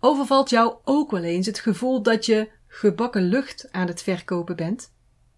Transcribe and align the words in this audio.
Overvalt 0.00 0.50
jou 0.50 0.74
ook 0.84 1.10
wel 1.10 1.22
eens 1.22 1.46
het 1.46 1.58
gevoel 1.58 2.02
dat 2.02 2.26
je 2.26 2.48
gebakken 2.66 3.22
lucht 3.22 3.68
aan 3.70 3.86
het 3.86 4.02
verkopen 4.02 4.56
bent? 4.56 4.94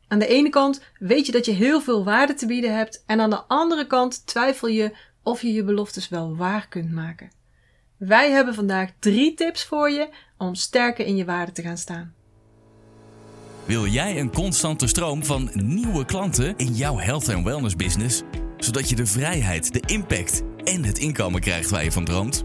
Aan 0.08 0.18
de 0.18 0.26
ene 0.26 0.48
kant 0.48 0.82
weet 0.98 1.26
je 1.26 1.32
dat 1.32 1.44
je 1.44 1.52
heel 1.52 1.80
veel 1.80 2.04
waarde 2.04 2.34
te 2.34 2.46
bieden 2.46 2.76
hebt 2.76 3.02
en 3.06 3.20
aan 3.20 3.30
de 3.30 3.42
andere 3.42 3.86
kant 3.86 4.26
twijfel 4.26 4.68
je 4.68 4.96
of 5.22 5.42
je 5.42 5.52
je 5.52 5.64
beloftes 5.64 6.08
wel 6.08 6.36
waar 6.36 6.68
kunt 6.68 6.92
maken. 6.92 7.30
Wij 7.96 8.30
hebben 8.30 8.54
vandaag 8.54 8.90
drie 8.98 9.34
tips 9.34 9.64
voor 9.64 9.90
je 9.90 10.08
om 10.38 10.54
sterker 10.54 11.06
in 11.06 11.16
je 11.16 11.24
waarde 11.24 11.52
te 11.52 11.62
gaan 11.62 11.76
staan. 11.76 12.14
Wil 13.64 13.86
jij 13.86 14.20
een 14.20 14.32
constante 14.32 14.86
stroom 14.86 15.24
van 15.24 15.50
nieuwe 15.52 16.04
klanten 16.04 16.56
in 16.56 16.74
jouw 16.74 16.98
health 16.98 17.28
en 17.28 17.44
wellness 17.44 17.76
business, 17.76 18.22
zodat 18.56 18.88
je 18.88 18.96
de 18.96 19.06
vrijheid, 19.06 19.72
de 19.72 19.82
impact 19.86 20.42
en 20.64 20.84
het 20.84 20.98
inkomen 20.98 21.40
krijgt 21.40 21.70
waar 21.70 21.84
je 21.84 21.92
van 21.92 22.04
droomt? 22.04 22.44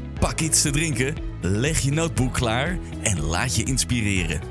pak 0.21 0.39
iets 0.39 0.61
te 0.61 0.69
drinken, 0.69 1.15
leg 1.41 1.79
je 1.79 1.91
notebook 1.91 2.33
klaar 2.33 2.79
en 3.01 3.21
laat 3.21 3.55
je 3.55 3.63
inspireren. 3.63 4.41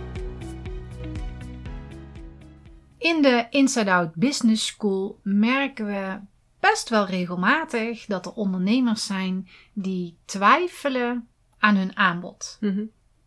In 2.99 3.23
de 3.23 3.47
Inside 3.51 3.93
Out 3.93 4.15
Business 4.15 4.67
School 4.67 5.21
merken 5.23 5.87
we 5.87 6.21
best 6.61 6.89
wel 6.89 7.07
regelmatig 7.07 8.07
dat 8.07 8.27
er 8.27 8.33
ondernemers 8.33 9.07
zijn 9.07 9.49
die 9.73 10.19
twijfelen 10.25 11.29
aan 11.59 11.77
hun 11.77 11.97
aanbod. 11.97 12.59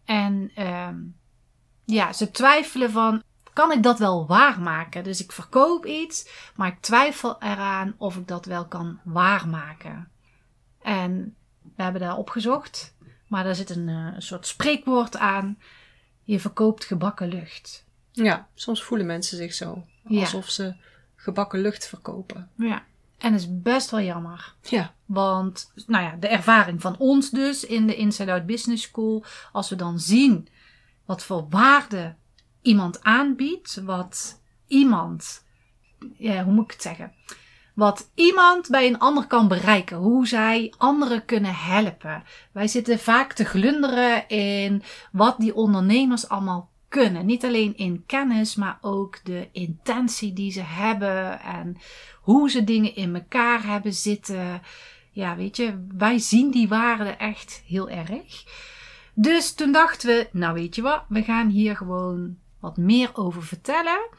En 0.05 0.51
ehm, 0.55 0.97
ja, 1.85 2.13
ze 2.13 2.31
twijfelen 2.31 2.91
van, 2.91 3.23
kan 3.53 3.71
ik 3.71 3.83
dat 3.83 3.99
wel 3.99 4.27
waarmaken? 4.27 5.03
Dus 5.03 5.23
ik 5.23 5.31
verkoop 5.31 5.85
iets, 5.85 6.27
maar 6.55 6.67
ik 6.67 6.81
twijfel 6.81 7.41
eraan 7.41 7.95
of 7.97 8.15
ik 8.15 8.27
dat 8.27 8.45
wel 8.45 8.67
kan 8.67 8.99
waarmaken. 9.03 10.11
En 10.81 11.35
we 11.75 11.83
hebben 11.83 12.01
daar 12.01 12.17
opgezocht, 12.17 12.95
maar 13.27 13.43
daar 13.43 13.55
zit 13.55 13.69
een, 13.69 13.89
eh, 13.89 14.11
een 14.15 14.21
soort 14.21 14.47
spreekwoord 14.47 15.17
aan. 15.17 15.57
Je 16.23 16.39
verkoopt 16.39 16.85
gebakken 16.85 17.27
lucht. 17.27 17.85
Ja, 18.11 18.47
soms 18.53 18.83
voelen 18.83 19.05
mensen 19.05 19.37
zich 19.37 19.53
zo. 19.53 19.85
Ja. 20.07 20.19
Alsof 20.19 20.49
ze 20.49 20.75
gebakken 21.15 21.61
lucht 21.61 21.87
verkopen. 21.87 22.49
Ja, 22.55 22.83
en 23.17 23.31
dat 23.31 23.41
is 23.41 23.61
best 23.61 23.89
wel 23.89 24.01
jammer. 24.01 24.53
Ja. 24.61 24.93
Want, 25.05 25.71
nou 25.87 26.03
ja, 26.03 26.15
de 26.15 26.27
ervaring 26.27 26.81
van 26.81 26.97
ons 26.97 27.29
dus 27.29 27.65
in 27.65 27.87
de 27.87 27.95
Inside 27.95 28.31
Out 28.31 28.45
Business 28.45 28.83
School, 28.83 29.25
als 29.51 29.69
we 29.69 29.75
dan 29.75 29.99
zien 29.99 30.47
wat 31.05 31.23
voor 31.23 31.49
waarde 31.49 32.15
iemand 32.61 33.03
aanbiedt, 33.03 33.81
wat 33.83 34.41
iemand, 34.67 35.45
ja, 36.17 36.43
hoe 36.43 36.53
moet 36.53 36.63
ik 36.63 36.71
het 36.71 36.81
zeggen? 36.81 37.13
Wat 37.73 38.11
iemand 38.15 38.69
bij 38.69 38.87
een 38.87 38.99
ander 38.99 39.27
kan 39.27 39.47
bereiken, 39.47 39.97
hoe 39.97 40.27
zij 40.27 40.73
anderen 40.77 41.25
kunnen 41.25 41.55
helpen. 41.55 42.23
Wij 42.51 42.67
zitten 42.67 42.99
vaak 42.99 43.33
te 43.33 43.45
glunderen 43.45 44.27
in 44.27 44.83
wat 45.11 45.35
die 45.39 45.55
ondernemers 45.55 46.29
allemaal 46.29 46.71
kunnen. 46.87 47.25
Niet 47.25 47.45
alleen 47.45 47.77
in 47.77 48.03
kennis, 48.05 48.55
maar 48.55 48.77
ook 48.81 49.19
de 49.23 49.49
intentie 49.51 50.33
die 50.33 50.51
ze 50.51 50.61
hebben 50.61 51.41
en 51.41 51.77
hoe 52.21 52.49
ze 52.49 52.63
dingen 52.63 52.95
in 52.95 53.15
elkaar 53.15 53.63
hebben 53.63 53.93
zitten. 53.93 54.61
Ja, 55.11 55.35
weet 55.35 55.57
je, 55.57 55.85
wij 55.97 56.19
zien 56.19 56.51
die 56.51 56.67
waarde 56.67 57.09
echt 57.09 57.63
heel 57.67 57.89
erg. 57.89 58.43
Dus 59.13 59.53
toen 59.53 59.71
dachten 59.71 60.07
we, 60.07 60.27
nou 60.31 60.53
weet 60.53 60.75
je 60.75 60.81
wat, 60.81 61.03
we 61.07 61.23
gaan 61.23 61.49
hier 61.49 61.75
gewoon 61.75 62.37
wat 62.59 62.77
meer 62.77 63.09
over 63.13 63.43
vertellen. 63.43 64.09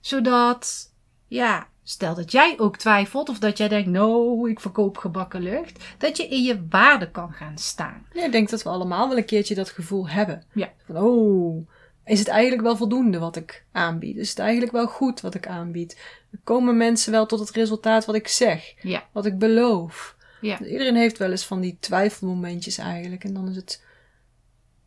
Zodat, 0.00 0.94
ja, 1.26 1.68
stel 1.90 2.14
dat 2.14 2.32
jij 2.32 2.54
ook 2.58 2.76
twijfelt 2.76 3.28
of 3.28 3.38
dat 3.38 3.58
jij 3.58 3.68
denkt, 3.68 3.88
nou, 3.88 4.50
ik 4.50 4.60
verkoop 4.60 4.96
gebakken 4.96 5.42
lucht. 5.42 5.84
Dat 5.98 6.16
je 6.16 6.28
in 6.28 6.42
je 6.42 6.66
waarde 6.68 7.10
kan 7.10 7.32
gaan 7.32 7.58
staan. 7.58 8.06
Ja, 8.12 8.24
ik 8.24 8.32
denk 8.32 8.50
dat 8.50 8.62
we 8.62 8.68
allemaal 8.68 9.08
wel 9.08 9.16
een 9.16 9.24
keertje 9.24 9.54
dat 9.54 9.68
gevoel 9.68 10.08
hebben. 10.08 10.42
Ja. 10.52 10.72
Van, 10.86 10.96
oh, 10.96 11.68
is 12.04 12.18
het 12.18 12.28
eigenlijk 12.28 12.62
wel 12.62 12.76
voldoende 12.76 13.18
wat 13.18 13.36
ik 13.36 13.64
aanbied? 13.72 14.16
Is 14.16 14.28
het 14.28 14.38
eigenlijk 14.38 14.72
wel 14.72 14.86
goed 14.86 15.20
wat 15.20 15.34
ik 15.34 15.46
aanbied? 15.46 16.00
Komen 16.44 16.76
mensen 16.76 17.12
wel 17.12 17.26
tot 17.26 17.38
het 17.38 17.50
resultaat 17.50 18.04
wat 18.04 18.14
ik 18.14 18.28
zeg? 18.28 18.74
Ja. 18.82 19.08
Wat 19.12 19.26
ik 19.26 19.38
beloof? 19.38 20.16
Ja. 20.40 20.60
Iedereen 20.60 20.96
heeft 20.96 21.18
wel 21.18 21.30
eens 21.30 21.46
van 21.46 21.60
die 21.60 21.76
twijfelmomentjes 21.80 22.78
eigenlijk. 22.78 23.24
En 23.24 23.34
dan 23.34 23.48
is 23.48 23.56
het... 23.56 23.84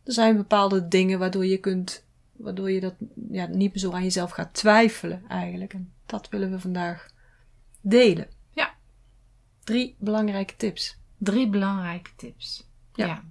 Er 0.04 0.12
zijn 0.12 0.36
bepaalde 0.36 0.88
dingen 0.88 1.18
waardoor 1.18 1.46
je 1.46 1.58
kunt... 1.58 2.04
Waardoor 2.32 2.70
je 2.70 2.80
dat 2.80 2.94
ja, 3.30 3.46
niet 3.46 3.74
meer 3.74 3.82
zo 3.82 3.92
aan 3.92 4.02
jezelf 4.02 4.30
gaat 4.30 4.54
twijfelen 4.54 5.22
eigenlijk. 5.28 5.72
En 5.74 5.91
dat 6.12 6.28
willen 6.28 6.50
we 6.50 6.60
vandaag 6.60 7.10
delen. 7.80 8.28
Ja. 8.50 8.74
Drie 9.64 9.96
belangrijke 9.98 10.56
tips. 10.56 10.98
Drie 11.18 11.48
belangrijke 11.48 12.10
tips. 12.16 12.68
Ja. 12.94 13.24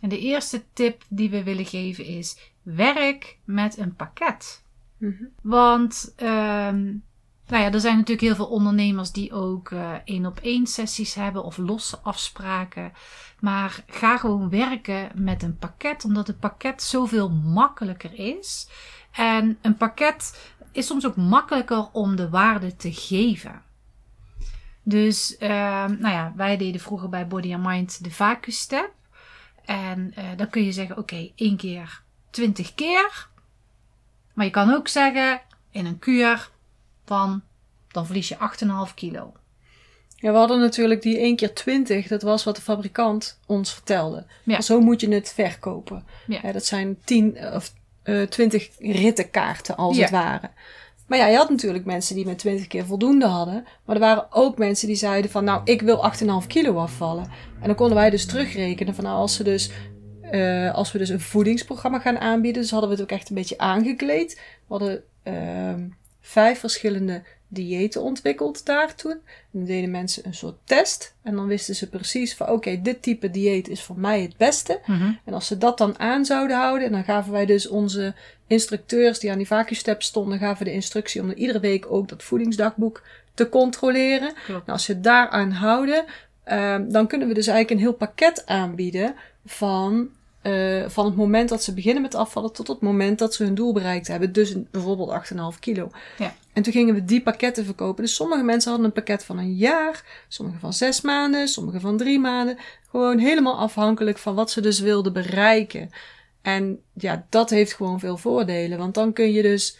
En 0.00 0.08
de 0.08 0.18
eerste 0.18 0.64
tip 0.72 1.04
die 1.08 1.30
we 1.30 1.42
willen 1.42 1.66
geven 1.66 2.04
is: 2.04 2.52
werk 2.62 3.38
met 3.44 3.78
een 3.78 3.94
pakket. 3.94 4.64
Mhm. 4.96 5.24
Want 5.42 6.12
ehm, 6.16 6.84
nou 7.46 7.62
ja, 7.62 7.72
er 7.72 7.80
zijn 7.80 7.96
natuurlijk 7.96 8.26
heel 8.26 8.34
veel 8.34 8.54
ondernemers 8.54 9.12
die 9.12 9.32
ook 9.32 9.70
één 10.04 10.26
op 10.26 10.38
één 10.42 10.66
sessies 10.66 11.14
hebben 11.14 11.44
of 11.44 11.56
losse 11.56 11.98
afspraken. 11.98 12.92
Maar 13.40 13.84
ga 13.86 14.18
gewoon 14.18 14.50
werken 14.50 15.10
met 15.14 15.42
een 15.42 15.56
pakket, 15.56 16.04
omdat 16.04 16.26
het 16.26 16.38
pakket 16.38 16.82
zoveel 16.82 17.30
makkelijker 17.30 18.18
is. 18.18 18.68
En 19.10 19.58
een 19.62 19.76
pakket 19.76 20.52
is 20.72 20.86
soms 20.86 21.06
ook 21.06 21.16
makkelijker 21.16 21.88
om 21.92 22.16
de 22.16 22.28
waarde 22.28 22.76
te 22.76 22.92
geven. 22.92 23.62
Dus, 24.82 25.36
ehm, 25.36 25.96
nou 25.98 26.14
ja, 26.14 26.32
wij 26.36 26.56
deden 26.56 26.80
vroeger 26.80 27.08
bij 27.08 27.26
Body 27.26 27.54
and 27.54 27.64
Mind 27.66 28.04
de 28.04 28.10
Vacu 28.10 28.50
Step. 28.50 28.90
En 29.64 30.12
eh, 30.14 30.24
dan 30.36 30.50
kun 30.50 30.64
je 30.64 30.72
zeggen, 30.72 30.98
oké, 30.98 31.30
één 31.34 31.56
keer 31.56 32.02
20 32.30 32.74
keer. 32.74 33.28
Maar 34.34 34.44
je 34.44 34.50
kan 34.50 34.74
ook 34.74 34.88
zeggen, 34.88 35.40
in 35.70 35.86
een 35.86 35.98
kuur 35.98 36.50
van, 37.04 37.42
dan 37.88 38.06
verlies 38.06 38.28
je 38.28 38.36
8,5 38.88 38.94
kilo. 38.94 39.32
Ja, 40.16 40.32
we 40.32 40.38
hadden 40.38 40.60
natuurlijk 40.60 41.02
die 41.02 41.18
1 41.18 41.36
keer 41.36 41.54
20, 41.54 42.06
dat 42.06 42.22
was 42.22 42.44
wat 42.44 42.56
de 42.56 42.62
fabrikant 42.62 43.40
ons 43.46 43.72
vertelde. 43.72 44.26
Ja. 44.44 44.60
Zo 44.60 44.80
moet 44.80 45.00
je 45.00 45.08
het 45.14 45.32
verkopen. 45.32 46.06
Ja. 46.26 46.38
Ja, 46.42 46.52
dat 46.52 46.64
zijn 46.64 46.98
10 47.04 47.38
of 47.52 47.72
eh 48.02 48.22
20 48.22 48.70
rittenkaarten 48.78 49.76
als 49.76 49.96
Ja. 49.96 50.02
het 50.02 50.10
ware. 50.10 50.50
Maar 51.06 51.18
ja, 51.18 51.26
je 51.26 51.36
had 51.36 51.50
natuurlijk 51.50 51.84
mensen 51.84 52.14
die 52.14 52.26
met 52.26 52.38
20 52.38 52.66
keer 52.66 52.86
voldoende 52.86 53.26
hadden. 53.26 53.64
Maar 53.84 53.94
er 53.96 54.00
waren 54.02 54.26
ook 54.30 54.58
mensen 54.58 54.86
die 54.86 54.96
zeiden 54.96 55.30
van 55.30 55.44
nou, 55.44 55.60
ik 55.64 55.82
wil 55.82 56.02
8,5 56.42 56.46
kilo 56.46 56.76
afvallen. 56.76 57.24
En 57.60 57.66
dan 57.66 57.74
konden 57.74 57.96
wij 57.96 58.10
dus 58.10 58.26
terugrekenen 58.26 58.94
van 58.94 59.04
nou, 59.04 59.16
als, 59.16 59.34
ze 59.34 59.42
dus, 59.44 59.70
eh, 60.22 60.74
als 60.74 60.92
we 60.92 60.98
dus 60.98 61.08
een 61.08 61.20
voedingsprogramma 61.20 61.98
gaan 61.98 62.18
aanbieden. 62.18 62.62
Dus 62.62 62.70
hadden 62.70 62.88
we 62.90 62.94
het 62.94 63.04
ook 63.04 63.10
echt 63.18 63.28
een 63.28 63.34
beetje 63.34 63.58
aangekleed. 63.58 64.34
We 64.34 64.74
hadden 64.76 65.02
ehm, 65.22 65.88
vijf 66.20 66.58
verschillende 66.58 67.22
diëten 67.52 68.02
ontwikkeld 68.02 68.66
daar 68.66 68.94
toen. 68.94 69.10
En 69.12 69.20
dan 69.50 69.64
deden 69.64 69.90
mensen 69.90 70.26
een 70.26 70.34
soort 70.34 70.58
test. 70.64 71.14
En 71.22 71.34
dan 71.34 71.46
wisten 71.46 71.74
ze 71.74 71.88
precies 71.88 72.34
van 72.34 72.48
oké, 72.48 72.80
dit 72.82 73.02
type 73.02 73.30
dieet 73.30 73.68
is 73.68 73.82
voor 73.82 73.98
mij 73.98 74.22
het 74.22 74.36
beste. 74.36 74.80
En 75.24 75.34
als 75.34 75.46
ze 75.46 75.58
dat 75.58 75.78
dan 75.78 75.98
aan 75.98 76.24
zouden 76.24 76.56
houden, 76.56 76.86
en 76.86 76.92
dan 76.92 77.04
gaven 77.04 77.32
wij 77.32 77.46
dus 77.46 77.68
onze 77.68 78.14
instructeurs 78.46 79.18
die 79.18 79.30
aan 79.30 79.38
die 79.38 79.46
vacuumstep 79.46 80.02
stonden, 80.02 80.38
gaven 80.38 80.64
de 80.64 80.72
instructie 80.72 81.20
om 81.20 81.28
er 81.28 81.36
iedere 81.36 81.60
week 81.60 81.92
ook 81.92 82.08
dat 82.08 82.22
voedingsdagboek 82.22 83.02
te 83.34 83.48
controleren. 83.48 84.32
Klopt. 84.32 84.66
Nou, 84.66 84.72
als 84.78 84.84
ze 84.84 85.00
daaraan 85.00 85.50
houden, 85.50 86.04
ehm, 86.44 86.88
dan 86.88 87.06
kunnen 87.06 87.28
we 87.28 87.34
dus 87.34 87.46
eigenlijk 87.46 87.80
een 87.80 87.86
heel 87.86 87.96
pakket 87.96 88.46
aanbieden 88.46 89.14
van, 89.44 90.10
eh, 90.42 90.88
van 90.88 91.04
het 91.04 91.16
moment 91.16 91.48
dat 91.48 91.62
ze 91.62 91.74
beginnen 91.74 92.02
met 92.02 92.14
afvallen 92.14 92.52
tot 92.52 92.68
het 92.68 92.80
moment 92.80 93.18
dat 93.18 93.34
ze 93.34 93.44
hun 93.44 93.54
doel 93.54 93.72
bereikt 93.72 94.08
hebben. 94.08 94.32
Dus 94.32 94.54
bijvoorbeeld 94.70 95.10
8,5 95.54 95.58
kilo. 95.58 95.90
Ja. 96.18 96.34
En 96.52 96.62
toen 96.62 96.72
gingen 96.72 96.94
we 96.94 97.04
die 97.04 97.22
pakketten 97.22 97.64
verkopen. 97.64 98.04
Dus 98.04 98.14
sommige 98.14 98.42
mensen 98.42 98.70
hadden 98.70 98.88
een 98.88 98.94
pakket 98.94 99.24
van 99.24 99.38
een 99.38 99.54
jaar, 99.54 100.24
sommige 100.28 100.58
van 100.58 100.72
zes 100.72 101.00
maanden, 101.00 101.48
sommige 101.48 101.80
van 101.80 101.96
drie 101.96 102.18
maanden. 102.18 102.58
Gewoon 102.90 103.18
helemaal 103.18 103.58
afhankelijk 103.58 104.18
van 104.18 104.34
wat 104.34 104.50
ze 104.50 104.60
dus 104.60 104.80
wilden 104.80 105.12
bereiken. 105.12 105.90
En 106.42 106.80
ja, 106.94 107.26
dat 107.28 107.50
heeft 107.50 107.74
gewoon 107.74 108.00
veel 108.00 108.16
voordelen. 108.16 108.78
Want 108.78 108.94
dan 108.94 109.12
kun 109.12 109.32
je 109.32 109.42
dus, 109.42 109.78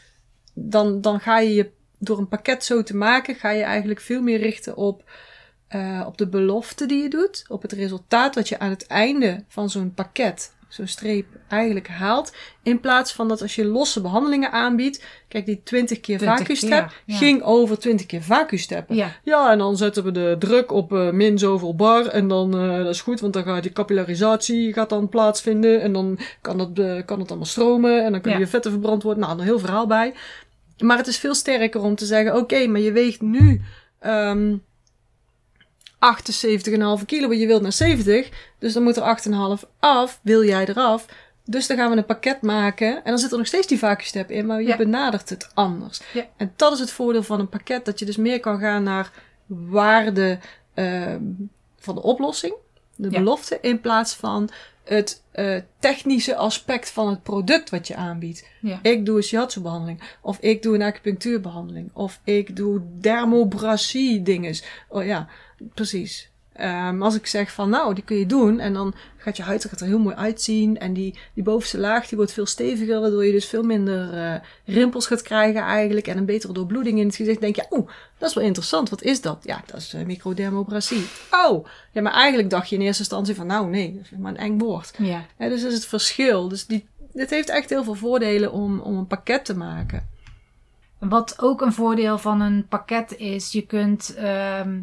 dan, 0.54 1.00
dan 1.00 1.20
ga 1.20 1.38
je 1.38 1.54
je, 1.54 1.70
door 1.98 2.18
een 2.18 2.28
pakket 2.28 2.64
zo 2.64 2.82
te 2.82 2.96
maken, 2.96 3.34
ga 3.34 3.50
je 3.50 3.62
eigenlijk 3.62 4.00
veel 4.00 4.22
meer 4.22 4.38
richten 4.38 4.76
op, 4.76 5.10
eh, 5.70 6.04
op 6.06 6.18
de 6.18 6.28
belofte 6.28 6.86
die 6.86 7.02
je 7.02 7.08
doet. 7.08 7.44
Op 7.48 7.62
het 7.62 7.72
resultaat 7.72 8.34
wat 8.34 8.48
je 8.48 8.58
aan 8.58 8.70
het 8.70 8.86
einde 8.86 9.44
van 9.48 9.70
zo'n 9.70 9.94
pakket 9.94 10.52
zo'n 10.72 10.86
streep 10.86 11.26
eigenlijk 11.48 11.88
haalt. 11.88 12.32
In 12.62 12.80
plaats 12.80 13.12
van 13.12 13.28
dat 13.28 13.42
als 13.42 13.54
je 13.54 13.64
losse 13.64 14.00
behandelingen 14.00 14.52
aanbiedt. 14.52 15.04
Kijk, 15.28 15.46
die 15.46 15.62
20 15.62 16.00
keer 16.00 16.18
20 16.18 16.38
vacuumstep 16.38 16.88
keer, 16.88 17.02
ja. 17.04 17.16
ging 17.16 17.42
over 17.42 17.78
20 17.78 18.06
keer 18.06 18.22
vacuumsteppen. 18.22 18.96
Ja. 18.96 19.16
Ja, 19.22 19.52
en 19.52 19.58
dan 19.58 19.76
zetten 19.76 20.04
we 20.04 20.10
de 20.10 20.36
druk 20.38 20.72
op 20.72 20.92
eh, 20.92 21.10
min 21.10 21.38
zoveel 21.38 21.74
bar. 21.74 22.06
En 22.06 22.28
dan, 22.28 22.54
eh, 22.54 22.76
dat 22.76 22.94
is 22.94 23.00
goed, 23.00 23.20
want 23.20 23.32
dan 23.32 23.42
gaat 23.42 23.62
die 23.62 23.72
capillarisatie 23.72 24.72
gaat 24.72 24.88
dan 24.88 25.08
plaatsvinden. 25.08 25.80
En 25.80 25.92
dan 25.92 26.18
kan 26.40 26.58
het, 26.58 26.78
eh, 26.78 27.04
kan 27.04 27.18
het 27.18 27.28
allemaal 27.28 27.46
stromen. 27.46 28.04
En 28.04 28.12
dan 28.12 28.20
kunnen 28.20 28.40
Ja. 28.40 28.44
je 28.44 28.50
vetten 28.50 28.70
verbrand 28.70 29.02
worden. 29.02 29.22
Nou, 29.22 29.38
een 29.38 29.44
heel 29.44 29.58
verhaal 29.58 29.86
bij. 29.86 30.14
Maar 30.78 30.96
het 30.96 31.06
is 31.06 31.18
veel 31.18 31.34
sterker 31.34 31.80
om 31.80 31.94
te 31.94 32.06
zeggen, 32.06 32.36
oké, 32.36 32.66
maar 32.66 32.80
je 32.80 32.92
weegt 32.92 33.20
nu 33.20 33.60
ehm 33.98 34.54
78,5 36.98 37.04
kilo, 37.06 37.32
je 37.32 37.46
wilt 37.46 37.62
naar 37.62 37.72
70. 37.72 38.28
Dus 38.58 38.72
dan 38.72 38.82
moet 38.82 38.96
er 38.96 39.02
8,5 39.62 39.68
af. 39.78 40.20
Wil 40.22 40.44
jij 40.44 40.66
eraf? 40.66 41.06
Dus 41.44 41.66
dan 41.66 41.76
gaan 41.76 41.90
we 41.90 41.96
een 41.96 42.04
pakket 42.06 42.42
maken. 42.42 42.94
En 42.96 43.02
dan 43.04 43.18
zit 43.18 43.32
er 43.32 43.38
nog 43.38 43.46
steeds 43.46 43.66
die 43.66 43.78
vacuumstep 43.78 44.30
in, 44.30 44.46
maar 44.46 44.60
je 44.62 44.68
Ja. 44.68 44.76
benadert 44.76 45.28
het 45.28 45.50
anders. 45.54 46.00
Ja. 46.12 46.26
En 46.36 46.52
dat 46.56 46.72
is 46.72 46.78
het 46.78 46.90
voordeel 46.90 47.22
van 47.22 47.40
een 47.40 47.48
pakket. 47.48 47.84
Dat 47.84 47.98
je 47.98 48.04
dus 48.04 48.16
meer 48.16 48.40
kan 48.40 48.58
gaan 48.58 48.82
naar 48.82 49.12
waarde 49.46 50.38
ehm, 50.74 51.22
van 51.78 51.94
de 51.94 52.02
oplossing. 52.02 52.54
De 52.96 53.10
Ja. 53.10 53.18
belofte. 53.18 53.58
In 53.60 53.80
plaats 53.80 54.14
van 54.14 54.48
het 54.90 55.22
eh, 55.32 55.56
technische 55.78 56.36
aspect 56.36 56.90
van 56.90 57.08
het 57.08 57.22
product 57.22 57.70
wat 57.70 57.86
je 57.86 57.94
aanbiedt. 57.94 58.48
Ja. 58.60 58.78
Ik 58.82 59.06
doe 59.06 59.16
een 59.16 59.22
shiatsu-behandeling. 59.22 60.00
Of 60.20 60.38
ik 60.38 60.62
doe 60.62 60.74
een 60.74 60.82
acupunctuurbehandeling. 60.82 61.90
Of 61.92 62.20
ik 62.24 62.56
doe 62.56 62.80
dermobrasie 62.98 64.22
dinges. 64.22 64.64
Oh 64.88 65.04
ja, 65.04 65.28
precies. 65.74 66.29
Ehm, 66.60 67.02
als 67.02 67.14
ik 67.14 67.26
zeg 67.26 67.52
van 67.52 67.70
nou, 67.70 67.94
die 67.94 68.04
kun 68.04 68.16
je 68.16 68.26
doen. 68.26 68.58
En 68.58 68.72
dan 68.72 68.94
gaat 69.16 69.36
je 69.36 69.42
huid 69.42 69.62
er 69.62 69.70
gaat 69.70 69.80
er 69.80 69.86
heel 69.86 69.98
mooi 69.98 70.14
uitzien. 70.14 70.78
En 70.78 70.92
die, 70.92 71.18
die 71.34 71.42
bovenste 71.42 71.78
laag 71.78 72.08
die 72.08 72.16
wordt 72.16 72.32
veel 72.32 72.46
steviger. 72.46 73.00
Waardoor 73.00 73.24
je 73.24 73.32
dus 73.32 73.46
veel 73.46 73.62
minder 73.62 74.14
eh, 74.14 74.40
rimpels 74.64 75.06
gaat 75.06 75.22
krijgen 75.22 75.60
eigenlijk. 75.60 76.06
En 76.06 76.18
een 76.18 76.24
betere 76.24 76.52
doorbloeding 76.52 76.98
in 76.98 77.06
het 77.06 77.16
gezicht. 77.16 77.40
denk 77.40 77.56
je, 77.56 77.66
oeh, 77.70 77.88
dat 78.18 78.28
is 78.28 78.34
wel 78.34 78.44
interessant. 78.44 78.88
Wat 78.88 79.02
is 79.02 79.20
dat? 79.20 79.38
Ja, 79.42 79.62
dat 79.66 79.76
is 79.76 79.94
microdermobrasie. 80.06 81.04
Oh, 81.30 81.66
ja, 81.92 82.02
maar 82.02 82.12
eigenlijk 82.12 82.50
dacht 82.50 82.68
je 82.68 82.76
in 82.76 82.82
eerste 82.82 83.02
instantie 83.02 83.34
van 83.34 83.46
nou 83.46 83.68
nee, 83.68 83.94
dat 83.94 84.04
is 84.04 84.18
maar 84.18 84.32
een 84.32 84.38
eng 84.38 84.58
woord. 84.58 84.92
Ja. 84.98 85.26
Ja, 85.38 85.48
dus 85.48 85.62
dat 85.62 85.70
is 85.70 85.76
het 85.76 85.86
verschil. 85.86 86.48
Dus 86.48 86.66
die, 86.66 86.88
dit 87.12 87.30
heeft 87.30 87.48
echt 87.48 87.70
heel 87.70 87.84
veel 87.84 87.94
voordelen 87.94 88.52
om, 88.52 88.80
om 88.80 88.96
een 88.96 89.06
pakket 89.06 89.44
te 89.44 89.56
maken. 89.56 90.08
Wat 90.98 91.34
ook 91.38 91.60
een 91.60 91.72
voordeel 91.72 92.18
van 92.18 92.40
een 92.40 92.66
pakket 92.68 93.16
is, 93.16 93.52
je 93.52 93.66
kunt, 93.66 94.14
ehm, 94.14 94.80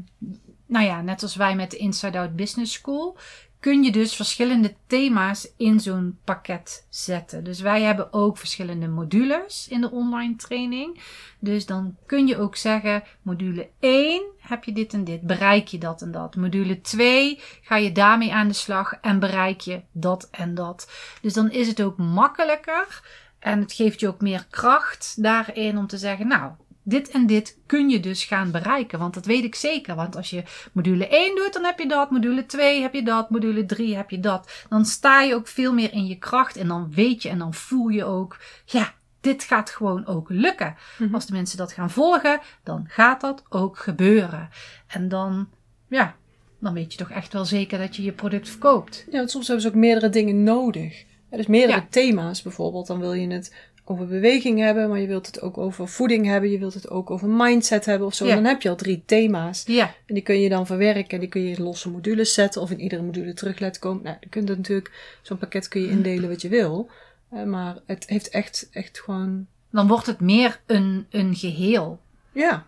nou 0.68 0.86
ja, 0.86 1.02
net 1.02 1.24
als 1.24 1.36
wij 1.36 1.56
met 1.56 1.72
de 1.72 1.78
Inside 1.78 2.20
Out 2.20 2.36
Business 2.36 2.74
School, 2.74 3.18
kun 3.60 3.84
je 3.84 3.92
dus 3.92 4.16
verschillende 4.16 4.76
thema's 4.88 5.48
in 5.58 5.80
zo'n 5.80 6.20
pakket 6.24 6.86
zetten. 6.90 7.44
Dus 7.44 7.60
wij 7.60 7.82
hebben 7.82 8.14
ook 8.14 8.38
verschillende 8.38 8.88
modules 8.88 9.68
in 9.70 9.82
de 9.82 9.92
online 9.92 10.36
training. 10.36 11.02
Dus 11.40 11.66
dan 11.66 11.96
kun 12.06 12.28
je 12.28 12.38
ook 12.38 12.56
zeggen, 12.56 13.04
module 13.22 13.70
1 13.80 14.24
heb 14.40 14.64
je 14.64 14.74
dit 14.74 14.94
en 14.94 15.04
dit, 15.04 15.22
bereik 15.22 15.68
je 15.68 15.78
dat 15.78 16.02
en 16.02 16.12
dat. 16.12 16.36
Module 16.36 16.82
2 16.82 17.40
ga 17.62 17.76
je 17.76 17.92
daarmee 17.92 18.34
aan 18.34 18.48
de 18.48 18.54
slag 18.54 18.94
en 19.02 19.20
bereik 19.20 19.62
je 19.62 19.82
dat 19.92 20.28
en 20.32 20.56
dat. 20.56 20.92
Dus 21.22 21.34
dan 21.34 21.52
is 21.52 21.68
het 21.68 21.82
ook 21.82 21.98
makkelijker 21.98 23.02
en 23.40 23.60
het 23.60 23.74
geeft 23.74 24.00
je 24.00 24.08
ook 24.08 24.22
meer 24.22 24.46
kracht 24.50 25.24
daarin 25.24 25.78
om 25.78 25.88
te 25.88 25.98
zeggen, 25.98 26.28
nou, 26.28 26.52
dit 26.90 27.10
en 27.10 27.28
dit 27.28 27.58
kun 27.66 27.90
je 27.90 28.00
dus 28.00 28.24
gaan 28.24 28.52
bereiken. 28.52 29.00
Want 29.00 29.14
dat 29.14 29.26
weet 29.26 29.44
ik 29.44 29.56
zeker. 29.56 29.96
Want 29.96 30.16
als 30.16 30.30
je 30.30 30.44
module 30.72 31.08
1 31.08 31.36
doet, 31.36 31.54
dan 31.54 31.64
heb 31.64 31.80
je 31.80 31.88
dat. 31.88 32.12
Module 32.12 32.46
2 32.46 32.82
heb 32.82 32.94
je 32.94 33.04
dat. 33.04 33.30
Module 33.30 33.66
3 33.66 33.96
heb 33.96 34.10
je 34.10 34.20
dat. 34.20 34.66
Dan 34.70 34.86
sta 34.86 35.22
je 35.22 35.36
ook 35.36 35.48
veel 35.48 35.74
meer 35.74 35.94
in 35.94 36.06
je 36.06 36.18
kracht. 36.18 36.56
En 36.58 36.68
dan 36.68 36.92
weet 36.94 37.22
je 37.24 37.30
en 37.30 37.38
dan 37.38 37.54
voel 37.54 37.88
je 37.88 38.06
ook, 38.06 38.38
ja, 38.66 38.94
dit 39.22 39.44
gaat 39.44 39.70
gewoon 39.70 40.06
ook 40.06 40.30
lukken. 40.30 40.76
Mhm. 40.98 41.14
Als 41.14 41.26
de 41.26 41.34
mensen 41.34 41.58
dat 41.58 41.74
gaan 41.74 41.90
volgen, 41.92 42.40
dan 42.64 42.86
gaat 42.88 43.22
dat 43.22 43.44
ook 43.50 43.78
gebeuren. 43.78 44.50
En 44.88 45.10
dan, 45.10 45.50
ja, 45.90 46.16
dan 46.60 46.74
weet 46.74 46.92
je 46.92 46.98
toch 46.98 47.10
echt 47.12 47.34
wel 47.34 47.46
zeker 47.46 47.80
dat 47.80 47.96
je 47.96 48.04
je 48.04 48.12
product 48.12 48.50
verkoopt. 48.50 49.06
Ja, 49.12 49.18
want 49.18 49.32
soms 49.32 49.48
hebben 49.48 49.66
ze 49.66 49.70
ook 49.72 49.80
meerdere 49.82 50.10
dingen 50.10 50.44
nodig. 50.44 51.06
Dus 51.30 51.48
meerdere 51.48 51.80
Ja. 51.80 51.88
thema's 51.90 52.42
bijvoorbeeld. 52.42 52.88
Dan 52.88 53.00
wil 53.00 53.14
je 53.14 53.28
het 53.28 53.56
over 53.90 54.08
beweging 54.08 54.60
hebben, 54.60 54.90
maar 54.90 55.00
je 55.00 55.08
wilt 55.08 55.26
het 55.26 55.42
ook 55.42 55.58
over 55.58 55.88
voeding 55.88 56.26
hebben. 56.26 56.50
Je 56.50 56.60
wilt 56.60 56.74
het 56.74 56.90
ook 56.90 57.12
over 57.12 57.30
mindset 57.30 57.86
hebben 57.86 58.08
of 58.08 58.14
zo. 58.14 58.26
Ja. 58.26 58.36
Dan 58.36 58.44
heb 58.46 58.62
je 58.62 58.70
al 58.70 58.76
drie 58.76 59.04
thema's. 59.06 59.64
Ja, 59.66 59.94
En 60.06 60.14
die 60.14 60.24
kun 60.24 60.40
je 60.40 60.50
dan 60.50 60.66
verwerken. 60.66 61.10
En 61.10 61.20
die 61.20 61.30
kun 61.30 61.42
je 61.42 61.56
in 61.56 61.64
losse 61.64 61.90
modules 61.90 62.34
zetten 62.34 62.62
of 62.62 62.72
in 62.72 62.80
iedere 62.80 63.02
module 63.02 63.34
terug 63.34 63.60
laten 63.60 63.82
komen. 63.82 64.04
Nou, 64.04 64.18
je 64.20 64.30
kunt 64.30 64.48
natuurlijk, 64.48 65.18
zo'n 65.22 65.38
pakket 65.38 65.68
kun 65.68 65.82
je 65.82 65.90
indelen 65.90 66.30
wat 66.30 66.42
je 66.42 66.50
wil. 66.50 66.90
Eh, 67.30 67.44
maar 67.44 67.78
het 67.86 68.08
heeft 68.08 68.30
echt, 68.30 68.70
echt 68.72 69.00
gewoon, 69.00 69.48
dan 69.72 69.88
wordt 69.88 70.06
het 70.06 70.20
meer 70.20 70.60
een, 70.66 71.06
een 71.10 71.36
geheel. 71.36 72.00
ja, 72.32 72.66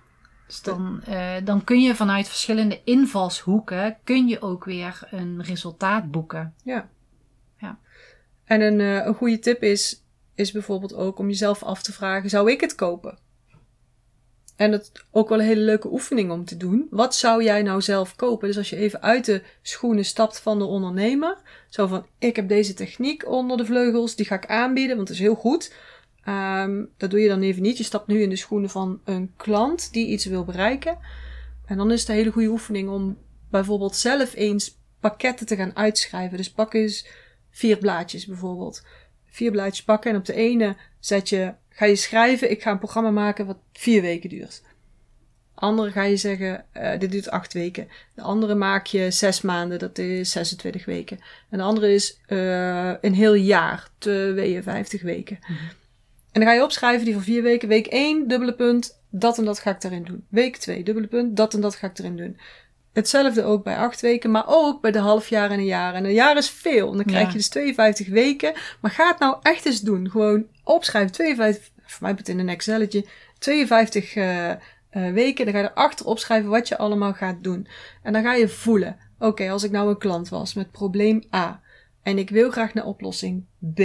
Dus 0.48 0.62
dan, 0.62 1.02
eh, 1.06 1.36
dan 1.44 1.64
kun 1.64 1.82
je 1.82 1.96
vanuit 1.96 2.28
verschillende 2.28 2.82
invalshoeken 2.84 3.98
kun 4.04 4.28
je 4.28 4.42
ook 4.42 4.66
weer 4.66 5.08
een 5.12 5.44
resultaat 5.44 6.12
boeken. 6.12 6.54
Ja. 6.64 6.90
Ja. 7.58 7.78
En 8.44 8.62
een, 8.62 8.80
eh, 8.80 9.06
een 9.06 9.14
goede 9.14 9.40
tip 9.40 9.64
is, 9.64 10.04
is 10.40 10.52
bijvoorbeeld 10.52 10.94
ook 10.94 11.20
om 11.20 11.28
jezelf 11.28 11.64
af 11.64 11.84
te 11.84 11.94
vragen: 11.94 12.30
zou 12.30 12.52
ik 12.52 12.62
het 12.62 12.76
kopen? 12.76 13.18
En 14.56 14.72
dat 14.72 14.82
is 14.82 15.04
ook 15.12 15.30
wel 15.30 15.40
een 15.40 15.46
hele 15.46 15.62
leuke 15.62 15.92
oefening 15.92 16.32
om 16.32 16.46
te 16.46 16.58
doen. 16.58 16.88
Wat 16.90 17.16
zou 17.16 17.44
jij 17.44 17.62
nou 17.62 17.82
zelf 17.82 18.16
kopen? 18.16 18.48
Dus 18.48 18.58
als 18.58 18.70
je 18.70 18.76
even 18.76 19.02
uit 19.02 19.26
de 19.26 19.42
schoenen 19.62 20.06
stapt 20.06 20.40
van 20.40 20.60
de 20.60 20.66
ondernemer. 20.66 21.38
Zo 21.70 21.88
van, 21.88 22.06
ik 22.18 22.36
heb 22.36 22.48
deze 22.48 22.74
techniek 22.74 23.28
onder 23.28 23.58
de 23.58 23.66
vleugels, 23.66 24.16
die 24.16 24.26
ga 24.26 24.36
ik 24.36 24.46
aanbieden, 24.46 24.96
want 24.96 25.08
het 25.08 25.18
is 25.18 25.24
heel 25.24 25.36
goed. 25.36 25.74
Ehm, 26.24 26.86
dat 26.98 27.10
doe 27.10 27.20
je 27.20 27.28
dan 27.28 27.42
even 27.42 27.62
niet. 27.62 27.78
Je 27.78 27.84
stapt 27.84 28.08
nu 28.08 28.22
in 28.22 28.30
de 28.30 28.36
schoenen 28.36 28.70
van 28.70 29.02
een 29.06 29.34
klant 29.38 29.94
die 29.94 30.08
iets 30.08 30.26
wil 30.26 30.46
bereiken. 30.46 30.98
En 31.66 31.78
dan 31.78 31.92
is 31.92 32.00
het 32.00 32.10
een 32.10 32.16
hele 32.16 32.32
goede 32.32 32.50
oefening 32.50 32.90
om 32.90 33.18
bijvoorbeeld 33.50 33.96
zelf 33.96 34.36
eens 34.36 34.78
pakketten 35.00 35.46
te 35.46 35.56
gaan 35.56 35.76
uitschrijven. 35.76 36.38
Dus 36.38 36.52
pak 36.52 36.74
eens 36.74 37.08
vier 37.50 37.78
blaadjes 37.78 38.26
bijvoorbeeld. 38.26 38.84
Vier 39.30 39.52
blaadjes 39.52 39.84
pakken 39.84 40.12
en 40.12 40.18
op 40.18 40.26
de 40.26 40.34
ene 40.34 40.76
zet 41.00 41.30
je, 41.30 41.54
ga 41.70 41.86
je 41.86 41.96
schrijven, 41.96 42.52
ik 42.52 42.62
ga 42.62 42.72
een 42.72 42.80
programma 42.80 43.12
maken 43.12 43.46
wat 43.46 43.58
vier 43.74 44.02
weken 44.02 44.30
duurt. 44.30 44.62
Andere 45.60 45.92
ga 45.92 46.04
je 46.04 46.18
zeggen, 46.18 46.66
eh, 46.72 47.00
dit 47.00 47.12
duurt 47.12 47.30
acht 47.30 47.54
weken. 47.54 47.88
De 48.16 48.22
andere 48.22 48.56
maak 48.56 48.86
je 48.86 49.12
zes 49.12 49.42
maanden, 49.42 49.80
dat 49.80 49.98
is 49.98 50.32
26 50.32 50.86
weken. 50.86 51.20
En 51.50 51.58
de 51.58 51.64
andere 51.64 51.94
is 51.94 52.20
eh, 52.26 52.94
een 53.02 53.14
heel 53.14 53.34
jaar, 53.34 53.90
52 53.98 55.02
weken. 55.02 55.40
En 56.32 56.42
dan 56.42 56.44
ga 56.44 56.54
je 56.54 56.64
opschrijven 56.64 57.06
die 57.06 57.14
van 57.14 57.24
vier 57.24 57.44
weken. 57.44 57.68
Week 57.68 57.88
1, 57.88 58.28
dubbele 58.28 58.56
punt, 58.56 59.02
dat 59.10 59.38
en 59.38 59.46
dat 59.46 59.60
ga 59.60 59.72
ik 59.72 59.82
daarin 59.82 60.04
doen. 60.04 60.26
Week 60.30 60.58
2, 60.58 60.84
dubbele 60.84 61.08
punt, 61.08 61.38
dat 61.38 61.54
en 61.54 61.62
dat 61.62 61.76
ga 61.76 61.88
ik 61.88 62.00
erin 62.00 62.18
doen. 62.18 62.38
Hetzelfde 62.94 63.44
ook 63.44 63.64
bij 63.64 63.78
acht 63.78 64.02
weken, 64.02 64.32
maar 64.32 64.44
ook 64.48 64.82
bij 64.82 64.92
de 64.92 65.00
halfjaar 65.00 65.52
en 65.52 65.60
een 65.60 65.66
jaar. 65.66 65.94
En 65.94 66.06
een 66.06 66.14
jaar 66.14 66.38
is 66.38 66.50
veel. 66.50 66.92
En 66.92 66.96
dan 66.96 67.06
krijg 67.06 67.26
Ja. 67.26 67.32
je 67.32 67.38
dus 67.38 67.50
52 67.50 68.08
weken. 68.08 68.54
Maar 68.82 68.92
ga 68.92 69.08
het 69.08 69.20
nou 69.20 69.38
echt 69.42 69.66
eens 69.66 69.82
doen. 69.82 70.10
Gewoon 70.10 70.46
opschrijven. 70.64 71.12
52, 71.12 71.70
voor 71.86 71.98
mij 72.08 72.14
het 72.18 72.30
in 72.30 72.40
een 72.40 72.50
Excelletje. 72.50 73.06
52 73.40 74.16
eh, 74.16 74.50
eh, 74.50 74.58
weken. 74.90 75.46
Dan 75.46 75.54
ga 75.54 75.60
je 75.60 75.70
erachter 75.72 76.06
opschrijven 76.06 76.50
wat 76.50 76.68
je 76.68 76.78
allemaal 76.78 77.14
gaat 77.14 77.44
doen. 77.44 77.68
En 78.04 78.14
dan 78.14 78.24
ga 78.24 78.34
je 78.34 78.48
voelen. 78.48 78.98
Oké, 79.20 79.50
als 79.52 79.64
ik 79.64 79.72
nou 79.72 79.90
een 79.90 79.98
klant 79.98 80.30
was 80.30 80.54
met 80.54 80.72
probleem 80.72 81.24
A. 81.36 81.62
En 82.04 82.18
ik 82.18 82.30
wil 82.30 82.52
graag 82.52 82.74
naar 82.74 82.86
oplossing 82.86 83.46
B 83.74 83.80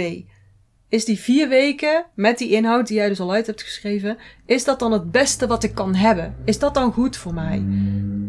is 0.95 1.05
die 1.05 1.19
vier 1.19 1.49
weken 1.49 2.05
met 2.13 2.37
die 2.37 2.49
inhoud 2.49 2.87
die 2.87 2.97
jij 2.97 3.07
dus 3.07 3.19
al 3.19 3.31
uit 3.31 3.45
hebt 3.45 3.63
geschreven, 3.63 4.17
is 4.45 4.63
dat 4.63 4.79
dan 4.79 4.91
het 4.91 5.11
beste 5.11 5.47
wat 5.47 5.63
ik 5.63 5.75
kan 5.75 5.95
hebben? 5.95 6.35
Is 6.45 6.59
dat 6.59 6.73
dan 6.73 6.91
goed 6.91 7.17
voor 7.17 7.33
mij? 7.33 7.63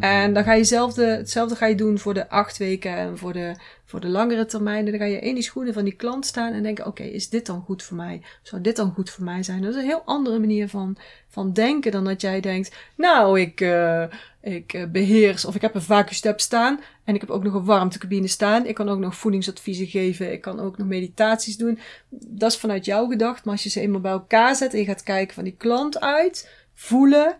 En 0.00 0.34
dan 0.34 0.44
ga 0.44 0.52
je 0.52 0.58
hetzelfde, 0.58 1.06
hetzelfde 1.06 1.56
ga 1.56 1.66
je 1.66 1.74
doen 1.74 1.98
voor 1.98 2.14
de 2.14 2.28
acht 2.28 2.56
weken 2.56 2.96
en 2.96 3.18
voor 3.18 3.32
de, 3.32 3.54
voor 3.86 4.00
de 4.00 4.08
langere 4.08 4.46
termijnen. 4.46 4.90
Dan 4.90 5.00
ga 5.00 5.06
je 5.06 5.18
in 5.18 5.34
die 5.34 5.42
schoenen 5.42 5.74
van 5.74 5.84
die 5.84 5.92
klant 5.92 6.26
staan 6.26 6.52
en 6.52 6.62
denken, 6.62 6.86
oké, 6.86 7.02
is 7.02 7.28
dit 7.28 7.46
dan 7.46 7.62
goed 7.62 7.82
voor 7.82 7.96
mij? 7.96 8.22
Zou 8.42 8.62
dit 8.62 8.76
dan 8.76 8.92
goed 8.92 9.10
voor 9.10 9.24
mij 9.24 9.42
zijn? 9.42 9.62
Dat 9.62 9.70
is 9.70 9.76
een 9.76 9.88
heel 9.88 10.02
andere 10.04 10.38
manier 10.38 10.68
van, 10.68 10.96
van 11.28 11.52
denken 11.52 11.92
dan 11.92 12.04
dat 12.04 12.20
jij 12.20 12.40
denkt, 12.40 12.76
nou, 12.96 13.40
ik, 13.40 13.60
eh, 13.60 14.04
ik 14.40 14.72
eh, 14.72 14.86
beheers 14.86 15.44
of 15.44 15.54
ik 15.54 15.60
heb 15.60 15.74
een 15.74 15.82
vacuumstep 15.82 16.40
staan 16.40 16.80
en 17.04 17.14
ik 17.14 17.20
heb 17.20 17.30
ook 17.30 17.44
nog 17.44 17.54
een 17.54 17.64
warmtecabine 17.64 18.28
staan. 18.28 18.66
Ik 18.66 18.74
kan 18.74 18.88
ook 18.88 18.98
nog 18.98 19.16
voedingsadviezen 19.16 19.86
geven. 19.86 20.32
Ik 20.32 20.40
kan 20.40 20.60
ook 20.60 20.78
nog 20.78 20.86
meditaties 20.86 21.56
doen. 21.56 21.78
Dat 22.10 22.50
is 22.50 22.58
vanuit 22.58 22.84
jou 22.84 23.08
gedacht. 23.08 23.44
Maar 23.44 23.54
als 23.54 23.62
je 23.62 23.68
ze 23.68 23.80
eenmaal 23.80 24.00
bij 24.00 24.12
elkaar 24.12 24.56
zet 24.56 24.72
en 24.72 24.78
je 24.78 24.84
gaat 24.84 25.02
kijken 25.02 25.34
van 25.34 25.44
die 25.44 25.56
klant 25.56 26.00
uit, 26.00 26.50
voelen, 26.74 27.36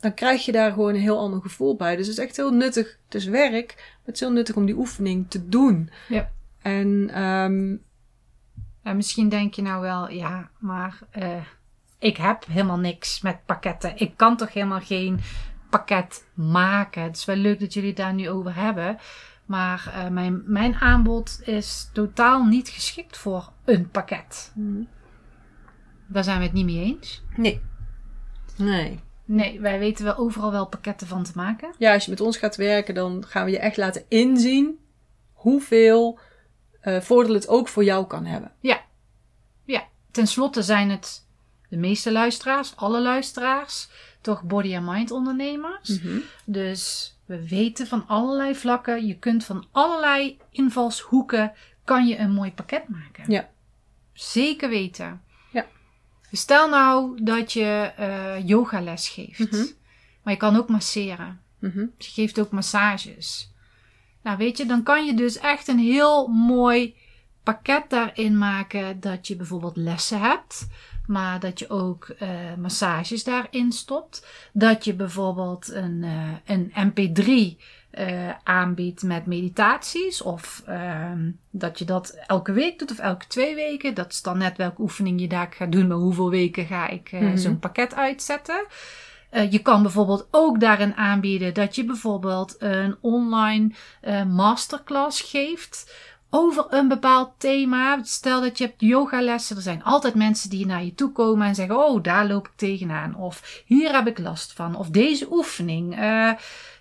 dan 0.00 0.14
krijg 0.14 0.44
je 0.44 0.52
daar 0.52 0.72
gewoon 0.72 0.94
een 0.94 1.00
heel 1.00 1.18
ander 1.18 1.40
gevoel 1.40 1.76
bij. 1.76 1.96
Dus 1.96 2.06
het 2.06 2.18
is 2.18 2.24
echt 2.24 2.36
heel 2.36 2.52
nuttig. 2.52 2.98
Het 3.04 3.14
is 3.14 3.24
werk, 3.24 3.74
maar 3.76 4.02
het 4.04 4.14
is 4.14 4.20
heel 4.20 4.32
nuttig 4.32 4.56
om 4.56 4.66
die 4.66 4.76
oefening 4.76 5.30
te 5.30 5.48
doen. 5.48 5.90
Ja. 6.08 6.30
En 6.62 7.10
ehm, 7.12 7.76
En 8.82 8.96
misschien 8.96 9.28
denk 9.28 9.54
je 9.54 9.62
nou 9.62 9.80
wel, 9.80 10.10
ja, 10.10 10.50
maar 10.58 10.98
eh, 11.10 11.42
ik 11.98 12.16
heb 12.16 12.46
helemaal 12.46 12.78
niks 12.78 13.20
met 13.20 13.44
pakketten. 13.46 13.92
Ik 13.96 14.16
kan 14.16 14.36
toch 14.36 14.52
helemaal 14.52 14.80
geen 14.80 15.20
pakket 15.70 16.26
maken. 16.34 17.02
Het 17.02 17.16
is 17.16 17.24
wel 17.24 17.36
leuk 17.36 17.60
dat 17.60 17.72
jullie 17.72 17.88
het 17.88 17.98
daar 17.98 18.14
nu 18.14 18.28
over 18.30 18.54
hebben. 18.54 18.98
Maar 19.46 19.92
eh, 19.94 20.08
mijn, 20.08 20.42
mijn 20.46 20.74
aanbod 20.74 21.40
is 21.44 21.90
totaal 21.92 22.44
niet 22.44 22.68
geschikt 22.68 23.16
voor 23.16 23.52
een 23.64 23.90
pakket. 23.90 24.52
Daar 26.06 26.24
zijn 26.24 26.38
we 26.38 26.44
het 26.44 26.52
niet 26.52 26.64
mee 26.64 26.84
eens. 26.84 27.22
Nee. 27.36 27.60
Nee. 28.56 29.00
Nee, 29.30 29.60
wij 29.60 29.78
weten 29.78 30.04
wel 30.04 30.16
overal 30.16 30.50
wel 30.50 30.66
pakketten 30.66 31.06
van 31.06 31.24
te 31.24 31.32
maken. 31.34 31.74
Ja, 31.78 31.92
als 31.92 32.04
je 32.04 32.10
met 32.10 32.20
ons 32.20 32.36
gaat 32.36 32.56
werken, 32.56 32.94
dan 32.94 33.24
gaan 33.26 33.44
we 33.44 33.50
je 33.50 33.58
echt 33.58 33.76
laten 33.76 34.04
inzien 34.08 34.78
hoeveel 35.32 36.18
eh 36.80 37.00
voordeel 37.00 37.34
het 37.34 37.48
ook 37.48 37.68
voor 37.68 37.84
jou 37.84 38.06
kan 38.06 38.24
hebben. 38.24 38.52
Ja. 38.60 38.80
Ja. 39.64 39.86
Ten 40.10 40.26
slotte 40.26 40.62
zijn 40.62 40.90
het 40.90 41.26
de 41.68 41.76
meeste 41.76 42.12
luisteraars, 42.12 42.76
alle 42.76 43.00
luisteraars, 43.00 43.88
toch 44.20 44.42
body 44.42 44.76
and 44.76 44.86
mind 44.86 45.10
ondernemers. 45.10 46.00
Dus 46.44 47.14
we 47.24 47.48
weten 47.48 47.86
van 47.86 48.06
allerlei 48.06 48.54
vlakken, 48.54 49.06
je 49.06 49.18
kunt 49.18 49.44
van 49.44 49.66
allerlei 49.72 50.38
invalshoeken, 50.50 51.52
kan 51.84 52.06
je 52.06 52.18
een 52.18 52.32
mooi 52.32 52.52
pakket 52.52 52.88
maken. 52.88 53.24
Ja. 53.32 53.48
Zeker 54.12 54.68
weten. 54.68 55.22
Stel 56.32 56.68
nou 56.68 57.22
dat 57.24 57.52
je 57.52 57.92
eh 57.96 58.46
yogales 58.46 59.08
geeft. 59.08 59.52
Mhm. 59.52 59.64
Maar 60.22 60.32
je 60.32 60.38
kan 60.38 60.56
ook 60.56 60.68
masseren. 60.68 61.40
Mhm. 61.58 61.86
Dus 61.96 62.06
je 62.06 62.12
geeft 62.12 62.40
ook 62.40 62.50
massages. 62.50 63.52
Nou, 64.22 64.36
weet 64.36 64.56
je, 64.56 64.66
dan 64.66 64.82
kan 64.82 65.06
je 65.06 65.14
dus 65.14 65.38
echt 65.38 65.68
een 65.68 65.78
heel 65.78 66.26
mooi 66.26 66.96
pakket 67.42 67.84
daarin 67.88 68.38
maken. 68.38 69.00
Dat 69.00 69.26
je 69.26 69.36
bijvoorbeeld 69.36 69.76
lessen 69.76 70.20
hebt, 70.20 70.68
maar 71.06 71.40
dat 71.40 71.58
je 71.58 71.70
ook 71.70 72.08
eh, 72.08 72.28
massages 72.58 73.24
daarin 73.24 73.72
stopt. 73.72 74.26
Dat 74.52 74.84
je 74.84 74.94
bijvoorbeeld 74.94 75.70
een, 75.72 76.04
eh, 76.04 76.56
een 76.56 76.72
MP3 76.74 77.58
eh, 77.90 78.30
aanbiedt 78.44 79.02
met 79.02 79.26
meditaties. 79.26 80.22
Of 80.22 80.62
ehm, 80.66 81.30
dat 81.50 81.78
je 81.78 81.84
dat 81.84 82.18
elke 82.26 82.52
week 82.52 82.78
doet 82.78 82.90
of 82.90 82.98
elke 82.98 83.26
twee 83.26 83.54
weken. 83.54 83.94
Dat 83.94 84.12
is 84.12 84.22
dan 84.22 84.38
net 84.38 84.56
welke 84.56 84.80
oefening 84.80 85.20
je 85.20 85.28
daar 85.28 85.48
gaat 85.50 85.72
doen. 85.72 85.86
Maar 85.86 85.96
hoeveel 85.96 86.30
weken 86.30 86.66
ga 86.66 86.88
ik 86.88 87.08
eh, 87.12 87.20
Mhm. 87.20 87.36
zo'n 87.36 87.58
pakket 87.58 87.94
uitzetten. 87.94 88.66
Eh, 89.30 89.52
je 89.52 89.58
kan 89.58 89.82
bijvoorbeeld 89.82 90.28
ook 90.30 90.60
daarin 90.60 90.94
aanbieden 90.94 91.54
dat 91.54 91.74
je 91.74 91.84
bijvoorbeeld 91.84 92.56
een 92.58 92.96
online 93.00 93.70
masterclass 94.26 95.20
geeft 95.20 95.92
over 96.30 96.66
een 96.68 96.88
bepaald 96.88 97.30
thema. 97.38 97.98
Stel 98.02 98.40
dat 98.40 98.58
je 98.58 98.64
hebt 98.64 98.80
yogalessen. 98.80 99.56
Er 99.56 99.62
zijn 99.62 99.84
altijd 99.84 100.14
mensen 100.14 100.50
die 100.50 100.66
naar 100.66 100.84
je 100.84 100.94
toe 100.94 101.12
komen 101.12 101.46
en 101.46 101.54
zeggen: 101.54 101.84
Oh, 101.86 102.02
daar 102.02 102.26
loop 102.26 102.46
ik 102.46 102.52
tegenaan. 102.56 103.14
Of 103.16 103.62
hier 103.66 103.94
heb 103.94 104.06
ik 104.06 104.18
last 104.18 104.52
van. 104.52 104.76
Of 104.76 104.88
deze 104.88 105.26
oefening. 105.32 105.96
eh, 105.98 106.30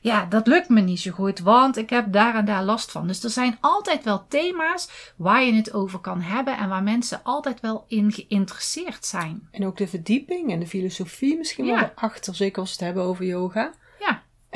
ja, 0.01 0.25
dat 0.25 0.47
lukt 0.47 0.69
me 0.69 0.81
niet 0.81 0.99
zo 0.99 1.11
goed, 1.11 1.39
want 1.39 1.77
ik 1.77 1.89
heb 1.89 2.11
daar 2.13 2.35
en 2.35 2.45
daar 2.45 2.63
last 2.63 2.91
van. 2.91 3.07
Dus 3.07 3.23
er 3.23 3.29
zijn 3.29 3.57
altijd 3.61 4.03
wel 4.03 4.25
thema's 4.27 4.89
waar 5.17 5.43
je 5.43 5.53
het 5.53 5.73
over 5.73 5.99
kan 5.99 6.21
hebben 6.21 6.57
en 6.57 6.69
waar 6.69 6.83
mensen 6.83 7.19
altijd 7.23 7.59
wel 7.61 7.85
in 7.87 8.11
geïnteresseerd 8.11 9.05
zijn. 9.05 9.47
En 9.51 9.65
ook 9.65 9.77
de 9.77 9.87
verdieping 9.87 10.51
en 10.51 10.59
de 10.59 10.67
filosofie 10.67 11.37
misschien 11.37 11.65
Ja. 11.65 11.79
wel 11.79 11.89
erachter. 11.95 12.35
Zeker 12.35 12.59
als 12.59 12.69
we 12.69 12.75
het 12.75 12.85
hebben 12.85 13.03
over 13.11 13.25
yoga. 13.25 13.73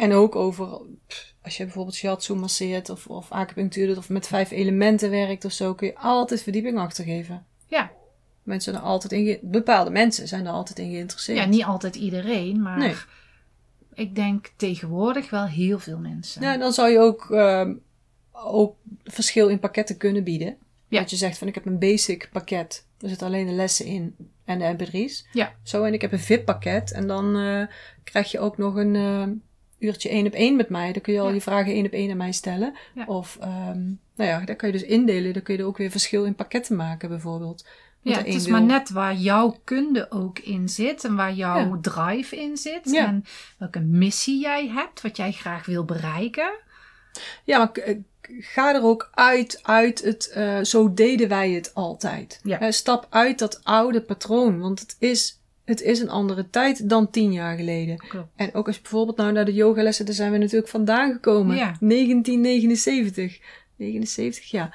En 0.01 0.13
ook 0.13 0.35
over, 0.35 0.81
als 1.41 1.57
je 1.57 1.63
bijvoorbeeld 1.63 1.95
shiatsu 1.95 2.33
masseert 2.33 2.89
of, 2.89 3.07
of 3.07 3.31
acupunctuur 3.31 3.87
doet 3.87 3.97
of 3.97 4.09
met 4.09 4.27
vijf 4.27 4.51
elementen 4.51 5.09
werkt 5.09 5.45
of 5.45 5.51
zo, 5.51 5.73
kun 5.73 5.87
je 5.87 5.97
altijd 5.97 6.41
verdieping 6.43 6.77
achtergeven. 6.77 7.45
ja. 7.67 7.91
Mensen 8.43 8.71
zijn 8.73 8.83
er 8.85 8.89
altijd 8.89 9.11
in, 9.11 9.39
bepaalde 9.41 9.89
mensen 9.91 10.27
zijn 10.27 10.45
er 10.45 10.51
altijd 10.51 10.79
in 10.79 10.91
geïnteresseerd. 10.91 11.37
ja 11.37 11.45
niet 11.45 11.63
altijd 11.63 11.95
iedereen, 11.95 12.61
maar 12.61 12.77
Nee. 12.77 12.95
ik 13.93 14.15
denk 14.15 14.51
tegenwoordig 14.55 15.29
wel 15.29 15.45
heel 15.45 15.79
veel 15.79 15.97
mensen. 15.97 16.41
Ja, 16.41 16.57
dan 16.57 16.73
zou 16.73 16.89
je 16.89 16.99
ook, 16.99 17.31
ehm, 17.31 17.73
ook 18.31 18.75
verschil 19.03 19.47
in 19.47 19.59
pakketten 19.59 19.97
kunnen 19.97 20.23
bieden. 20.23 20.57
Ja. 20.87 20.99
Dat 20.99 21.09
je 21.09 21.15
zegt 21.15 21.37
van 21.37 21.47
ik 21.47 21.55
heb 21.55 21.65
een 21.65 21.79
basic 21.79 22.29
pakket. 22.31 22.85
Er 22.99 23.09
zitten 23.09 23.27
alleen 23.27 23.45
de 23.47 23.53
lessen 23.53 23.85
in 23.85 24.15
en 24.45 24.59
de 24.59 24.75
mp3's. 24.77 25.25
Ja. 25.31 25.53
Zo, 25.63 25.83
en 25.83 25.93
ik 25.93 26.01
heb 26.01 26.11
een 26.11 26.19
VIP 26.19 26.45
pakket. 26.45 26.91
En 26.91 27.07
dan 27.07 27.35
eh, 27.37 27.63
krijg 28.03 28.31
je 28.31 28.39
ook 28.39 28.57
nog 28.57 28.75
een 28.75 28.95
eh, 28.95 29.27
uurtje 29.81 30.09
één 30.09 30.25
op 30.25 30.33
één 30.33 30.55
met 30.55 30.69
mij. 30.69 30.91
Dan 30.91 31.01
kun 31.01 31.13
je 31.13 31.19
al 31.19 31.27
Ja. 31.27 31.33
je 31.33 31.41
vragen 31.41 31.73
één 31.73 31.85
op 31.85 31.91
één 31.91 32.11
aan 32.11 32.17
mij 32.17 32.31
stellen. 32.31 32.73
Ja. 32.93 33.05
Of, 33.05 33.37
ehm, 33.41 33.79
nou 34.15 34.29
ja, 34.29 34.39
daar 34.45 34.55
kan 34.55 34.71
je 34.71 34.77
dus 34.77 34.87
indelen. 34.87 35.33
Dan 35.33 35.41
kun 35.41 35.53
je 35.55 35.59
er 35.61 35.67
ook 35.67 35.77
weer 35.77 35.91
verschil 35.91 36.25
in 36.25 36.35
pakketten 36.35 36.75
maken 36.75 37.09
bijvoorbeeld. 37.09 37.65
Want 38.03 38.15
Ja, 38.15 38.23
het 38.23 38.33
is 38.33 38.47
maar 38.47 38.61
net 38.63 38.89
waar 38.89 39.15
jouw 39.15 39.57
kunde 39.63 40.11
ook 40.11 40.39
in 40.39 40.69
zit 40.69 41.03
en 41.03 41.15
waar 41.15 41.33
jouw 41.33 41.57
Ja. 41.59 41.77
drive 41.81 42.35
in 42.35 42.57
zit. 42.57 42.95
En 42.95 43.23
welke 43.57 43.79
missie 43.79 44.39
jij 44.41 44.67
hebt, 44.67 45.01
wat 45.01 45.17
jij 45.17 45.31
graag 45.31 45.65
wil 45.65 45.85
bereiken. 45.85 46.51
Ja, 47.43 47.57
maar 47.57 47.71
eh, 47.71 47.97
ga 48.39 48.75
er 48.75 48.83
ook 48.83 49.09
uit, 49.13 49.59
uit 49.63 50.01
het, 50.01 50.29
eh, 50.29 50.61
zo 50.61 50.93
deden 50.93 51.27
wij 51.29 51.51
het 51.51 51.73
altijd. 51.73 52.41
Stap 52.69 53.07
uit 53.09 53.39
dat 53.39 53.59
oude 53.63 54.01
patroon, 54.01 54.59
want 54.59 54.79
het 54.79 54.95
is, 54.99 55.40
het 55.65 55.81
is 55.81 55.99
een 55.99 56.09
andere 56.09 56.49
tijd 56.49 56.89
dan 56.89 57.09
tien 57.09 57.31
jaar 57.33 57.57
geleden. 57.57 57.97
Klopt. 57.97 58.27
En 58.35 58.53
ook 58.53 58.67
als 58.67 58.75
je 58.75 58.81
bijvoorbeeld 58.81 59.17
nou 59.17 59.31
naar 59.31 59.45
de 59.45 59.53
yogalessen, 59.53 60.05
daar 60.05 60.15
zijn 60.15 60.31
we 60.31 60.37
natuurlijk 60.37 60.67
vandaan 60.69 61.11
gekomen. 61.13 61.55
Ja. 61.55 61.75
1979. 61.79 63.39
79, 63.75 64.51
ja. 64.51 64.73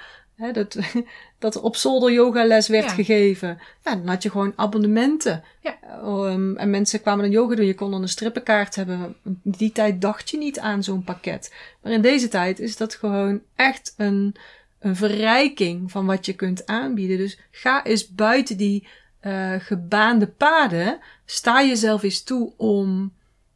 Dat, 0.52 0.76
dat 1.38 1.54
er 1.54 1.62
op 1.62 1.76
zolder 1.76 2.12
yogales 2.12 2.68
werd 2.68 2.84
Ja. 2.84 2.90
gegeven. 2.90 3.58
Ja, 3.84 3.94
dan 3.96 4.06
had 4.06 4.22
je 4.22 4.30
gewoon 4.30 4.52
abonnementen. 4.56 5.42
Ja. 5.60 5.78
Ehm, 5.82 6.56
en 6.56 6.70
mensen 6.70 7.00
kwamen 7.00 7.24
dan 7.24 7.32
yoga 7.32 7.54
doen. 7.54 7.66
Je 7.66 7.74
kon 7.74 7.90
dan 7.90 8.02
een 8.02 8.08
strippenkaart 8.08 8.74
hebben. 8.74 9.16
Die 9.42 9.72
tijd 9.72 10.00
dacht 10.00 10.30
je 10.30 10.38
niet 10.38 10.58
aan 10.58 10.82
zo'n 10.82 11.04
pakket. 11.04 11.54
Maar 11.82 11.92
in 11.92 12.02
deze 12.02 12.28
tijd 12.28 12.60
is 12.60 12.76
dat 12.76 12.94
gewoon 12.94 13.40
echt 13.54 13.94
een, 13.96 14.34
een 14.78 14.96
verrijking 14.96 15.90
van 15.90 16.06
wat 16.06 16.26
je 16.26 16.32
kunt 16.34 16.66
aanbieden. 16.66 17.16
Dus 17.18 17.38
ga 17.50 17.84
eens 17.84 18.08
buiten 18.08 18.56
die 18.56 18.86
eh, 19.26 19.52
gebaande 19.58 20.26
paden. 20.26 20.98
Sta 21.24 21.62
jezelf 21.62 22.02
eens 22.02 22.22
toe 22.22 22.52
om, 22.56 23.12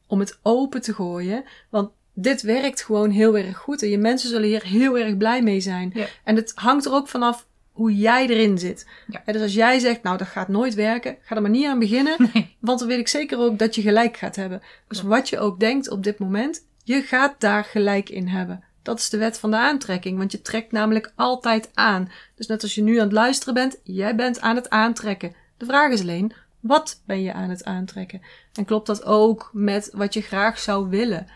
om 0.07 0.21
het 0.21 0.39
open 0.43 0.81
te 0.81 0.95
gooien. 0.95 1.45
Want 1.69 1.91
dit 2.15 2.43
werkt 2.43 2.83
gewoon 2.83 3.11
heel 3.11 3.37
erg 3.37 3.57
goed. 3.57 3.83
En 3.83 3.89
je 3.89 3.99
mensen 3.99 4.29
zullen 4.29 4.49
hier 4.49 4.62
heel 4.62 4.99
erg 4.99 5.17
blij 5.17 5.43
mee 5.43 5.61
zijn. 5.61 5.91
Ja. 5.95 6.07
En 6.25 6.37
het 6.37 6.53
hangt 6.55 6.85
er 6.85 6.93
ook 6.93 7.09
vanaf 7.09 7.47
hoe 7.73 7.97
jij 7.97 8.27
erin 8.27 8.59
zit. 8.59 8.87
Ja. 9.07 9.33
Dus 9.33 9.43
als 9.43 9.55
jij 9.55 9.79
zegt, 9.79 10.03
nou 10.03 10.17
dat 10.17 10.27
gaat 10.27 10.49
nooit 10.49 10.75
werken, 10.75 11.17
ga 11.21 11.37
er 11.37 11.43
maar 11.43 11.50
niet 11.50 11.67
aan 11.67 11.79
beginnen. 11.79 12.17
Nee. 12.33 12.57
Want 12.61 12.79
dan 12.79 12.89
weet 12.89 12.99
ik 12.99 13.09
zeker 13.09 13.39
ook 13.39 13.59
dat 13.59 13.75
je 13.75 13.83
gelijk 13.83 14.17
gaat 14.17 14.37
hebben. 14.37 14.62
Dus 14.89 15.03
wat 15.03 15.29
je 15.29 15.39
ook 15.39 15.61
denkt 15.61 15.91
op 15.91 16.03
dit 16.03 16.19
moment, 16.19 16.67
je 16.85 17.03
gaat 17.03 17.35
daar 17.39 17.65
gelijk 17.65 18.09
in 18.09 18.29
hebben. 18.29 18.65
Dat 18.83 18.99
is 18.99 19.11
de 19.11 19.19
wet 19.19 19.39
van 19.39 19.50
de 19.50 19.57
aantrekking, 19.57 20.19
want 20.19 20.33
je 20.33 20.43
trekt 20.43 20.73
namelijk 20.73 21.12
altijd 21.15 21.71
aan. 21.75 22.11
Dus 22.35 22.47
net 22.47 22.62
als 22.62 22.75
je 22.75 22.83
nu 22.83 22.97
aan 22.97 23.05
het 23.05 23.12
luisteren 23.12 23.55
bent, 23.55 23.81
jij 23.83 24.15
bent 24.15 24.41
aan 24.41 24.57
het 24.57 24.71
aantrekken. 24.71 25.35
De 25.61 25.67
vraag 25.67 25.93
is 25.93 26.00
alleen, 26.00 26.33
wat 26.61 27.02
ben 27.07 27.23
je 27.23 27.33
aan 27.33 27.50
het 27.50 27.64
aantrekken? 27.64 28.23
En 28.52 28.64
klopt 28.64 28.87
dat 28.87 29.05
ook 29.05 29.50
met 29.52 29.90
wat 29.93 30.14
je 30.14 30.21
graag 30.21 30.59
zou 30.59 30.88
willen? 30.88 31.26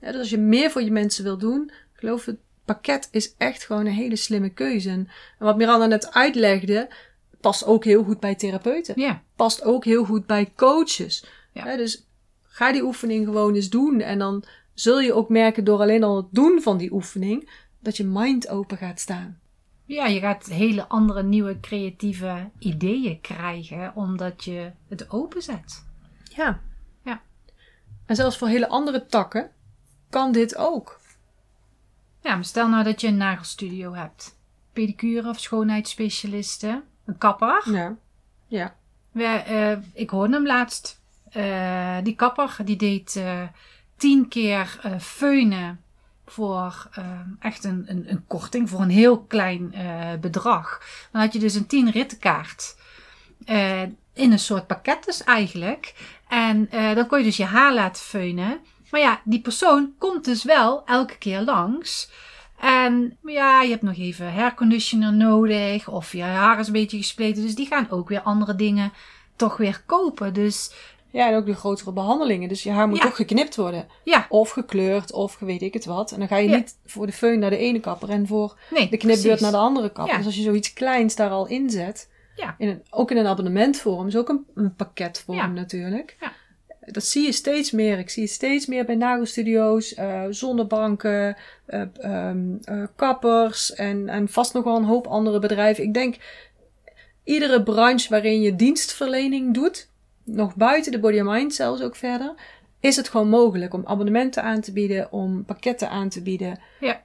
Ja, 0.00 0.10
dus 0.10 0.20
als 0.20 0.30
je 0.30 0.38
meer 0.38 0.70
voor 0.70 0.82
je 0.82 0.90
mensen 0.90 1.24
wil 1.24 1.38
doen, 1.38 1.70
geloof 1.92 2.24
het 2.24 2.38
pakket 2.64 3.08
is 3.10 3.34
echt 3.36 3.64
gewoon 3.64 3.86
een 3.86 3.92
hele 3.92 4.16
slimme 4.16 4.48
keuze. 4.48 4.90
En 4.90 5.08
wat 5.38 5.56
Miranda 5.56 5.86
net 5.86 6.14
uitlegde, 6.14 6.88
past 7.40 7.64
ook 7.64 7.84
heel 7.84 8.04
goed 8.04 8.20
bij 8.20 8.34
therapeuten 8.34 9.00
Ja, 9.00 9.22
past 9.36 9.62
ook 9.62 9.84
heel 9.84 10.04
goed 10.04 10.26
bij 10.26 10.52
coaches. 10.56 11.24
Ja. 11.52 11.76
Dus 11.76 12.06
ga 12.42 12.72
die 12.72 12.84
oefening 12.84 13.24
gewoon 13.24 13.54
eens 13.54 13.70
doen. 13.70 14.00
En 14.00 14.18
dan 14.18 14.44
zul 14.74 15.00
je 15.00 15.12
ook 15.12 15.28
merken 15.28 15.64
door 15.64 15.80
alleen 15.80 16.04
al 16.04 16.16
het 16.16 16.28
doen 16.30 16.62
van 16.62 16.76
die 16.76 16.92
oefening, 16.92 17.50
dat 17.78 17.96
je 17.96 18.04
mind 18.04 18.48
open 18.48 18.76
gaat 18.76 19.00
staan. 19.00 19.39
Ja, 19.94 20.06
je 20.06 20.20
gaat 20.20 20.46
hele 20.46 20.88
andere, 20.88 21.22
nieuwe, 21.22 21.60
creatieve 21.60 22.50
ideeën 22.58 23.20
krijgen, 23.20 23.94
omdat 23.94 24.44
je 24.44 24.72
het 24.88 25.10
openzet. 25.10 25.86
Ja. 26.34 26.60
Ja. 27.02 27.20
En 28.06 28.16
zelfs 28.16 28.38
voor 28.38 28.48
hele 28.48 28.68
andere 28.68 29.06
takken 29.06 29.50
kan 30.10 30.32
dit 30.32 30.56
ook. 30.56 31.00
Ja, 32.20 32.34
maar 32.34 32.44
stel 32.44 32.68
nou 32.68 32.84
dat 32.84 33.00
je 33.00 33.06
een 33.06 33.16
nagelstudio 33.16 33.94
hebt. 33.94 34.38
Pedicure 34.72 35.28
of 35.28 35.38
schoonheidsspecialisten. 35.38 36.82
Een 37.04 37.18
kapper. 37.18 37.62
Ja. 37.72 37.96
Ja. 38.46 38.76
We, 39.12 39.24
eh, 39.24 39.78
ik 39.92 40.10
hoorde 40.10 40.34
hem 40.34 40.46
laatst. 40.46 41.00
Eh, 41.30 41.98
die 42.02 42.14
kapper 42.14 42.56
die 42.64 42.76
deed 42.76 43.16
eh, 43.16 43.42
tien 43.96 44.28
keer 44.28 44.80
feunen 45.00 45.80
voor 46.30 46.88
eh, 46.92 47.04
echt 47.40 47.64
een, 47.64 47.84
een, 47.86 48.04
een 48.10 48.24
korting, 48.26 48.68
voor 48.70 48.80
een 48.80 48.90
heel 48.90 49.18
klein 49.20 49.74
eh, 49.74 50.12
bedrag. 50.20 50.82
Dan 51.12 51.20
had 51.20 51.32
je 51.32 51.38
dus 51.38 51.54
een 51.54 51.66
10 51.66 51.90
rittenkaart. 51.90 52.76
eh, 53.44 53.82
in 54.14 54.32
een 54.32 54.38
soort 54.38 54.66
pakket 54.66 55.04
dus 55.04 55.24
eigenlijk. 55.24 55.94
En 56.28 56.70
eh, 56.70 56.94
dan 56.94 57.06
kon 57.06 57.18
je 57.18 57.24
dus 57.24 57.36
je 57.36 57.44
haar 57.44 57.74
laten 57.74 58.02
feunen. 58.02 58.58
Maar 58.90 59.00
ja, 59.00 59.20
die 59.24 59.40
persoon 59.40 59.92
komt 59.98 60.24
dus 60.24 60.44
wel 60.44 60.82
elke 60.86 61.18
keer 61.18 61.40
langs. 61.40 62.10
En 62.58 63.16
ja, 63.24 63.62
je 63.62 63.70
hebt 63.70 63.82
nog 63.82 63.96
even 63.96 64.32
hairconditioner 64.32 65.12
nodig. 65.12 65.88
Of 65.88 66.12
je 66.12 66.22
haar 66.22 66.58
is 66.58 66.66
een 66.66 66.72
beetje 66.72 66.96
gespleten. 66.96 67.42
Dus 67.42 67.54
die 67.54 67.66
gaan 67.66 67.90
ook 67.90 68.08
weer 68.08 68.20
andere 68.20 68.54
dingen 68.54 68.92
toch 69.36 69.56
weer 69.56 69.82
kopen. 69.86 70.32
Dus 70.34 70.72
Ja, 71.12 71.28
en 71.28 71.34
ook 71.36 71.46
de 71.46 71.54
grotere 71.54 71.92
behandelingen. 71.92 72.48
Dus 72.48 72.62
je 72.62 72.70
haar 72.70 72.88
moet 72.88 72.98
Ja. 72.98 73.02
toch 73.04 73.16
geknipt 73.16 73.56
worden. 73.56 73.86
Ja, 74.04 74.26
Of 74.28 74.50
gekleurd, 74.50 75.12
of 75.12 75.38
weet 75.38 75.62
ik 75.62 75.74
het 75.74 75.84
wat. 75.84 76.12
En 76.12 76.18
dan 76.18 76.28
ga 76.28 76.36
je 76.36 76.48
Ja. 76.48 76.56
niet 76.56 76.76
voor 76.86 77.06
de 77.06 77.12
föhn 77.12 77.38
naar 77.38 77.50
de 77.50 77.56
ene 77.56 77.80
kapper 77.80 78.08
en 78.08 78.26
voor 78.26 78.58
nee, 78.70 78.88
de 78.88 78.96
knipbeurt 78.96 79.20
precies. 79.22 79.40
naar 79.40 79.50
de 79.50 79.56
andere 79.56 79.90
kapper. 79.92 80.12
Ja. 80.12 80.16
Dus 80.18 80.26
als 80.26 80.36
je 80.36 80.42
zoiets 80.42 80.72
kleins 80.72 81.16
daar 81.16 81.30
al 81.30 81.46
inzet, 81.46 82.08
Ja. 82.36 82.54
in 82.58 82.68
een, 82.68 82.82
ook 82.90 83.10
in 83.10 83.16
een 83.16 83.26
abonnementvorm, 83.26 84.06
is 84.06 84.16
ook 84.16 84.28
een, 84.28 84.46
een 84.54 84.74
pakketvorm 84.74 85.54
natuurlijk. 85.54 86.16
Ja. 86.20 86.32
Dat 86.80 87.04
zie 87.04 87.24
je 87.24 87.32
steeds 87.32 87.70
meer. 87.70 87.98
Ik 87.98 88.10
zie 88.10 88.22
het 88.22 88.32
steeds 88.32 88.66
meer 88.66 88.84
bij 88.84 88.94
nagelstudio's, 88.94 89.94
eh 89.94 90.22
zonnebanken, 90.30 91.36
eh, 91.66 91.82
ehm, 91.98 92.38
eh, 92.64 92.82
kappers 92.96 93.74
en, 93.74 94.08
en 94.08 94.28
vast 94.28 94.54
nog 94.54 94.64
wel 94.64 94.76
een 94.76 94.84
hoop 94.84 95.06
andere 95.06 95.38
bedrijven. 95.38 95.84
Ik 95.84 95.94
denk, 95.94 96.16
iedere 97.24 97.62
branche 97.62 98.08
waarin 98.08 98.40
je 98.40 98.56
dienstverlening 98.56 99.54
doet, 99.54 99.88
nog 100.32 100.54
buiten 100.54 100.92
de 100.92 100.98
body 100.98 101.20
and 101.20 101.28
mind 101.28 101.54
zelfs 101.54 101.82
ook 101.82 101.96
verder, 101.96 102.34
is 102.80 102.96
het 102.96 103.08
gewoon 103.08 103.28
mogelijk 103.28 103.74
om 103.74 103.86
abonnementen 103.86 104.42
aan 104.42 104.60
te 104.60 104.72
bieden, 104.72 105.12
om 105.12 105.44
pakketten 105.44 105.90
aan 105.90 106.08
te 106.08 106.22
bieden. 106.22 106.58
Ja. 106.80 107.02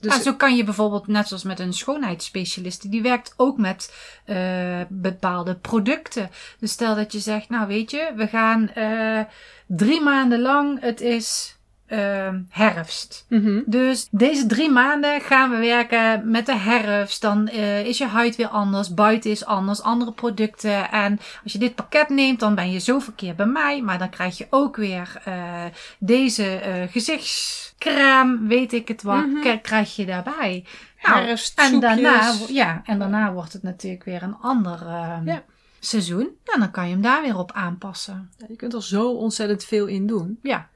Dus 0.00 0.12
Ah, 0.12 0.20
zo 0.20 0.34
kan 0.34 0.56
je 0.56 0.64
bijvoorbeeld, 0.64 1.06
net 1.06 1.28
zoals 1.28 1.42
met 1.42 1.58
een 1.60 1.72
schoonheidsspecialist, 1.72 2.90
die 2.90 3.02
werkt 3.02 3.34
ook 3.36 3.58
met 3.58 3.94
eh, 4.24 4.80
bepaalde 4.88 5.56
producten. 5.56 6.30
Dus 6.58 6.70
stel 6.72 6.94
dat 6.94 7.12
je 7.12 7.18
zegt, 7.18 7.48
nou 7.48 7.66
weet 7.66 7.90
je, 7.90 8.12
we 8.16 8.26
gaan 8.26 8.68
eh, 8.68 9.20
drie 9.66 10.00
maanden 10.00 10.40
lang, 10.40 10.80
het 10.80 11.00
is 11.00 11.53
eh, 11.86 12.28
herfst. 12.48 13.26
Mhm. 13.28 13.60
Dus 13.66 14.08
deze 14.10 14.46
drie 14.46 14.70
maanden 14.70 15.20
gaan 15.20 15.50
we 15.50 15.56
werken 15.56 16.30
met 16.30 16.46
de 16.46 16.56
herfst. 16.56 17.20
Dan 17.22 17.48
eh, 17.48 17.86
is 17.86 17.98
je 17.98 18.06
huid 18.06 18.36
weer 18.36 18.48
anders, 18.48 18.94
buiten 18.94 19.30
is 19.30 19.44
anders, 19.44 19.82
andere 19.82 20.12
producten. 20.12 20.90
En 20.90 21.18
als 21.42 21.52
je 21.52 21.58
dit 21.58 21.74
pakket 21.74 22.08
neemt, 22.08 22.40
dan 22.40 22.54
ben 22.54 22.70
je 22.70 22.80
zoveel 22.80 23.12
keer 23.16 23.34
bij 23.34 23.46
mij. 23.46 23.82
Maar 23.82 23.98
dan 23.98 24.10
krijg 24.10 24.38
je 24.38 24.46
ook 24.50 24.76
weer 24.76 25.20
eh, 25.24 25.64
deze 25.98 26.56
eh, 26.56 26.82
gezichtscrème, 26.90 28.38
weet 28.46 28.72
ik 28.72 28.88
het 28.88 29.02
wat, 29.02 29.26
Mhm. 29.26 29.58
krijg 29.62 29.96
je 29.96 30.06
daarbij. 30.06 30.64
Nou, 31.02 31.24
Herfstsoepjes. 31.26 31.72
en 31.72 31.80
daarna, 31.80 32.32
ja, 32.48 32.82
en 32.84 32.98
daarna 32.98 33.32
wordt 33.32 33.52
het 33.52 33.62
natuurlijk 33.62 34.04
weer 34.04 34.22
een 34.22 34.36
ander 34.40 34.80
eh, 34.86 35.16
Ja. 35.24 35.42
seizoen. 35.80 36.28
En 36.54 36.60
dan 36.60 36.70
kan 36.70 36.84
je 36.86 36.92
hem 36.92 37.02
daar 37.02 37.22
weer 37.22 37.38
op 37.38 37.52
aanpassen. 37.52 38.30
Ja, 38.38 38.46
je 38.48 38.56
kunt 38.56 38.74
er 38.74 38.82
zo 38.82 39.10
ontzettend 39.10 39.64
veel 39.64 39.86
in 39.86 40.06
doen. 40.06 40.38
Ja, 40.42 40.68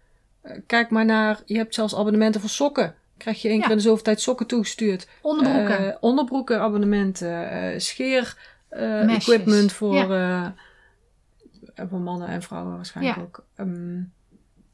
Kijk 0.66 0.90
maar 0.90 1.04
naar, 1.04 1.40
je 1.46 1.56
hebt 1.56 1.74
zelfs 1.74 1.94
abonnementen 1.94 2.40
voor 2.40 2.50
sokken. 2.50 2.94
Krijg 3.16 3.42
je 3.42 3.48
één 3.48 3.56
Ja. 3.56 3.62
keer 3.62 3.70
in 3.70 3.76
de 3.76 3.82
zoveel 3.82 4.02
tijd 4.04 4.20
sokken 4.20 4.46
toegestuurd. 4.46 5.08
onderbroeken. 5.22 5.78
Eh, 5.92 5.96
onderbroeken, 6.00 6.60
abonnementen, 6.60 7.50
eh, 7.50 7.78
scheer, 7.78 8.36
eh, 8.68 9.14
equipment 9.14 9.72
voor, 9.72 10.14
eh, 10.14 10.46
voor 11.88 12.00
mannen 12.00 12.28
en 12.28 12.42
vrouwen 12.42 12.76
waarschijnlijk 12.76 13.16
Ja. 13.16 13.22
ook. 13.22 13.44
Ehm, 13.56 14.00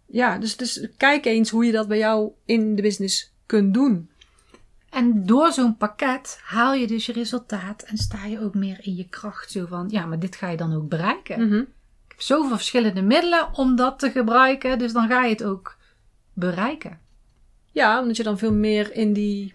ja, 0.06 0.38
dus, 0.38 0.56
dus 0.56 0.88
kijk 0.97 1.25
eens 1.25 1.50
hoe 1.50 1.64
je 1.64 1.73
dat 1.73 1.88
bij 1.88 1.99
jou 1.99 2.30
in 2.44 2.75
de 2.76 2.83
business 2.83 3.33
kunt 3.47 3.75
doen. 3.75 4.11
En 4.90 5.26
door 5.26 5.52
zo'n 5.52 5.76
pakket 5.76 6.40
haal 6.44 6.75
je 6.75 6.87
dus 6.87 7.06
je 7.06 7.12
resultaat 7.12 7.83
en 7.83 7.97
sta 7.97 8.25
je 8.26 8.40
ook 8.40 8.54
meer 8.54 8.78
in 8.80 8.94
je 8.94 9.09
kracht. 9.09 9.50
Zo 9.50 9.66
van, 9.66 9.88
ja, 9.90 10.06
maar 10.06 10.18
dit 10.18 10.37
ga 10.37 10.49
je 10.49 10.56
dan 10.56 10.75
ook 10.75 10.88
bereiken. 10.88 11.47
Mhm. 11.49 11.62
Zoveel 12.16 12.56
verschillende 12.56 13.02
middelen 13.02 13.49
om 13.54 13.76
dat 13.76 13.99
te 13.99 14.11
gebruiken, 14.11 14.78
dus 14.78 14.92
dan 14.92 15.09
ga 15.09 15.25
je 15.25 15.33
het 15.33 15.44
ook 15.44 15.76
bereiken. 16.33 17.00
Ja, 17.71 18.00
omdat 18.00 18.16
je 18.16 18.23
dan 18.23 18.38
veel 18.38 18.52
meer 18.52 18.92
in 18.92 19.12
die, 19.12 19.52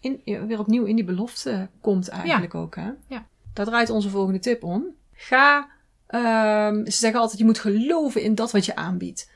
in, 0.00 0.20
weer 0.24 0.58
opnieuw 0.58 0.84
in 0.84 0.96
die 0.96 1.04
belofte 1.04 1.68
komt 1.80 2.08
eigenlijk 2.08 2.54
ook. 2.54 2.76
Hè? 2.76 2.90
Ja. 3.06 3.26
Daar 3.52 3.66
draait 3.66 3.90
onze 3.90 4.10
volgende 4.10 4.38
tip 4.38 4.62
om. 4.62 4.86
Ga, 5.12 5.68
ehm, 6.06 6.84
ze 6.84 6.96
zeggen 6.98 7.20
altijd 7.20 7.38
je 7.38 7.44
moet 7.44 7.58
geloven 7.58 8.22
in 8.22 8.34
dat 8.34 8.52
wat 8.52 8.64
je 8.64 8.76
aanbiedt. 8.76 9.30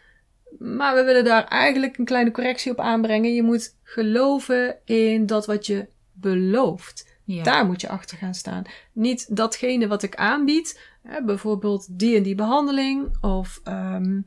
Maar 0.58 0.94
we 0.94 1.02
willen 1.02 1.24
daar 1.24 1.44
eigenlijk 1.44 1.98
een 1.98 2.04
kleine 2.04 2.30
correctie 2.30 2.72
op 2.72 2.80
aanbrengen. 2.80 3.34
Je 3.34 3.42
moet 3.42 3.74
geloven 3.82 4.76
in 4.84 5.26
dat 5.26 5.46
wat 5.46 5.66
je 5.66 5.88
belooft. 6.12 7.10
Ja. 7.24 7.42
Daar 7.42 7.66
moet 7.66 7.80
je 7.80 7.88
achter 7.88 8.16
gaan 8.16 8.34
staan. 8.34 8.62
Niet 8.92 9.36
datgene 9.36 9.86
wat 9.86 10.02
ik 10.02 10.16
aanbied. 10.16 10.80
Hè, 11.02 11.22
bijvoorbeeld 11.22 11.86
die 11.98 12.16
en 12.16 12.22
die 12.22 12.34
behandeling. 12.34 13.16
Of 13.20 13.60
ehm, 13.64 14.20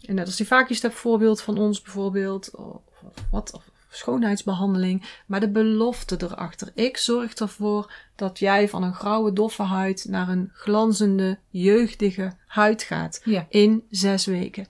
en 0.00 0.14
net 0.14 0.26
als 0.26 0.36
die 0.36 0.46
vacuumstep 0.46 0.92
voorbeeld 0.92 1.40
van 1.40 1.58
ons 1.58 1.82
bijvoorbeeld. 1.82 2.56
Of 2.56 2.82
wat, 3.30 3.52
of 3.52 3.70
schoonheidsbehandeling. 3.90 5.22
Maar 5.26 5.40
de 5.40 5.50
belofte 5.50 6.16
erachter. 6.22 6.70
Ik 6.74 6.96
zorg 6.96 7.34
ervoor 7.34 7.92
dat 8.16 8.38
jij 8.38 8.68
van 8.68 8.82
een 8.82 8.94
grauwe 8.94 9.32
doffe 9.32 9.62
huid 9.62 10.06
naar 10.08 10.28
een 10.28 10.50
glanzende 10.52 11.38
jeugdige 11.48 12.32
huid 12.46 12.82
gaat. 12.82 13.20
Ja. 13.24 13.46
In 13.48 13.84
zes 13.90 14.26
weken. 14.26 14.68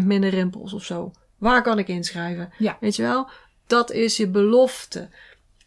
80% 0.00 0.04
minder 0.04 0.30
rimpels 0.30 0.72
of 0.72 0.84
zo. 0.84 1.12
Waar 1.38 1.62
kan 1.62 1.78
ik 1.78 1.88
inschrijven? 1.88 2.52
Ja. 2.58 2.76
Weet 2.80 2.96
je 2.96 3.02
wel? 3.02 3.30
Dat 3.66 3.90
is 3.90 4.16
je 4.16 4.28
belofte. 4.28 5.08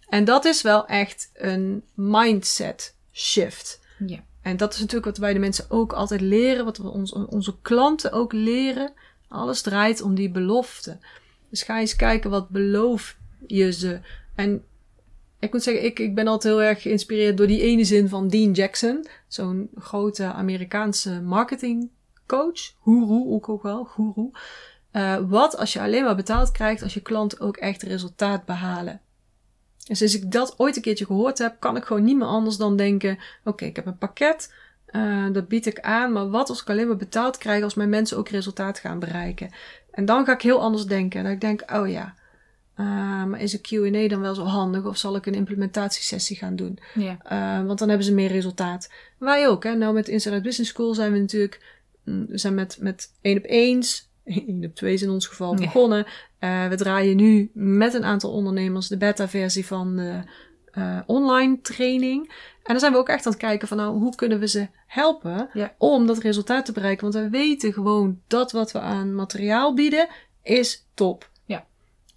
En 0.08 0.26
dat 0.26 0.46
is 0.46 0.62
wel 0.62 0.88
echt 0.88 1.30
een 1.34 1.84
mindset 1.94 2.95
shift. 3.16 3.80
Ja. 4.06 4.24
En 4.42 4.58
dat 4.58 4.74
is 4.74 4.80
natuurlijk 4.80 5.06
wat 5.06 5.18
wij 5.18 5.34
de 5.34 5.40
mensen 5.40 5.66
ook 5.70 5.94
altijd 5.94 6.22
leren, 6.22 6.66
wat 6.66 6.78
we 6.78 6.90
ons, 6.90 7.14
onze 7.14 7.56
klanten 7.62 8.12
ook 8.12 8.34
leren. 8.34 8.94
Alles 9.28 9.62
draait 9.62 10.02
om 10.02 10.16
die 10.16 10.32
belofte. 10.32 10.98
Dus 11.50 11.64
ga 11.64 11.80
eens 11.80 11.96
kijken, 11.96 12.30
wat 12.30 12.50
beloof 12.50 13.18
je 13.48 13.72
ze? 13.72 14.00
En 14.36 14.64
ik 15.40 15.52
moet 15.52 15.64
zeggen, 15.64 15.86
ik, 15.86 16.00
ik 16.00 16.16
ben 16.16 16.28
altijd 16.28 16.54
heel 16.54 16.64
erg 16.64 16.82
geïnspireerd 16.82 17.38
door 17.38 17.48
die 17.48 17.62
ene 17.62 17.84
zin 17.84 18.10
van 18.10 18.28
Dean 18.28 18.52
Jackson. 18.52 19.08
Zo'n 19.28 19.70
grote 19.76 20.24
Amerikaanse 20.24 21.22
marketingcoach. 21.22 22.74
Guru 22.84 23.30
ook, 23.30 23.50
ook 23.50 23.64
wel, 23.64 23.84
guru. 23.84 24.32
Eh, 24.92 25.18
wat 25.28 25.58
als 25.58 25.74
je 25.74 25.82
alleen 25.82 26.04
maar 26.04 26.16
betaald 26.16 26.52
krijgt 26.52 26.84
als 26.84 26.94
je 26.94 27.02
klanten 27.02 27.40
ook 27.40 27.58
echt 27.58 27.84
resultaat 27.84 28.46
behalen? 28.46 29.02
En 29.88 29.96
sinds 29.96 30.16
ik 30.16 30.32
dat 30.32 30.54
ooit 30.58 30.76
een 30.76 30.82
keertje 30.82 31.06
gehoord 31.06 31.38
heb, 31.38 31.56
kan 31.60 31.78
ik 31.78 31.84
gewoon 31.84 32.04
niet 32.04 32.18
meer 32.18 32.28
anders 32.28 32.58
dan 32.58 32.76
denken: 32.76 33.20
oké, 33.44 33.66
ik 33.66 33.76
heb 33.76 33.86
een 33.86 33.98
pakket, 33.98 34.54
eh, 34.86 35.26
dat 35.32 35.48
bied 35.48 35.66
ik 35.66 35.80
aan, 35.80 36.12
maar 36.12 36.30
wat 36.30 36.50
als 36.50 36.62
ik 36.62 36.70
alleen 36.70 36.88
maar 36.88 36.96
betaald 36.96 37.38
krijg 37.38 37.64
als 37.64 37.74
mijn 37.74 37.90
mensen 37.90 38.18
ook 38.18 38.30
resultaat 38.30 38.80
gaan 38.80 39.00
bereiken? 39.00 39.52
En 39.92 40.06
dan 40.06 40.26
ga 40.26 40.34
ik 40.34 40.42
heel 40.42 40.62
anders 40.62 40.86
denken. 40.86 41.24
Dat 41.24 41.32
ik 41.32 41.42
denk: 41.42 41.64
oh 41.74 41.90
ja, 41.90 42.16
eh, 42.76 43.24
maar 43.24 43.42
is 43.42 43.54
een 43.54 43.62
QA 43.92 44.08
dan 44.08 44.22
wel 44.22 44.36
zo 44.36 44.44
handig 44.44 44.86
of 44.86 44.98
zal 44.98 45.16
ik 45.16 45.26
een 45.26 45.34
implementatiesessie 45.34 46.38
gaan 46.38 46.56
doen? 46.56 46.80
Ja. 46.94 47.18
Uh, 47.32 47.66
want 47.68 47.80
dan 47.80 47.88
hebben 47.88 48.06
ze 48.08 48.14
meer 48.14 48.32
resultaat. 48.32 48.92
Wij 49.18 49.48
ook, 49.48 49.64
hè. 49.64 49.76
Nou, 49.76 49.94
met 49.94 50.08
Inside 50.08 50.42
Business 50.42 50.72
School 50.72 50.94
zijn 50.94 51.12
we 51.12 51.20
natuurlijk... 51.20 51.62
mm, 52.04 52.26
We 52.28 52.38
zijn 52.38 52.54
met, 52.54 52.78
met 52.80 53.12
één 53.22 53.38
op 53.38 53.46
eens, 53.46 54.05
één 54.48 54.66
op 54.66 54.76
twee 54.76 55.00
in 55.00 55.10
ons 55.10 55.28
geval, 55.28 55.56
begonnen. 55.56 56.06
Uh, 56.40 56.68
we 56.68 56.76
draaien 56.76 57.16
nu 57.16 57.50
met 57.54 57.94
een 57.94 58.04
aantal 58.06 58.32
ondernemers 58.32 58.88
de 58.88 58.98
beta-versie 58.98 59.66
van 59.66 59.96
de 59.96 60.22
uh, 60.78 61.00
online 61.06 61.62
training. 61.62 62.28
En 62.64 62.72
dan 62.72 62.80
zijn 62.80 62.92
we 62.92 62.98
ook 62.98 63.10
echt 63.10 63.26
aan 63.26 63.32
het 63.32 63.42
kijken 63.42 63.68
van, 63.68 63.78
nou, 63.78 63.98
hoe 63.98 64.16
kunnen 64.16 64.40
we 64.40 64.48
ze 64.48 64.68
helpen 64.88 65.50
Ja. 65.54 65.74
om 65.78 66.08
dat 66.08 66.18
resultaat 66.18 66.66
te 66.66 66.72
bereiken? 66.72 67.12
Want 67.12 67.24
we 67.24 67.30
weten 67.30 67.74
gewoon 67.74 68.22
dat 68.28 68.52
wat 68.52 68.72
we 68.72 68.80
aan 68.80 69.16
materiaal 69.16 69.74
bieden, 69.74 70.08
is 70.44 70.88
top. 70.94 71.30
Ja. 71.46 71.66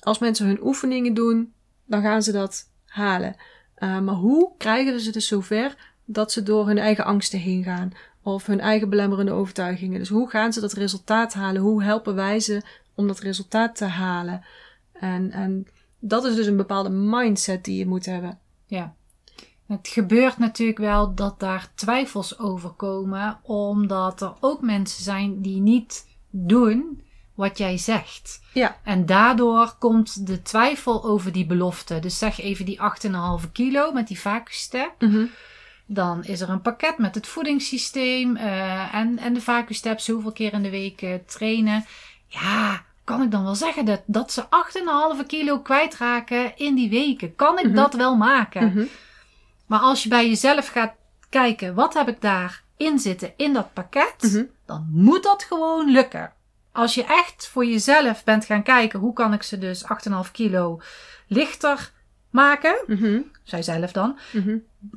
Als 0.01 0.19
mensen 0.19 0.47
hun 0.47 0.63
oefeningen 0.63 1.15
doen, 1.15 1.53
dan 1.87 2.03
gaan 2.03 2.23
ze 2.23 2.33
dat 2.33 2.71
halen. 2.85 3.37
Uh, 3.79 4.01
maar 4.01 4.15
hoe 4.15 4.53
krijgen 4.59 4.93
we 4.93 5.01
ze 5.01 5.13
dus 5.13 5.27
zover 5.27 5.77
dat 6.05 6.33
ze 6.33 6.43
door 6.43 6.67
hun 6.67 6.79
eigen 6.79 7.05
angsten 7.05 7.39
heen 7.39 7.63
gaan? 7.65 7.93
Of 8.33 8.47
hun 8.47 8.61
eigen 8.61 8.89
belemmerende 8.89 9.33
overtuigingen. 9.33 9.99
Dus 9.99 10.09
hoe 10.09 10.31
gaan 10.31 10.53
ze 10.53 10.61
dat 10.61 10.73
resultaat 10.73 11.35
halen? 11.35 11.63
Hoe 11.63 11.83
helpen 11.83 12.15
wij 12.15 12.41
ze 12.41 12.63
om 12.95 13.07
dat 13.07 13.19
resultaat 13.19 13.77
te 13.77 13.85
halen? 13.85 14.45
En, 14.93 15.31
en 15.31 15.67
dat 15.99 16.25
is 16.25 16.35
dus 16.35 16.47
een 16.47 16.57
bepaalde 16.57 16.91
mindset 16.91 17.65
die 17.65 17.79
je 17.79 17.87
moet 17.87 18.07
hebben. 18.07 18.39
Ja. 18.67 18.95
Het 19.67 19.89
gebeurt 19.89 20.39
natuurlijk 20.39 20.79
wel 20.79 21.15
dat 21.15 21.41
daar 21.41 21.69
twijfels 21.75 22.39
over 22.39 22.71
komen, 22.71 23.39
omdat 23.43 24.23
er 24.23 24.33
ook 24.41 24.63
mensen 24.63 25.05
zijn 25.05 25.41
die 25.41 25.61
niet 25.61 26.07
doen 26.31 27.03
wat 27.35 27.59
jij 27.59 27.79
zegt. 27.79 28.41
Ja. 28.53 28.77
En 28.85 29.07
daardoor 29.07 29.75
komt 29.79 30.27
de 30.27 30.43
twijfel 30.43 31.05
over 31.05 31.33
die 31.33 31.47
belofte. 31.47 31.99
Dus 31.99 32.19
zeg 32.19 32.41
even 32.41 32.65
die 32.65 32.79
8,5 33.43 33.53
kilo 33.53 33.93
met 33.93 34.09
die 34.09 34.21
vacuumstep. 34.21 34.95
Mm-hmm. 34.99 35.31
Dan 35.91 36.25
is 36.25 36.41
er 36.41 36.49
een 36.49 36.61
pakket 36.63 36.99
met 36.99 37.15
het 37.15 37.27
voedingssysteem 37.27 38.37
uh, 38.37 38.95
en, 38.95 39.19
en 39.19 39.35
de 39.35 39.41
vacuumstep 39.41 40.01
zoveel 40.01 40.33
keer 40.33 40.53
in 40.53 40.63
de 40.63 40.71
week 40.71 41.03
uh, 41.03 41.15
trainen. 41.27 41.85
Ja, 42.27 42.83
kan 43.05 43.23
ik 43.23 43.31
dan 43.31 43.45
wel 43.45 43.55
zeggen 43.55 43.85
dat, 43.85 44.03
dat 44.07 44.33
ze 44.33 44.45
8,5 45.21 45.27
kilo 45.27 45.59
kwijtraken 45.61 46.57
in 46.57 46.75
die 46.75 46.91
weken? 46.91 47.35
Kan 47.37 47.59
ik 47.59 47.65
Mhm. 47.65 47.75
dat 47.75 47.95
wel 47.95 48.17
maken? 48.17 48.65
Mm-hmm. 48.65 48.89
Maar 49.67 49.81
als 49.81 50.03
je 50.03 50.09
bij 50.09 50.29
jezelf 50.29 50.69
gaat 50.69 50.93
kijken, 51.29 51.75
wat 51.75 51.95
heb 51.95 52.09
ik 52.09 52.21
daarin 52.21 52.99
zitten 52.99 53.33
in 53.37 53.53
dat 53.53 53.73
pakket? 53.73 54.15
Mhm. 54.21 54.45
Dan 54.67 54.87
moet 54.93 55.23
dat 55.23 55.43
gewoon 55.43 55.91
lukken. 55.91 56.33
Als 56.73 56.95
je 56.95 57.05
echt 57.05 57.49
voor 57.49 57.65
jezelf 57.67 58.25
bent 58.25 58.45
gaan 58.45 58.63
kijken, 58.63 59.01
hoe 59.01 59.13
kan 59.13 59.33
ik 59.33 59.43
ze 59.43 59.59
dus 59.59 59.85
8,5 59.85 60.31
kilo 60.33 60.81
lichter 61.27 61.91
maken. 62.31 62.77
Mhm. 62.87 63.21
Zij 63.43 63.63
zelf 63.63 63.93
dan. 63.93 64.19
Mhm. 64.33 64.57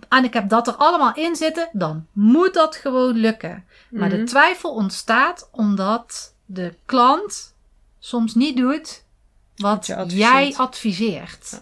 En 0.10 0.24
ik 0.24 0.34
heb 0.34 0.50
dat 0.50 0.68
er 0.68 0.74
allemaal 0.74 1.14
in 1.16 1.36
zitten. 1.36 1.70
Dan 1.74 2.08
moet 2.12 2.54
dat 2.54 2.76
gewoon 2.76 3.16
lukken. 3.16 3.66
Maar 3.90 4.10
de 4.10 4.16
Mhm. 4.16 4.26
twijfel 4.26 4.72
ontstaat 4.74 5.50
omdat 5.52 6.34
de 6.46 6.74
klant 6.86 7.54
soms 8.00 8.36
niet 8.36 8.58
doet 8.58 9.04
wat 9.56 9.86
jij 10.12 10.54
adviseert. 10.58 11.62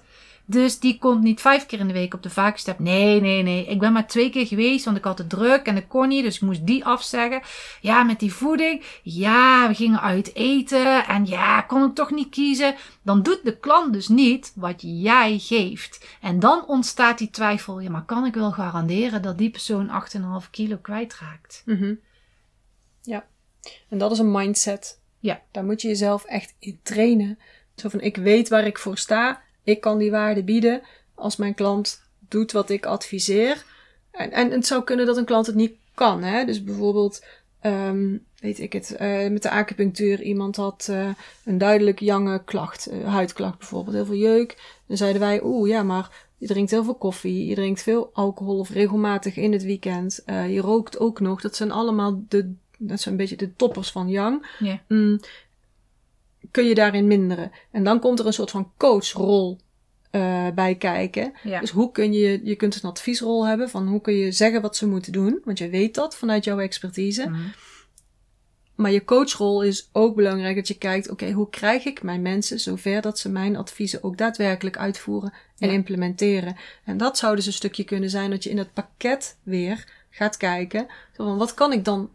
Dus 0.49 0.79
die 0.79 0.97
komt 0.97 1.21
niet 1.23 1.41
vijf 1.41 1.65
keer 1.65 1.79
in 1.79 1.87
de 1.87 1.93
week 1.93 2.13
op 2.13 2.23
de 2.23 2.29
vaakstep. 2.29 2.79
Nee, 2.79 3.21
nee, 3.21 3.43
nee. 3.43 3.65
Ik 3.65 3.79
ben 3.79 3.93
maar 3.93 4.07
twee 4.07 4.29
keer 4.29 4.47
geweest, 4.47 4.85
want 4.85 4.97
ik 4.97 5.03
had 5.03 5.17
het 5.17 5.29
druk 5.29 5.65
en 5.65 5.77
ik 5.77 5.87
kon 5.87 6.07
niet. 6.07 6.23
Dus 6.23 6.35
ik 6.35 6.41
moest 6.41 6.65
die 6.65 6.85
afzeggen. 6.85 7.41
Ja, 7.81 8.03
met 8.03 8.19
die 8.19 8.33
voeding. 8.33 8.83
Ja, 9.03 9.67
we 9.67 9.73
gingen 9.73 10.01
uit 10.01 10.35
eten. 10.35 11.05
En 11.07 11.25
ja, 11.25 11.61
kon 11.61 11.89
ik 11.89 11.95
toch 11.95 12.11
niet 12.11 12.29
kiezen. 12.29 12.75
Dan 13.01 13.21
doet 13.21 13.39
de 13.43 13.57
klant 13.57 13.93
dus 13.93 14.07
niet 14.07 14.51
wat 14.55 14.81
jij 14.81 15.37
geeft. 15.37 16.05
En 16.21 16.39
dan 16.39 16.67
ontstaat 16.67 17.17
die 17.17 17.29
twijfel. 17.29 17.79
Ja, 17.79 17.89
maar 17.89 18.05
kan 18.05 18.25
ik 18.25 18.33
wel 18.33 18.51
garanderen 18.51 19.21
dat 19.21 19.37
die 19.37 19.49
persoon 19.49 19.89
8,5 20.43 20.49
kilo 20.49 20.77
kwijtraakt? 20.77 21.61
Mhm. 21.65 21.93
Ja, 23.01 23.25
en 23.89 23.97
dat 23.97 24.11
is 24.11 24.19
een 24.19 24.31
mindset. 24.31 25.01
Ja. 25.19 25.41
Daar 25.51 25.65
moet 25.65 25.81
je 25.81 25.87
jezelf 25.87 26.23
echt 26.23 26.55
in 26.59 26.79
trainen. 26.83 27.39
Zo 27.75 27.89
van, 27.89 28.01
ik 28.01 28.15
weet 28.15 28.49
waar 28.49 28.65
ik 28.65 28.79
voor 28.79 28.97
sta. 28.97 29.47
Ik 29.69 29.81
kan 29.81 29.97
die 29.97 30.11
waarde 30.11 30.43
bieden. 30.43 30.81
Als 31.15 31.35
mijn 31.35 31.53
klant 31.53 32.01
doet 32.27 32.51
wat 32.51 32.69
ik 32.69 32.85
adviseer. 32.85 33.63
En, 34.11 34.31
en 34.31 34.51
het 34.51 34.65
zou 34.65 34.83
kunnen 34.83 35.05
dat 35.05 35.17
een 35.17 35.25
klant 35.25 35.45
het 35.45 35.55
niet 35.55 35.73
kan. 35.93 36.23
Hè? 36.23 36.45
Dus 36.45 36.63
bijvoorbeeld, 36.63 37.25
ehm, 37.59 38.17
weet 38.39 38.59
ik 38.59 38.73
het, 38.73 38.95
eh, 38.95 39.29
met 39.29 39.43
de 39.43 39.49
acupunctuur. 39.49 40.21
Iemand 40.21 40.55
had 40.55 40.87
eh, 40.89 41.09
een 41.45 41.57
duidelijk 41.57 41.99
jonge 41.99 42.43
klacht. 42.43 42.85
eh, 42.87 43.13
huidklacht 43.13 43.57
bijvoorbeeld, 43.57 43.95
heel 43.95 44.05
veel 44.05 44.15
jeuk. 44.15 44.77
Dan 44.85 44.97
zeiden 44.97 45.21
wij, 45.21 45.43
oeh 45.43 45.69
ja, 45.69 45.83
maar 45.83 46.27
je 46.37 46.47
drinkt 46.47 46.71
heel 46.71 46.83
veel 46.83 46.95
koffie. 46.95 47.45
Je 47.45 47.55
drinkt 47.55 47.81
veel 47.81 48.09
alcohol 48.13 48.59
of 48.59 48.69
regelmatig 48.69 49.35
in 49.35 49.51
het 49.51 49.63
weekend. 49.63 50.23
je 50.25 50.59
rookt 50.61 50.99
ook 50.99 51.19
nog. 51.19 51.41
Dat 51.41 51.55
zijn 51.55 51.71
allemaal 51.71 52.23
de, 52.27 52.53
dat 52.77 52.99
zijn 52.99 53.13
een 53.13 53.19
beetje 53.21 53.35
de 53.35 53.55
toppers 53.55 53.91
van 53.91 54.09
yang. 54.09 54.47
Ja. 54.59 54.81
Mm, 54.87 55.19
kun 56.51 56.65
je 56.65 56.75
daarin 56.75 57.07
minderen. 57.07 57.51
En 57.71 57.83
dan 57.83 57.99
komt 57.99 58.19
er 58.19 58.25
een 58.25 58.33
soort 58.33 58.51
van 58.51 58.71
coachrol 58.77 59.59
eh, 60.11 60.47
bij 60.55 60.75
kijken. 60.75 61.33
Ja. 61.43 61.59
Dus 61.59 61.69
hoe 61.69 61.91
kun 61.91 62.13
je, 62.13 62.39
je 62.43 62.55
kunt 62.55 62.83
een 62.83 62.89
adviesrol 62.89 63.47
hebben 63.47 63.69
van 63.69 63.87
hoe 63.87 64.01
kun 64.01 64.13
je 64.13 64.31
zeggen 64.31 64.61
wat 64.61 64.75
ze 64.75 64.87
moeten 64.87 65.11
doen, 65.11 65.41
want 65.43 65.57
je 65.57 65.69
weet 65.69 65.95
dat 65.95 66.15
vanuit 66.15 66.43
jouw 66.43 66.59
expertise. 66.59 67.29
Mhm. 67.29 67.41
Maar 68.75 68.91
je 68.91 69.03
coachrol 69.03 69.61
is 69.63 69.89
ook 69.91 70.15
belangrijk 70.15 70.55
dat 70.55 70.67
je 70.67 70.77
kijkt, 70.77 71.09
oké, 71.09 71.31
hoe 71.31 71.49
krijg 71.49 71.85
ik 71.85 72.03
mijn 72.03 72.21
mensen 72.21 72.59
zover 72.59 73.01
dat 73.01 73.19
ze 73.19 73.29
mijn 73.29 73.55
adviezen 73.55 74.03
ook 74.03 74.17
daadwerkelijk 74.17 74.77
uitvoeren 74.77 75.33
en 75.57 75.67
Ja. 75.67 75.73
implementeren. 75.73 76.55
En 76.85 76.97
dat 76.97 77.17
zou 77.17 77.35
dus 77.35 77.45
een 77.45 77.53
stukje 77.53 77.83
kunnen 77.83 78.09
zijn 78.09 78.29
dat 78.29 78.43
je 78.43 78.49
in 78.49 78.57
het 78.57 78.73
pakket 78.73 79.37
weer 79.43 79.85
gaat 80.09 80.37
kijken, 80.37 80.87
zo 81.17 81.23
van 81.23 81.37
wat 81.37 81.53
kan 81.53 81.73
ik 81.73 81.85
dan 81.85 82.09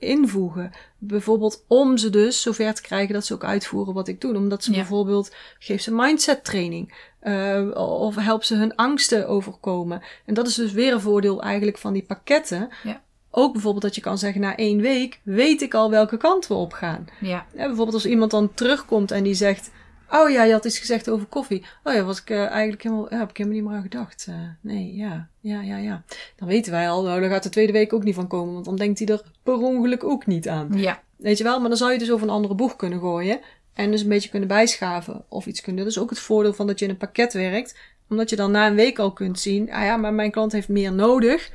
invoegen? 0.00 0.70
Bijvoorbeeld 0.98 1.64
om 1.66 1.96
ze 1.98 2.10
dus 2.10 2.42
zover 2.42 2.74
te 2.74 2.82
krijgen 2.82 3.14
dat 3.14 3.24
ze 3.26 3.34
ook 3.34 3.44
uitvoeren 3.44 3.94
wat 3.94 4.08
ik 4.08 4.20
doe. 4.20 4.36
Omdat 4.36 4.64
ze 4.64 4.70
Ja. 4.70 4.76
bijvoorbeeld, 4.76 5.34
geef 5.58 5.80
ze 5.82 5.94
mindset 5.94 6.44
training. 6.44 7.08
eh, 7.20 7.70
of 7.74 8.14
help 8.16 8.44
ze 8.44 8.54
hun 8.56 8.74
angsten 8.76 9.28
overkomen. 9.28 10.02
En 10.26 10.34
dat 10.34 10.46
is 10.46 10.54
dus 10.54 10.72
weer 10.72 10.92
een 10.92 11.00
voordeel 11.00 11.42
eigenlijk 11.42 11.78
van 11.78 11.92
die 11.92 12.02
pakketten. 12.02 12.68
Ja. 12.82 13.02
Ook 13.30 13.52
bijvoorbeeld 13.52 13.82
dat 13.84 13.94
je 13.94 14.00
kan 14.00 14.18
zeggen, 14.18 14.40
na 14.40 14.56
één 14.56 14.80
week 14.80 15.20
weet 15.22 15.62
ik 15.62 15.74
al 15.74 15.90
welke 15.90 16.16
kant 16.16 16.46
we 16.46 16.54
op 16.54 16.72
gaan. 16.72 17.06
Ja. 17.20 17.46
Ja, 17.54 17.66
bijvoorbeeld 17.66 17.94
als 17.94 18.06
iemand 18.06 18.30
dan 18.30 18.54
terugkomt 18.54 19.10
en 19.10 19.22
die 19.22 19.34
zegt... 19.34 19.70
Oh 20.10 20.30
ja, 20.30 20.44
je 20.44 20.52
had 20.52 20.64
iets 20.64 20.78
gezegd 20.78 21.10
over 21.10 21.26
koffie. 21.26 21.64
Oh 21.84 21.94
ja, 21.94 22.02
was 22.02 22.20
ik 22.20 22.30
eh, 22.30 22.46
eigenlijk 22.46 22.82
helemaal... 22.82 23.06
Ja, 23.10 23.18
heb 23.18 23.30
ik 23.30 23.36
helemaal 23.36 23.58
niet 23.58 23.68
meer 23.68 23.76
aan 23.76 23.82
gedacht. 23.82 24.26
Eh, 24.28 24.34
nee, 24.60 24.94
ja, 24.94 25.28
ja, 25.40 25.62
ja, 25.62 25.76
ja. 25.76 26.02
Dan 26.36 26.48
weten 26.48 26.72
wij 26.72 26.90
al, 26.90 27.02
nou, 27.02 27.20
daar 27.20 27.30
gaat 27.30 27.42
de 27.42 27.48
tweede 27.48 27.72
week 27.72 27.92
ook 27.92 28.04
niet 28.04 28.14
van 28.14 28.26
komen. 28.26 28.52
Want 28.52 28.64
dan 28.64 28.76
denkt 28.76 28.98
hij 28.98 29.08
er 29.08 29.22
per 29.42 29.54
ongeluk 29.54 30.04
ook 30.04 30.26
niet 30.26 30.48
aan. 30.48 30.68
Ja. 30.74 31.02
Weet 31.16 31.38
je 31.38 31.44
wel? 31.44 31.60
Maar 31.60 31.68
dan 31.68 31.78
zou 31.78 31.92
je 31.92 31.98
dus 31.98 32.10
over 32.10 32.26
een 32.26 32.34
andere 32.34 32.54
boeg 32.54 32.76
kunnen 32.76 33.00
gooien. 33.00 33.40
En 33.74 33.90
dus 33.90 34.02
een 34.02 34.08
beetje 34.08 34.30
kunnen 34.30 34.48
bijschaven 34.48 35.24
of 35.28 35.46
iets 35.46 35.60
kunnen. 35.60 35.84
Dat 35.84 35.92
is 35.92 35.98
ook 35.98 36.10
het 36.10 36.18
voordeel 36.18 36.52
van 36.52 36.66
dat 36.66 36.78
je 36.78 36.84
in 36.84 36.90
een 36.90 36.96
pakket 36.96 37.32
werkt. 37.32 37.78
Omdat 38.08 38.30
je 38.30 38.36
dan 38.36 38.50
na 38.50 38.66
een 38.66 38.74
week 38.74 38.98
al 38.98 39.12
kunt 39.12 39.40
zien... 39.40 39.72
Ah 39.72 39.84
ja, 39.84 39.96
maar 39.96 40.14
mijn 40.14 40.30
klant 40.30 40.52
heeft 40.52 40.68
meer 40.68 40.92
nodig 40.92 41.50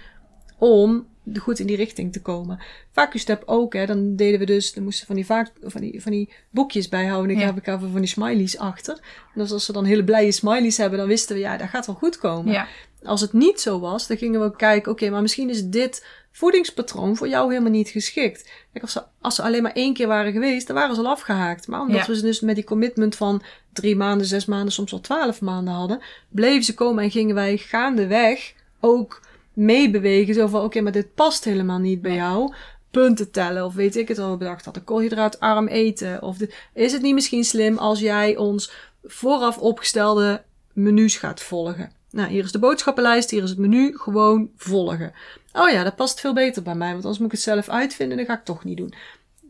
om 0.57 1.07
goed 1.33 1.59
in 1.59 1.67
die 1.67 1.75
richting 1.75 2.13
te 2.13 2.21
komen. 2.21 2.59
Vacuumstep 2.91 3.43
ook, 3.45 3.73
hè. 3.73 3.85
Dan 3.85 4.15
deden 4.15 4.39
we 4.39 4.45
dus... 4.45 4.73
Dan 4.73 4.83
moesten 4.83 5.05
van 5.07 5.15
die, 5.15 5.25
vaak, 5.25 5.51
van 5.63 5.81
die, 5.81 6.01
van 6.01 6.11
die 6.11 6.29
boekjes 6.49 6.89
bijhouden. 6.89 7.31
Ik 7.31 7.39
Ja. 7.39 7.45
heb 7.45 7.57
ik 7.57 7.67
even 7.67 7.91
van 7.91 7.99
die 7.99 8.09
smileys 8.09 8.57
achter. 8.57 8.93
En 9.33 9.41
dus 9.41 9.51
als 9.51 9.65
ze 9.65 9.71
dan 9.71 9.85
hele 9.85 10.03
blije 10.03 10.31
smileys 10.31 10.77
hebben... 10.77 10.99
dan 10.99 11.07
wisten 11.07 11.35
we, 11.35 11.41
ja, 11.41 11.57
dat 11.57 11.69
gaat 11.69 11.85
wel 11.85 11.95
goed 11.95 12.17
komen. 12.17 12.53
Ja. 12.53 12.67
Als 13.03 13.21
het 13.21 13.33
niet 13.33 13.61
zo 13.61 13.79
was, 13.79 14.07
dan 14.07 14.17
gingen 14.17 14.41
we 14.41 14.55
kijken, 14.55 14.91
oké, 14.91 15.09
maar 15.09 15.21
misschien 15.21 15.49
is 15.49 15.63
dit 15.67 16.05
voedingspatroon 16.31 17.15
voor 17.15 17.27
jou 17.27 17.49
helemaal 17.49 17.71
niet 17.71 17.89
geschikt. 17.89 18.43
Kijk, 18.71 18.83
als 18.83 18.91
ze, 18.93 19.03
als 19.21 19.35
ze 19.35 19.41
alleen 19.41 19.63
maar 19.63 19.73
één 19.73 19.93
keer 19.93 20.07
waren 20.07 20.31
geweest, 20.31 20.67
dan 20.67 20.75
waren 20.75 20.95
ze 20.95 21.01
al 21.01 21.07
afgehaakt. 21.07 21.67
Maar 21.67 21.81
omdat 21.81 21.97
Ja. 21.99 22.05
we 22.07 22.15
ze 22.15 22.21
dus 22.21 22.39
met 22.39 22.55
die 22.55 22.63
commitment 22.63 23.15
van 23.15 23.41
drie 23.73 23.95
maanden, 23.95 24.27
zes 24.27 24.45
maanden, 24.45 24.71
soms 24.73 24.91
wel 24.91 24.99
twaalf 25.01 25.41
maanden 25.41 25.73
hadden, 25.73 25.99
bleven 26.29 26.63
ze 26.63 26.73
komen 26.73 27.03
en 27.03 27.11
gingen 27.11 27.35
wij 27.35 27.57
gaandeweg 27.57 28.53
ook 28.79 29.21
meebewegen. 29.55 30.33
Zo 30.33 30.47
van, 30.47 30.63
oké, 30.63 30.81
maar 30.81 30.91
dit 30.91 31.13
past 31.13 31.43
helemaal 31.43 31.79
niet 31.79 32.01
bij 32.01 32.15
jou. 32.15 32.53
Punten 32.91 33.31
tellen, 33.31 33.65
of 33.65 33.73
weet 33.73 33.95
ik 33.95 34.07
het 34.07 34.19
al 34.19 34.37
bedacht 34.37 34.65
hadden. 34.65 34.83
Koolhydraatarm 34.83 35.67
eten. 35.67 36.21
Of 36.21 36.37
de, 36.37 36.53
is 36.73 36.91
het 36.91 37.01
niet 37.01 37.13
misschien 37.13 37.43
slim 37.43 37.77
als 37.77 37.99
jij 37.99 38.37
ons 38.37 38.71
vooraf 39.03 39.57
opgestelde 39.57 40.43
menus 40.73 41.17
gaat 41.17 41.41
volgen? 41.41 41.91
Nou, 42.11 42.29
hier 42.29 42.43
is 42.43 42.51
de 42.51 42.59
boodschappenlijst, 42.59 43.31
hier 43.31 43.43
is 43.43 43.49
het 43.49 43.59
menu, 43.59 43.97
gewoon 43.97 44.49
volgen. 44.57 45.13
Oh 45.53 45.69
ja, 45.69 45.83
dat 45.83 45.95
past 45.95 46.19
veel 46.19 46.33
beter 46.33 46.63
bij 46.63 46.75
mij, 46.75 46.91
want 46.91 47.03
anders 47.03 47.17
moet 47.17 47.27
ik 47.27 47.33
het 47.33 47.41
zelf 47.41 47.69
uitvinden 47.69 48.17
en 48.17 48.25
dat 48.25 48.33
ga 48.33 48.39
ik 48.39 48.45
toch 48.45 48.63
niet 48.63 48.77
doen. 48.77 48.93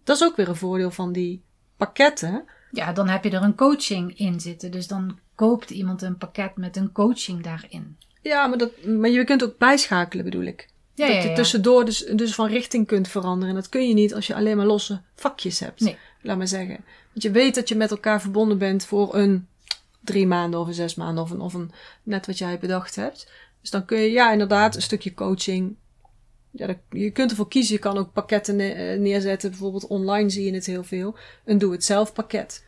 Dat 0.04 0.16
is 0.16 0.24
ook 0.24 0.36
weer 0.36 0.50
een 0.50 0.56
voordeel 0.56 0.92
van 0.92 1.12
die 1.12 1.42
pakketten. 1.78 2.46
Ja, 2.72 2.94
dan 2.94 3.08
heb 3.08 3.24
je 3.24 3.30
er 3.30 3.44
een 3.44 3.56
coaching 3.56 4.18
in 4.18 4.40
zitten. 4.40 4.72
Dus 4.72 4.88
dan 4.88 5.20
koopt 5.36 5.70
iemand 5.70 6.02
een 6.02 6.18
pakket 6.18 6.58
met 6.58 6.76
een 6.76 6.92
coaching 6.92 7.44
daarin. 7.44 7.98
Ja, 8.30 8.48
maar, 8.48 8.58
dat, 8.58 8.84
maar 8.86 9.10
je 9.10 9.24
kunt 9.24 9.44
ook 9.44 9.58
bijschakelen, 9.58 10.26
bedoel 10.26 10.44
ik. 10.44 10.68
Ja, 10.94 11.08
dat 11.14 11.24
je 11.24 11.34
tussendoor 11.34 11.86
dus, 11.86 11.98
dus 12.16 12.36
van 12.36 12.48
richting 12.48 12.88
kunt 12.88 13.08
veranderen. 13.08 13.50
En 13.50 13.56
dat 13.62 13.70
kun 13.70 13.88
je 13.88 13.94
niet 13.94 14.14
als 14.14 14.28
je 14.28 14.36
alleen 14.36 14.58
maar 14.58 14.66
losse 14.66 15.02
vakjes 15.16 15.60
hebt. 15.60 15.80
Nee. 15.80 15.98
Laat 16.22 16.38
maar 16.38 16.48
zeggen. 16.48 16.84
Want 17.12 17.24
je 17.24 17.32
weet 17.32 17.56
dat 17.56 17.70
je 17.70 17.76
met 17.76 17.92
elkaar 17.92 18.22
verbonden 18.22 18.58
bent 18.58 18.86
voor 18.86 19.16
een 19.16 19.48
drie 20.04 20.28
maanden 20.28 20.60
of 20.60 20.68
een 20.68 20.74
zes 20.74 20.96
maanden 20.96 21.24
of 21.24 21.32
een, 21.32 21.40
of 21.42 21.54
een 21.54 21.72
net 22.04 22.26
wat 22.26 22.38
jij 22.38 22.60
bedacht 22.60 22.96
hebt. 22.96 23.32
Dus 23.62 23.70
dan 23.70 23.86
kun 23.86 24.00
je, 24.00 24.12
ja, 24.12 24.32
inderdaad, 24.32 24.76
een 24.76 24.82
stukje 24.82 25.14
coaching. 25.14 25.76
Ja, 26.52 26.68
dat- 26.68 26.78
je 26.90 27.12
kunt 27.12 27.30
ervoor 27.30 27.48
kiezen. 27.48 27.74
Je 27.74 27.80
kan 27.80 27.98
ook 27.98 28.14
pakketten 28.14 28.56
ne- 28.56 28.70
eh, 28.72 29.00
neerzetten. 29.00 29.50
Bijvoorbeeld 29.50 29.88
online 29.88 30.30
zie 30.30 30.46
je 30.46 30.54
het 30.54 30.66
heel 30.66 30.84
veel. 30.84 31.16
Een 31.46 31.58
doe-het-zelf 31.58 32.14
pakket. 32.14 32.64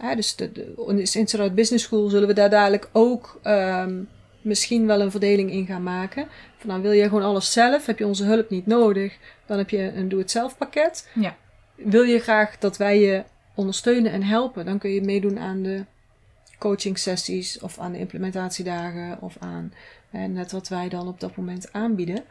Ja, 0.00 0.14
dus 0.14 0.36
de, 0.36 0.52
de, 0.52 1.44
in 1.46 1.54
Business 1.54 1.84
School 1.84 2.08
zullen 2.08 2.28
we 2.28 2.34
daar 2.34 2.50
dadelijk 2.50 2.88
ook 2.92 3.38
ehm, 3.42 4.02
misschien 4.42 4.86
wel 4.86 5.00
een 5.00 5.10
verdeling 5.10 5.50
in 5.50 5.66
gaan 5.66 5.82
maken. 5.82 6.28
Van 6.56 6.68
nou 6.68 6.82
wil 6.82 6.92
je 6.92 7.02
gewoon 7.02 7.22
alles 7.22 7.52
zelf, 7.52 7.86
heb 7.86 7.98
je 7.98 8.06
onze 8.06 8.24
hulp 8.24 8.50
niet 8.50 8.66
nodig, 8.66 9.16
dan 9.46 9.58
heb 9.58 9.70
je 9.70 9.92
een 9.94 10.08
doe-het-zelf 10.08 10.58
pakket. 10.58 11.08
Ja. 11.14 11.36
Wil 11.74 12.02
je 12.02 12.18
graag 12.18 12.58
dat 12.58 12.76
wij 12.76 13.00
je 13.00 13.22
ondersteunen 13.54 14.12
en 14.12 14.22
helpen, 14.22 14.64
dan 14.64 14.78
kun 14.78 14.90
je 14.90 15.02
meedoen 15.02 15.38
aan 15.38 15.62
de 15.62 15.84
coaching 16.58 16.98
sessies 16.98 17.60
of 17.60 17.78
aan 17.78 17.92
de 17.92 17.98
implementatiedagen 17.98 19.18
of 19.20 19.36
aan 19.38 19.72
eh, 20.10 20.24
net 20.24 20.52
wat 20.52 20.68
wij 20.68 20.88
dan 20.88 21.08
op 21.08 21.20
dat 21.20 21.36
moment 21.36 21.72
aanbieden. 21.72 22.24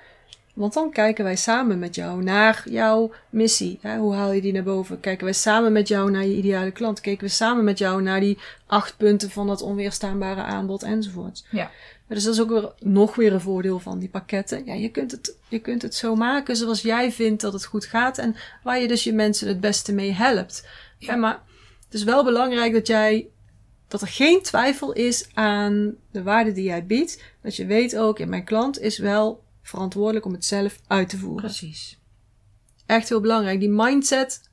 Want 0.53 0.73
dan 0.73 0.91
kijken 0.91 1.23
wij 1.23 1.35
samen 1.35 1.79
met 1.79 1.95
jou 1.95 2.23
naar 2.23 2.63
jouw 2.69 3.11
missie. 3.29 3.79
Hè? 3.81 3.97
Hoe 3.97 4.13
haal 4.13 4.31
je 4.31 4.41
die 4.41 4.53
naar 4.53 4.63
boven? 4.63 4.99
Kijken 4.99 5.23
wij 5.23 5.33
samen 5.33 5.71
met 5.71 5.87
jou 5.87 6.11
naar 6.11 6.25
je 6.25 6.35
ideale 6.35 6.71
klant? 6.71 7.01
Kijken 7.01 7.27
we 7.27 7.33
samen 7.33 7.63
met 7.63 7.77
jou 7.77 8.01
naar 8.01 8.19
die 8.19 8.37
acht 8.67 8.97
punten 8.97 9.29
van 9.29 9.47
dat 9.47 9.61
onweerstaanbare 9.61 10.41
aanbod 10.41 10.83
enzovoort. 10.83 11.45
Ja. 11.51 11.71
Dus 12.09 12.23
dat 12.23 12.33
is 12.33 12.41
ook 12.41 12.49
weer, 12.49 12.73
nog 12.79 13.15
weer 13.15 13.33
een 13.33 13.41
voordeel 13.41 13.79
van 13.79 13.99
die 13.99 14.09
pakketten. 14.09 14.65
Ja, 14.65 14.73
je 14.73 14.89
kunt, 14.89 15.11
het, 15.11 15.35
je 15.47 15.59
kunt 15.59 15.81
het 15.81 15.95
zo 15.95 16.15
maken 16.15 16.55
zoals 16.55 16.81
jij 16.81 17.11
vindt 17.11 17.41
dat 17.41 17.53
het 17.53 17.65
goed 17.65 17.85
gaat. 17.85 18.17
En 18.17 18.35
waar 18.63 18.79
je 18.79 18.87
dus 18.87 19.03
je 19.03 19.13
mensen 19.13 19.47
het 19.47 19.59
beste 19.59 19.93
mee 19.93 20.11
helpt. 20.11 20.67
Ja. 20.97 21.15
maar 21.15 21.41
het 21.85 21.93
is 21.93 22.03
wel 22.03 22.23
belangrijk 22.23 22.73
dat 22.73 22.87
jij 22.87 23.27
dat 23.87 24.01
er 24.01 24.07
geen 24.07 24.41
twijfel 24.41 24.93
is 24.93 25.29
aan 25.33 25.95
de 26.11 26.23
waarde 26.23 26.51
die 26.51 26.63
jij 26.63 26.85
biedt. 26.85 27.23
Dat 27.41 27.55
je 27.55 27.65
weet 27.65 27.97
ook, 27.97 28.17
ja, 28.17 28.25
mijn 28.25 28.43
klant 28.43 28.79
is 28.79 28.97
wel 28.97 29.43
verantwoordelijk 29.61 30.25
om 30.25 30.33
het 30.33 30.45
zelf 30.45 30.79
uit 30.87 31.09
te 31.09 31.17
voeren. 31.17 31.43
Precies. 31.43 31.99
Echt 32.85 33.09
heel 33.09 33.21
belangrijk. 33.21 33.59
Die 33.59 33.69
mindset, 33.69 34.49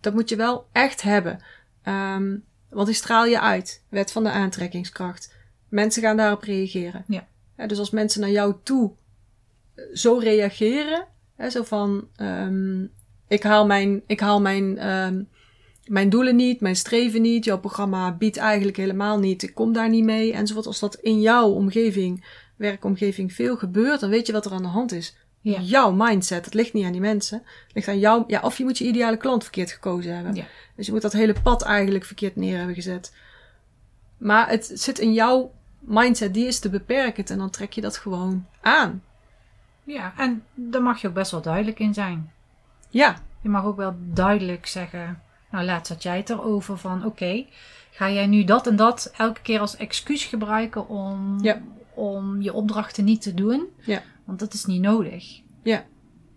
dat 0.00 0.14
moet 0.14 0.28
je 0.28 0.36
wel 0.36 0.66
echt 0.72 1.02
hebben. 1.02 1.40
Ehm, 1.82 2.36
want 2.68 2.86
die 2.86 2.96
straal 2.96 3.26
je 3.26 3.40
uit. 3.40 3.82
Wet 3.88 4.12
van 4.12 4.22
de 4.22 4.30
aantrekkingskracht. 4.30 5.32
Mensen 5.74 6.02
gaan 6.02 6.16
daarop 6.16 6.42
reageren. 6.42 7.04
Ja. 7.06 7.26
dus 7.66 7.78
als 7.78 7.90
mensen 7.90 8.20
naar 8.20 8.30
jou 8.30 8.54
toe 8.62 8.92
eh, 9.74 9.84
zo 9.94 10.18
reageren, 10.18 11.06
hè, 11.36 11.50
zo 11.50 11.62
van, 11.62 12.08
ehm, 12.16 12.82
ik 13.28 13.42
haal 13.42 13.66
mijn, 13.66 14.02
ik 14.06 14.20
haal 14.20 14.40
mijn, 14.40 14.78
ehm, 14.78 15.22
mijn 15.86 16.08
doelen 16.08 16.36
niet, 16.36 16.60
mijn 16.60 16.76
streven 16.76 17.22
niet, 17.22 17.44
jouw 17.44 17.58
programma 17.58 18.12
biedt 18.12 18.36
eigenlijk 18.36 18.76
helemaal 18.76 19.18
niet, 19.18 19.42
ik 19.42 19.54
kom 19.54 19.72
daar 19.72 19.88
niet 19.88 20.04
mee, 20.04 20.32
enzovoort. 20.32 20.66
Als 20.66 20.80
dat 20.80 20.94
in 20.94 21.20
jouw 21.20 21.48
omgeving, 21.48 22.24
werkomgeving 22.56 23.32
veel 23.32 23.56
gebeurt, 23.56 24.00
dan 24.00 24.10
weet 24.10 24.26
je 24.26 24.32
wat 24.32 24.46
er 24.46 24.52
aan 24.52 24.62
de 24.62 24.68
hand 24.68 24.92
is. 24.92 25.16
Ja. 25.40 25.60
Jouw 25.60 25.92
mindset, 25.92 26.44
het 26.44 26.54
ligt 26.54 26.72
niet 26.72 26.84
aan 26.84 26.92
die 26.92 27.00
mensen. 27.00 27.38
Het 27.38 27.74
ligt 27.74 27.88
aan 27.88 27.98
jou, 27.98 28.24
ja, 28.26 28.40
of 28.40 28.58
je 28.58 28.64
moet 28.64 28.78
je 28.78 28.84
ideale 28.84 29.16
klant 29.16 29.42
verkeerd 29.42 29.70
gekozen 29.70 30.14
hebben. 30.14 30.34
Ja. 30.34 30.44
Dus 30.76 30.86
je 30.86 30.92
moet 30.92 31.02
dat 31.02 31.12
hele 31.12 31.36
pad 31.42 31.62
eigenlijk 31.62 32.04
verkeerd 32.04 32.36
neer 32.36 32.56
hebben 32.56 32.74
gezet. 32.74 33.12
Maar 34.18 34.48
het 34.48 34.70
zit 34.74 34.98
in 34.98 35.12
jouw 35.12 35.52
mindset, 35.86 36.34
die 36.34 36.46
is 36.46 36.58
te 36.58 36.70
beperkend 36.70 37.30
en 37.30 37.38
dan 37.38 37.50
trek 37.50 37.72
je 37.72 37.80
dat 37.80 37.96
gewoon 37.96 38.46
aan. 38.60 39.02
Ja, 39.84 40.12
en 40.16 40.42
daar 40.54 40.82
mag 40.82 41.00
je 41.00 41.08
ook 41.08 41.14
best 41.14 41.30
wel 41.30 41.42
duidelijk 41.42 41.78
in 41.78 41.94
zijn. 41.94 42.32
Ja, 42.90 43.16
Je 43.40 43.48
mag 43.48 43.64
ook 43.64 43.76
wel 43.76 43.94
duidelijk 44.00 44.66
zeggen, 44.66 45.22
nou 45.50 45.64
laatst 45.64 45.92
had 45.92 46.02
jij 46.02 46.16
het 46.16 46.30
erover 46.30 46.78
van, 46.78 47.04
oké, 47.04 47.46
ga 47.90 48.10
jij 48.10 48.26
nu 48.26 48.44
dat 48.44 48.66
en 48.66 48.76
dat 48.76 49.12
elke 49.16 49.40
keer 49.40 49.60
als 49.60 49.76
excuus 49.76 50.24
gebruiken 50.24 50.88
om, 50.88 51.38
Ja. 51.42 51.60
om 51.94 52.42
je 52.42 52.52
opdrachten 52.52 53.04
niet 53.04 53.22
te 53.22 53.34
doen? 53.34 53.66
Ja. 53.78 54.02
Want 54.24 54.38
dat 54.38 54.52
is 54.54 54.64
niet 54.64 54.80
nodig. 54.82 55.40
ja, 55.62 55.84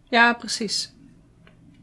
ja, 0.09 0.33
precies. 0.33 0.93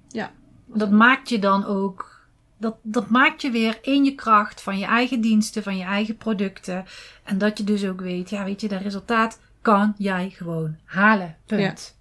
Ja, 0.09 0.31
Dat 0.67 0.91
maakt 0.91 1.29
je 1.29 1.39
dan 1.39 1.65
ook, 1.65 2.14
dat, 2.57 2.77
dat 2.83 3.09
maakt 3.09 3.43
je 3.43 3.51
weer 3.51 3.79
in 3.83 4.05
je 4.05 4.15
kracht 4.15 4.61
van 4.61 4.79
je 4.79 4.85
eigen 4.87 5.21
diensten, 5.21 5.63
van 5.63 5.77
je 5.77 5.85
eigen 5.85 6.17
producten. 6.17 6.85
En 7.25 7.39
dat 7.39 7.59
je 7.59 7.65
dus 7.65 7.85
ook 7.87 8.01
weet, 8.01 8.31
ja 8.31 8.45
weet 8.45 8.61
je, 8.61 8.69
dat 8.69 8.81
resultaat 8.83 9.41
kan 9.63 9.95
jij 9.99 10.31
gewoon 10.31 10.77
halen. 10.85 11.37
Punt. 11.47 11.97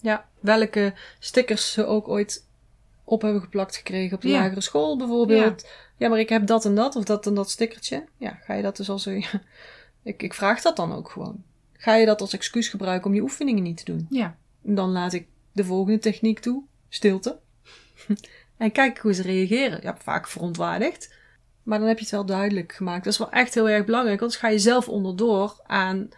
ja. 0.00 0.26
Welke 0.40 0.94
stickers 1.18 1.72
ze 1.72 1.86
ook 1.86 2.08
ooit 2.08 2.46
op 3.04 3.22
hebben 3.22 3.40
geplakt 3.42 3.76
gekregen 3.76 4.16
op 4.16 4.22
de 4.22 4.28
Ja. 4.28 4.40
lagere 4.40 4.60
school 4.60 4.96
bijvoorbeeld. 4.96 5.66
Ja. 5.96 6.08
maar 6.08 6.18
ik 6.18 6.28
heb 6.28 6.46
dat 6.46 6.64
en 6.64 6.74
dat 6.74 6.96
of 6.96 7.04
dat 7.04 7.26
en 7.26 7.34
dat 7.34 7.50
stickertje. 7.50 8.04
Ja, 8.16 8.38
ga 8.42 8.54
je 8.54 8.62
dat 8.62 8.76
dus 8.76 8.88
als 8.90 9.06
een... 9.06 9.24
ik, 10.02 10.22
ik 10.22 10.34
vraag 10.34 10.62
dat 10.62 10.76
dan 10.76 10.92
ook 10.92 11.10
gewoon. 11.10 11.42
Ga 11.72 11.94
je 11.94 12.06
dat 12.06 12.20
als 12.20 12.32
excuus 12.32 12.68
gebruiken 12.68 13.08
om 13.10 13.14
je 13.14 13.22
oefeningen 13.22 13.62
niet 13.62 13.76
te 13.76 13.84
doen? 13.84 14.06
Ja. 14.10 14.36
Dan 14.62 14.90
laat 14.90 15.12
ik 15.12 15.26
de 15.52 15.64
volgende 15.64 15.98
techniek 15.98 16.38
toe. 16.38 16.62
Stilte. 16.88 17.38
En 18.58 18.72
kijk 18.72 18.98
hoe 18.98 19.12
ze 19.12 19.22
reageren. 19.22 19.78
Ja, 19.82 19.96
vaak 20.02 20.28
verontwaardigd. 20.28 21.14
Maar 21.62 21.78
dan 21.78 21.88
heb 21.88 21.96
je 21.98 22.02
het 22.04 22.12
wel 22.12 22.24
duidelijk 22.26 22.72
gemaakt. 22.72 23.04
Dat 23.04 23.12
is 23.12 23.18
wel 23.18 23.30
echt 23.30 23.54
heel 23.54 23.68
erg 23.68 23.84
belangrijk. 23.84 24.20
Anders 24.20 24.38
ga 24.40 24.48
je 24.48 24.58
zelf 24.58 24.88
onderdoor 24.88 25.60
aan, 25.66 26.08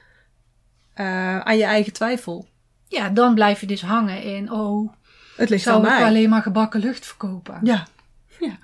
eh, 0.95 1.39
aan 1.41 1.57
je 1.57 1.65
eigen 1.65 1.93
twijfel. 1.93 2.49
ja, 2.89 3.09
dan 3.09 3.35
blijf 3.35 3.61
je 3.61 3.67
dus 3.67 3.83
hangen 3.83 4.23
in, 4.23 4.53
oh, 4.53 4.93
Het 5.37 5.49
ligt 5.49 5.63
zou 5.63 5.77
aan 5.77 5.93
ik 5.93 5.99
mij. 5.99 6.09
alleen 6.09 6.29
maar 6.29 6.43
gebakken 6.43 6.81
lucht 6.81 7.07
verkopen? 7.07 7.61
Ja. 7.63 7.87
Ja. 8.41 8.59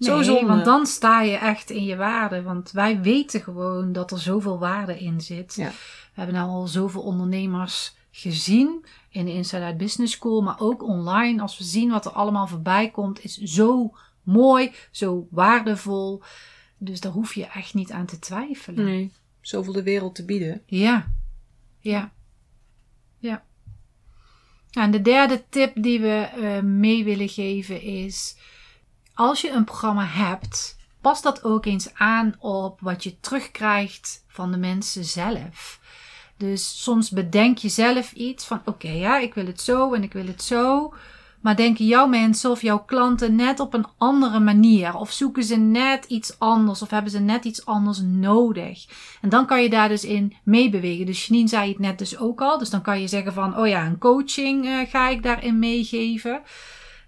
Zo 0.00 0.14
Nee, 0.14 0.24
zonde. 0.24 0.46
want 0.46 0.64
dan 0.64 0.86
sta 0.86 1.22
je 1.22 1.36
echt 1.36 1.70
in 1.70 1.84
je 1.84 1.96
waarde. 1.96 2.42
Want 2.42 2.70
wij 2.70 3.00
weten 3.00 3.40
gewoon 3.40 3.92
dat 3.92 4.10
er 4.10 4.18
zoveel 4.20 4.58
waarde 4.58 4.98
in 4.98 5.20
zit. 5.20 5.54
Ja. 5.54 5.68
We 5.68 5.74
hebben 6.14 6.34
nou 6.34 6.48
al 6.50 6.66
zoveel 6.66 7.02
ondernemers 7.02 7.96
gezien 8.10 8.84
in 9.08 9.24
de 9.24 9.32
Inside 9.32 9.64
Out 9.64 9.76
Business 9.76 10.12
School, 10.12 10.42
maar 10.42 10.60
ook 10.60 10.82
online. 10.82 11.42
Als 11.42 11.58
we 11.58 11.64
zien 11.64 11.90
wat 11.90 12.04
er 12.04 12.12
allemaal 12.12 12.46
voorbij 12.46 12.90
komt, 12.90 13.24
is 13.24 13.36
zo 13.36 13.96
mooi, 14.22 14.72
zo 14.90 15.26
waardevol. 15.30 16.22
Dus 16.78 17.00
daar 17.00 17.12
hoef 17.12 17.34
je 17.34 17.46
echt 17.46 17.74
niet 17.74 17.90
aan 17.92 18.06
te 18.06 18.18
twijfelen. 18.18 18.84
Nee. 18.84 19.12
Zoveel 19.40 19.72
de 19.72 19.82
wereld 19.82 20.14
te 20.14 20.24
bieden. 20.24 20.62
Ja, 20.66 21.12
ja, 21.78 22.12
ja. 23.18 23.42
Nou, 24.70 24.86
En 24.86 24.90
de 24.90 25.02
derde 25.02 25.44
tip 25.48 25.82
die 25.82 26.00
we 26.00 26.28
eh, 26.34 26.62
mee 26.62 27.04
willen 27.04 27.28
geven 27.28 27.82
is: 27.82 28.36
als 29.14 29.40
je 29.40 29.50
een 29.50 29.64
programma 29.64 30.04
hebt, 30.04 30.76
pas 31.00 31.22
dat 31.22 31.44
ook 31.44 31.66
eens 31.66 31.94
aan 31.94 32.34
op 32.38 32.80
wat 32.80 33.04
je 33.04 33.20
terugkrijgt 33.20 34.24
van 34.26 34.50
de 34.50 34.58
mensen 34.58 35.04
zelf. 35.04 35.80
Dus 36.38 36.82
soms 36.82 37.10
bedenk 37.10 37.58
je 37.58 37.68
zelf 37.68 38.12
iets 38.12 38.44
van: 38.44 38.60
oké, 38.64 38.90
ja, 38.90 39.18
ik 39.18 39.34
wil 39.34 39.46
het 39.46 39.60
zo 39.60 39.92
en 39.92 40.02
ik 40.02 40.12
wil 40.12 40.26
het 40.26 40.42
zo. 40.42 40.92
Maar 41.40 41.56
denken 41.56 41.86
jouw 41.86 42.06
mensen 42.06 42.50
of 42.50 42.62
jouw 42.62 42.78
klanten 42.78 43.34
net 43.34 43.60
op 43.60 43.74
een 43.74 43.86
andere 43.98 44.40
manier? 44.40 44.94
Of 44.96 45.12
zoeken 45.12 45.44
ze 45.44 45.56
net 45.56 46.04
iets 46.04 46.38
anders? 46.38 46.82
Of 46.82 46.90
hebben 46.90 47.10
ze 47.10 47.18
net 47.18 47.44
iets 47.44 47.66
anders 47.66 48.00
nodig? 48.04 48.86
En 49.20 49.28
dan 49.28 49.46
kan 49.46 49.62
je 49.62 49.70
daar 49.70 49.88
dus 49.88 50.04
in 50.04 50.36
meebewegen. 50.42 51.06
Dus 51.06 51.26
Janine 51.26 51.48
zei 51.48 51.68
het 51.68 51.78
net 51.78 51.98
dus 51.98 52.18
ook 52.18 52.40
al. 52.40 52.58
Dus 52.58 52.70
dan 52.70 52.82
kan 52.82 53.00
je 53.00 53.08
zeggen 53.08 53.32
van, 53.32 53.58
oh 53.58 53.68
ja, 53.68 53.86
een 53.86 53.98
coaching 53.98 54.66
eh, 54.66 54.78
ga 54.90 55.08
ik 55.08 55.22
daarin 55.22 55.58
meegeven. 55.58 56.40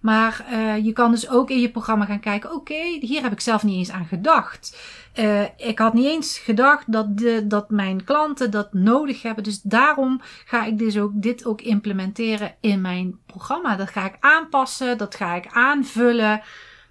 Maar 0.00 0.46
eh, 0.50 0.84
je 0.84 0.92
kan 0.92 1.10
dus 1.10 1.28
ook 1.28 1.50
in 1.50 1.60
je 1.60 1.70
programma 1.70 2.04
gaan 2.04 2.20
kijken, 2.20 2.52
oké, 2.52 2.98
hier 3.00 3.22
heb 3.22 3.32
ik 3.32 3.40
zelf 3.40 3.62
niet 3.62 3.76
eens 3.76 3.90
aan 3.90 4.06
gedacht. 4.06 4.78
Eh, 5.12 5.42
ik 5.56 5.78
had 5.78 5.94
niet 5.94 6.06
eens 6.06 6.38
gedacht 6.38 6.92
dat, 6.92 7.18
de, 7.18 7.46
dat 7.46 7.70
mijn 7.70 8.04
klanten 8.04 8.50
dat 8.50 8.72
nodig 8.72 9.22
hebben. 9.22 9.44
Dus 9.44 9.60
daarom 9.62 10.20
ga 10.44 10.64
ik 10.64 10.78
dus 10.78 10.98
ook 10.98 11.12
dit 11.14 11.46
ook 11.46 11.60
implementeren 11.60 12.54
in 12.60 12.80
mijn 12.80 13.18
programma. 13.26 13.76
Dat 13.76 13.90
ga 13.90 14.06
ik 14.06 14.16
aanpassen, 14.20 14.98
dat 14.98 15.14
ga 15.14 15.34
ik 15.34 15.46
aanvullen. 15.46 16.42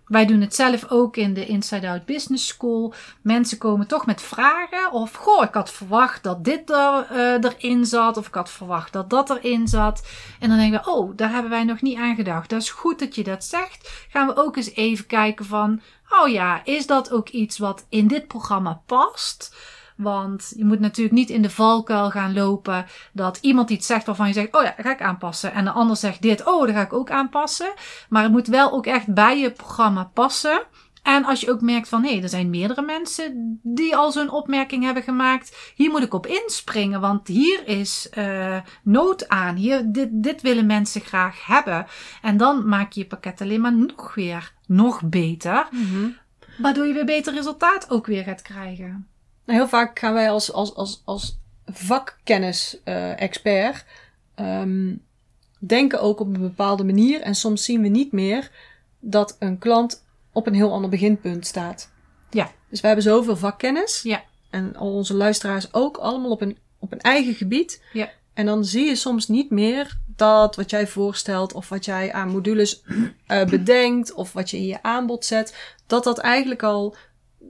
Wij 0.09 0.25
doen 0.25 0.41
het 0.41 0.55
zelf 0.55 0.89
ook 0.89 1.17
in 1.17 1.33
de 1.33 1.45
Inside 1.45 1.89
Out 1.89 2.05
Business 2.05 2.47
School. 2.47 2.93
Mensen 3.21 3.57
komen 3.57 3.87
toch 3.87 4.05
met 4.05 4.21
vragen. 4.21 4.91
Of, 4.91 5.13
goh, 5.13 5.43
ik 5.43 5.53
had 5.53 5.71
verwacht 5.71 6.23
dat 6.23 6.43
dit 6.43 6.69
er, 6.69 7.07
eh, 7.09 7.51
erin 7.51 7.85
zat. 7.85 8.17
Of 8.17 8.27
ik 8.27 8.33
had 8.33 8.49
verwacht 8.49 8.93
dat 8.93 9.09
dat 9.09 9.29
erin 9.29 9.67
zat. 9.67 10.07
En 10.39 10.49
dan 10.49 10.57
denken 10.57 10.81
we, 10.83 10.91
oh, 10.91 11.11
daar 11.15 11.31
hebben 11.31 11.51
wij 11.51 11.63
nog 11.63 11.81
niet 11.81 11.97
aan 11.97 12.15
gedacht. 12.15 12.49
Dat 12.49 12.61
is 12.61 12.69
goed 12.69 12.99
dat 12.99 13.15
je 13.15 13.23
dat 13.23 13.43
zegt. 13.43 14.05
Gaan 14.09 14.27
we 14.27 14.35
ook 14.35 14.55
eens 14.55 14.73
even 14.73 15.05
kijken 15.05 15.45
van, 15.45 15.81
oh 16.09 16.29
ja, 16.29 16.61
is 16.65 16.87
dat 16.87 17.11
ook 17.11 17.29
iets 17.29 17.57
wat 17.57 17.85
in 17.89 18.07
dit 18.07 18.27
programma 18.27 18.81
past? 18.85 19.55
Want 19.99 20.53
je 20.55 20.65
moet 20.65 20.79
natuurlijk 20.79 21.15
niet 21.15 21.29
in 21.29 21.41
de 21.41 21.49
valkuil 21.49 22.09
gaan 22.09 22.33
lopen 22.33 22.85
dat 23.13 23.37
iemand 23.41 23.69
iets 23.69 23.87
zegt 23.87 24.05
waarvan 24.05 24.27
je 24.27 24.33
zegt, 24.33 24.55
oh 24.55 24.63
ja, 24.63 24.73
dat 24.75 24.85
ga 24.85 24.91
ik 24.91 25.01
aanpassen. 25.01 25.53
En 25.53 25.63
de 25.63 25.71
ander 25.71 25.97
zegt 25.97 26.21
dit, 26.21 26.45
oh, 26.45 26.65
dat 26.65 26.75
ga 26.75 26.81
ik 26.81 26.93
ook 26.93 27.11
aanpassen. 27.11 27.73
Maar 28.09 28.23
het 28.23 28.31
moet 28.31 28.47
wel 28.47 28.71
ook 28.71 28.85
echt 28.85 29.13
bij 29.13 29.39
je 29.39 29.51
programma 29.51 30.03
passen. 30.13 30.61
En 31.03 31.25
als 31.25 31.41
je 31.41 31.51
ook 31.51 31.61
merkt 31.61 31.89
van, 31.89 32.03
hé, 32.03 32.13
hey, 32.13 32.23
er 32.23 32.29
zijn 32.29 32.49
meerdere 32.49 32.81
mensen 32.81 33.59
die 33.63 33.95
al 33.95 34.11
zo'n 34.11 34.31
opmerking 34.31 34.83
hebben 34.83 35.03
gemaakt. 35.03 35.73
Hier 35.75 35.89
moet 35.89 36.03
ik 36.03 36.13
op 36.13 36.27
inspringen, 36.27 37.01
want 37.01 37.27
hier 37.27 37.67
is 37.67 38.09
uh, 38.17 38.57
nood 38.83 39.29
aan. 39.29 39.55
Hier, 39.55 39.91
dit, 39.91 40.09
dit 40.11 40.41
willen 40.41 40.65
mensen 40.65 41.01
graag 41.01 41.45
hebben. 41.45 41.85
En 42.21 42.37
dan 42.37 42.67
maak 42.67 42.91
je 42.91 42.99
je 42.99 43.07
pakket 43.07 43.41
alleen 43.41 43.61
maar 43.61 43.75
nog 43.75 44.15
weer 44.15 44.53
nog 44.67 45.01
beter. 45.03 45.67
Mm-hmm. 45.71 46.17
Waardoor 46.57 46.85
je 46.85 46.93
weer 46.93 47.05
beter 47.05 47.33
resultaat 47.33 47.89
ook 47.89 48.05
weer 48.05 48.23
gaat 48.23 48.41
krijgen. 48.41 49.08
Nou, 49.49 49.61
heel 49.61 49.69
vaak 49.69 49.99
gaan 49.99 50.13
wij 50.13 50.29
als, 50.29 50.53
als, 50.53 50.75
als, 50.75 51.01
als 51.05 51.37
vakkennis-expert 51.65 53.85
um, 54.35 55.03
denken 55.59 56.01
ook 56.01 56.19
op 56.19 56.27
een 56.27 56.41
bepaalde 56.41 56.83
manier. 56.83 57.21
En 57.21 57.35
soms 57.35 57.63
zien 57.63 57.81
we 57.81 57.87
niet 57.87 58.11
meer 58.11 58.51
dat 58.99 59.35
een 59.39 59.57
klant 59.57 60.03
op 60.31 60.47
een 60.47 60.53
heel 60.53 60.71
ander 60.71 60.89
beginpunt 60.89 61.47
staat. 61.47 61.91
Ja. 62.29 62.51
Dus 62.69 62.81
we 62.81 62.87
hebben 62.87 63.05
zoveel 63.05 63.37
vakkennis. 63.37 64.01
Ja. 64.01 64.23
En 64.49 64.75
al 64.75 64.93
onze 64.93 65.13
luisteraars 65.13 65.73
ook 65.73 65.97
allemaal 65.97 66.31
op 66.31 66.41
een, 66.41 66.57
op 66.79 66.91
een 66.91 67.01
eigen 67.01 67.33
gebied. 67.33 67.83
Ja. 67.93 68.09
En 68.33 68.45
dan 68.45 68.65
zie 68.65 68.85
je 68.85 68.95
soms 68.95 69.27
niet 69.27 69.49
meer 69.49 69.97
dat 70.05 70.55
wat 70.55 70.69
jij 70.69 70.87
voorstelt 70.87 71.53
of 71.53 71.69
wat 71.69 71.85
jij 71.85 72.13
aan 72.13 72.29
modules 72.29 72.83
uh, 72.87 73.05
bedenkt 73.45 74.13
of 74.13 74.33
wat 74.33 74.49
je 74.49 74.57
in 74.57 74.65
je 74.65 74.83
aanbod 74.83 75.25
zet, 75.25 75.75
dat 75.87 76.03
dat 76.03 76.17
eigenlijk 76.17 76.63
al 76.63 76.95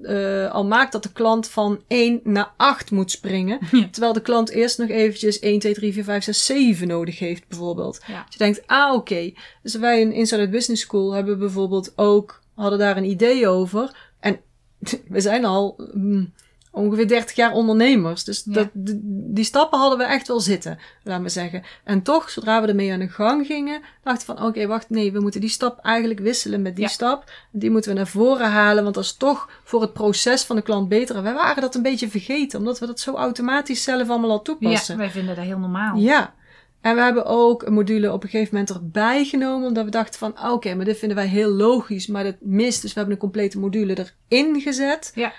uh, 0.02 0.52
al 0.52 0.66
maakt 0.66 0.92
dat 0.92 1.04
de 1.04 1.12
klant 1.12 1.48
van 1.48 1.82
1 1.88 2.20
naar 2.24 2.52
8 2.58 2.92
moet 2.92 3.12
springen. 3.12 3.60
Ja. 3.72 3.88
Terwijl 3.92 4.14
de 4.14 4.22
klant 4.22 4.50
eerst 4.50 4.78
nog 4.78 4.90
eventjes 4.90 5.40
1, 5.40 5.60
2, 5.60 5.74
3, 5.74 5.94
4, 5.94 6.04
5, 6.04 6.24
6, 6.24 6.46
7 6.46 6.88
nodig 6.88 7.20
heeft, 7.20 7.48
bijvoorbeeld. 7.48 8.00
Ja. 8.08 8.24
Dus 8.24 8.34
je 8.34 8.38
denkt, 8.38 8.68
ah, 8.68 8.94
oké. 8.94 8.98
Okay. 8.98 9.36
Dus 9.64 9.76
wij 9.76 10.02
in 10.02 10.14
Inside 10.14 10.50
Business 10.50 10.82
School 10.82 11.12
hebben 11.12 11.40
bijvoorbeeld 11.40 11.94
ook, 11.96 12.42
hadden 12.56 12.80
daar 12.80 12.98
een 12.98 13.10
idee 13.10 13.48
over. 13.48 14.12
En 14.20 14.40
we 15.08 15.20
zijn 15.20 15.46
al 15.46 15.90
mm, 15.94 16.34
ongeveer 16.72 17.08
30 17.08 17.36
jaar 17.36 17.54
ondernemers. 17.54 18.24
Dus 18.24 18.44
Ja. 18.46 18.54
dat, 18.54 18.68
die, 18.74 19.44
stappen 19.44 19.80
hadden 19.80 19.98
we 19.98 20.04
echt 20.04 20.28
wel 20.28 20.40
zitten, 20.40 20.80
laat 21.04 21.22
maar 21.22 21.30
zeggen. 21.30 21.64
En 21.84 22.02
toch, 22.02 22.30
zodra 22.30 22.62
we 22.62 22.68
ermee 22.68 22.92
aan 22.94 23.00
de 23.00 23.08
gang 23.08 23.46
gingen, 23.46 23.82
dachten 24.04 24.28
we 24.28 24.34
van, 24.34 24.36
oké, 24.42 24.48
okay, 24.48 24.68
wacht, 24.68 24.90
nee, 24.90 25.12
we 25.12 25.20
moeten 25.20 25.42
die 25.42 25.50
stap 25.50 25.80
eigenlijk 25.80 26.20
wisselen 26.20 26.62
met 26.62 26.76
die 26.76 26.84
Ja. 26.84 26.90
stap. 26.90 27.32
Die 27.52 27.72
moeten 27.72 27.92
we 27.92 27.98
naar 27.98 28.08
voren 28.08 28.50
halen, 28.52 28.84
want 28.84 28.96
dat 28.96 29.04
is 29.04 29.14
toch 29.14 29.50
voor 29.64 29.82
het 29.82 29.94
proces 29.94 30.44
van 30.44 30.56
de 30.56 30.62
klant 30.62 30.90
beter. 30.90 31.16
En 31.16 31.24
wij 31.24 31.34
waren 31.34 31.62
dat 31.62 31.76
een 31.76 31.82
beetje 31.82 32.10
vergeten, 32.10 32.60
omdat 32.60 32.80
we 32.80 32.86
dat 32.86 33.00
zo 33.00 33.16
automatisch 33.16 33.84
zelf 33.84 34.10
allemaal 34.10 34.32
al 34.32 34.42
toepassen. 34.42 34.94
Ja, 34.94 35.00
wij 35.00 35.10
vinden 35.10 35.36
dat 35.36 35.46
heel 35.46 35.60
normaal. 35.60 35.98
Ja. 35.98 36.34
En 36.82 36.96
we 36.96 37.02
hebben 37.02 37.26
ook 37.26 37.64
een 37.64 37.74
module 37.74 38.12
op 38.14 38.24
een 38.24 38.30
gegeven 38.30 38.54
moment 38.56 38.76
erbij 38.76 39.26
genomen, 39.26 39.68
omdat 39.68 39.86
we 39.86 39.92
dachten 39.92 40.20
van, 40.20 40.32
oké, 40.32 40.48
okay, 40.52 40.74
maar 40.74 40.86
dit 40.86 40.98
vinden 40.98 41.18
wij 41.18 41.28
heel 41.28 41.50
logisch, 41.50 42.08
maar 42.08 42.24
dat 42.24 42.36
mist. 42.40 42.82
Dus 42.82 42.94
we 42.94 42.98
hebben 43.00 43.14
een 43.16 43.22
complete 43.22 43.60
module 43.60 44.08
erin 44.28 44.62
gezet. 44.62 45.12
Ja. 45.16 45.34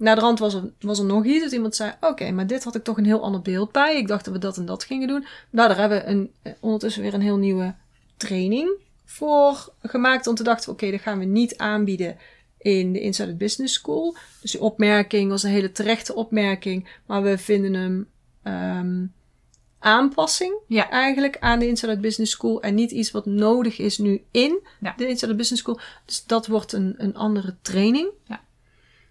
Na 0.00 0.14
de 0.14 0.20
rand 0.20 0.38
was 0.38 0.54
er, 0.54 0.70
was 0.80 0.98
er 0.98 1.04
nog 1.04 1.24
iets, 1.24 1.42
dat 1.42 1.52
iemand 1.52 1.76
zei, 1.76 1.92
oké, 1.96 2.06
okay, 2.06 2.30
maar 2.30 2.46
dit 2.46 2.64
had 2.64 2.74
ik 2.74 2.84
toch 2.84 2.96
een 2.96 3.04
heel 3.04 3.22
ander 3.22 3.40
beeld 3.42 3.72
bij. 3.72 3.96
Ik 3.96 4.06
dacht 4.08 4.24
dat 4.24 4.34
we 4.34 4.40
dat 4.40 4.56
en 4.56 4.66
dat 4.66 4.84
gingen 4.84 5.08
doen. 5.08 5.26
Nou, 5.50 5.68
daar 5.68 5.78
hebben 5.78 5.98
we 5.98 6.04
een, 6.04 6.30
ondertussen 6.60 7.02
weer 7.02 7.14
een 7.14 7.20
heel 7.20 7.36
nieuwe 7.36 7.74
training 8.16 8.70
voor 9.04 9.72
gemaakt 9.82 10.26
om 10.26 10.34
te 10.34 10.42
dachten, 10.42 10.72
oké, 10.72 10.90
dat 10.90 11.00
gaan 11.00 11.18
we 11.18 11.24
niet 11.24 11.58
aanbieden 11.58 12.16
in 12.58 12.92
de 12.92 13.00
Inside 13.00 13.34
Business 13.34 13.74
School. 13.74 14.16
Dus 14.40 14.50
die 14.50 14.60
opmerking 14.60 15.30
was 15.30 15.42
een 15.42 15.50
hele 15.50 15.72
terechte 15.72 16.14
opmerking, 16.14 16.88
maar 17.06 17.22
we 17.22 17.38
vinden 17.38 17.74
hem 17.74 18.08
ehm, 18.42 19.04
aanpassing 19.78 20.54
Ja. 20.66 20.90
eigenlijk 20.90 21.36
aan 21.40 21.58
de 21.58 21.66
Inside 21.68 21.96
Business 21.98 22.32
School 22.32 22.62
en 22.62 22.74
niet 22.74 22.90
iets 22.90 23.10
wat 23.10 23.26
nodig 23.26 23.78
is 23.78 23.98
nu 23.98 24.22
in 24.30 24.58
Ja. 24.80 24.94
de 24.96 25.08
Inside 25.08 25.34
Business 25.34 25.62
School. 25.62 25.80
Dus 26.04 26.24
dat 26.26 26.46
wordt 26.46 26.72
een, 26.72 26.94
een 26.98 27.16
andere 27.16 27.54
training. 27.62 28.08
Ja. 28.24 28.40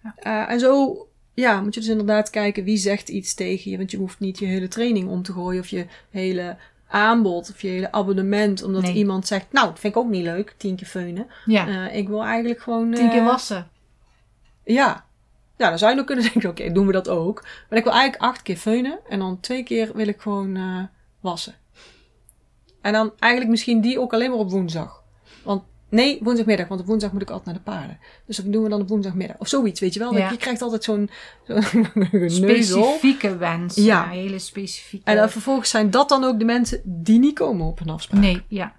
Ja. 0.02 0.14
Eh, 0.16 0.52
en 0.52 0.60
zo 0.60 1.06
ja, 1.34 1.60
moet 1.60 1.74
je 1.74 1.80
dus 1.80 1.88
inderdaad 1.88 2.30
kijken 2.30 2.64
wie 2.64 2.76
zegt 2.76 3.08
iets 3.08 3.34
tegen 3.34 3.70
je, 3.70 3.76
want 3.76 3.90
je 3.90 3.96
hoeft 3.96 4.20
niet 4.20 4.38
je 4.38 4.46
hele 4.46 4.68
training 4.68 5.08
om 5.08 5.22
te 5.22 5.32
gooien 5.32 5.60
of 5.60 5.68
je 5.68 5.86
hele 6.10 6.56
aanbod 6.88 7.50
of 7.50 7.62
je 7.62 7.68
hele 7.68 7.92
abonnement, 7.92 8.62
omdat 8.62 8.82
Nee. 8.82 8.94
iemand 8.94 9.26
zegt, 9.26 9.46
nou, 9.52 9.66
dat 9.66 9.78
vind 9.78 9.94
ik 9.94 10.00
ook 10.00 10.08
niet 10.08 10.24
leuk, 10.24 10.54
tien 10.56 10.76
keer 10.76 10.86
feunen. 10.86 11.26
Ja. 11.46 11.88
Eh, 11.88 11.96
ik 11.96 12.08
wil 12.08 12.24
eigenlijk 12.24 12.60
gewoon... 12.60 12.94
Tien 12.94 13.10
keer 13.10 13.20
eh, 13.20 13.26
wassen. 13.26 13.68
Ja. 14.64 15.04
Ja, 15.56 15.68
dan 15.68 15.78
zou 15.78 15.90
je 15.90 15.96
nog 15.96 16.06
kunnen 16.06 16.24
denken, 16.32 16.50
oké, 16.50 16.72
doen 16.72 16.86
we 16.86 16.92
dat 16.92 17.08
ook. 17.08 17.42
Maar 17.68 17.78
ik 17.78 17.84
wil 17.84 17.92
eigenlijk 17.92 18.22
acht 18.22 18.42
keer 18.42 18.56
feunen 18.56 18.98
en 19.08 19.18
dan 19.18 19.40
twee 19.40 19.62
keer 19.62 19.90
wil 19.94 20.08
ik 20.08 20.20
gewoon 20.20 20.88
wassen. 21.20 21.54
En 22.80 22.92
dan 22.92 23.12
eigenlijk 23.18 23.50
misschien 23.50 23.80
die 23.80 24.00
ook 24.00 24.12
alleen 24.12 24.30
maar 24.30 24.38
op 24.38 24.50
woensdag. 24.50 24.99
Nee, 25.90 26.18
woensdagmiddag, 26.22 26.68
want 26.68 26.80
op 26.80 26.86
woensdag 26.86 27.12
moet 27.12 27.22
ik 27.22 27.28
altijd 27.30 27.46
naar 27.46 27.54
de 27.64 27.70
paarden. 27.70 27.98
Dus 28.26 28.36
dat 28.36 28.52
doen 28.52 28.62
we 28.62 28.68
dan 28.68 28.80
op 28.80 28.88
woensdagmiddag. 28.88 29.36
Of 29.38 29.48
zoiets, 29.48 29.80
weet 29.80 29.94
je 29.94 29.98
wel. 30.00 30.16
Ja. 30.16 30.30
Je 30.30 30.36
krijgt 30.36 30.62
altijd 30.62 30.84
zo'n. 30.84 31.10
Specifieke 32.26 33.36
wens. 33.36 33.74
Ja. 33.74 33.84
Ja. 33.84 34.08
hele 34.08 34.38
specifieke. 34.38 35.10
En 35.10 35.16
dan 35.16 35.30
vervolgens 35.30 35.70
zijn 35.70 35.90
dat 35.90 36.08
dan 36.08 36.24
ook 36.24 36.38
de 36.38 36.44
mensen 36.44 36.80
die 36.84 37.18
niet 37.18 37.34
komen 37.34 37.66
op 37.66 37.80
een 37.80 37.88
afspraak. 37.90 38.20
Nee, 38.20 38.42
ja. 38.48 38.72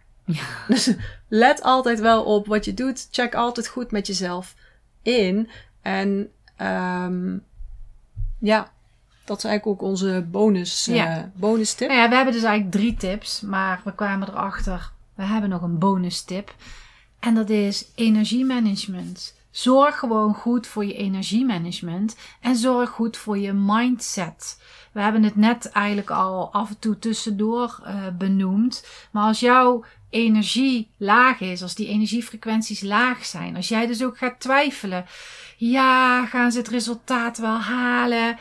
Dus 0.67 0.93
let 1.27 1.61
altijd 1.61 1.99
wel 1.99 2.23
op 2.23 2.47
wat 2.47 2.65
je 2.65 2.73
doet. 2.73 3.07
Check 3.11 3.35
altijd 3.35 3.67
goed 3.67 3.91
met 3.91 4.07
jezelf 4.07 4.55
in. 5.01 5.49
En 5.81 6.29
ehm, 6.55 7.37
ja, 8.39 8.71
dat 9.25 9.37
is 9.37 9.43
eigenlijk 9.43 9.65
ook 9.81 9.89
onze 9.89 10.25
bonus, 10.31 10.87
eh 10.87 10.95
Ja. 10.95 11.31
bonus 11.35 11.73
tip. 11.73 11.87
Nou 11.87 11.99
ja, 12.01 12.09
we 12.09 12.15
hebben 12.15 12.33
dus 12.33 12.43
eigenlijk 12.43 12.75
drie 12.75 12.93
tips, 12.93 13.41
maar 13.41 13.81
we 13.83 13.95
kwamen 13.95 14.27
erachter, 14.29 14.91
we 15.15 15.23
hebben 15.23 15.49
nog 15.49 15.61
een 15.61 15.77
bonus 15.77 16.21
tip. 16.21 16.55
En 17.21 17.35
dat 17.35 17.49
is 17.49 17.85
energiemanagement. 17.95 19.35
Zorg 19.51 19.99
gewoon 19.99 20.33
goed 20.33 20.67
voor 20.67 20.85
je 20.85 20.93
energiemanagement 20.93 22.15
en 22.39 22.55
zorg 22.55 22.89
goed 22.89 23.17
voor 23.17 23.37
je 23.37 23.53
mindset. 23.53 24.61
We 24.91 25.01
hebben 25.01 25.23
het 25.23 25.35
net 25.35 25.69
eigenlijk 25.69 26.09
al 26.09 26.53
af 26.53 26.69
en 26.69 26.79
toe 26.79 26.99
tussendoor 26.99 27.79
eh, 27.83 28.07
benoemd. 28.17 28.85
Maar 29.11 29.23
als 29.23 29.39
jouw 29.39 29.83
energie 30.09 30.89
laag 30.97 31.39
is, 31.39 31.61
als 31.61 31.75
die 31.75 31.87
energiefrequenties 31.87 32.81
laag 32.81 33.25
zijn, 33.25 33.55
als 33.55 33.67
jij 33.67 33.87
dus 33.87 34.03
ook 34.03 34.17
gaat 34.17 34.39
twijfelen, 34.39 35.05
ja, 35.57 36.25
gaan 36.25 36.51
ze 36.51 36.57
het 36.57 36.67
resultaat 36.67 37.37
wel 37.37 37.59
halen? 37.59 38.37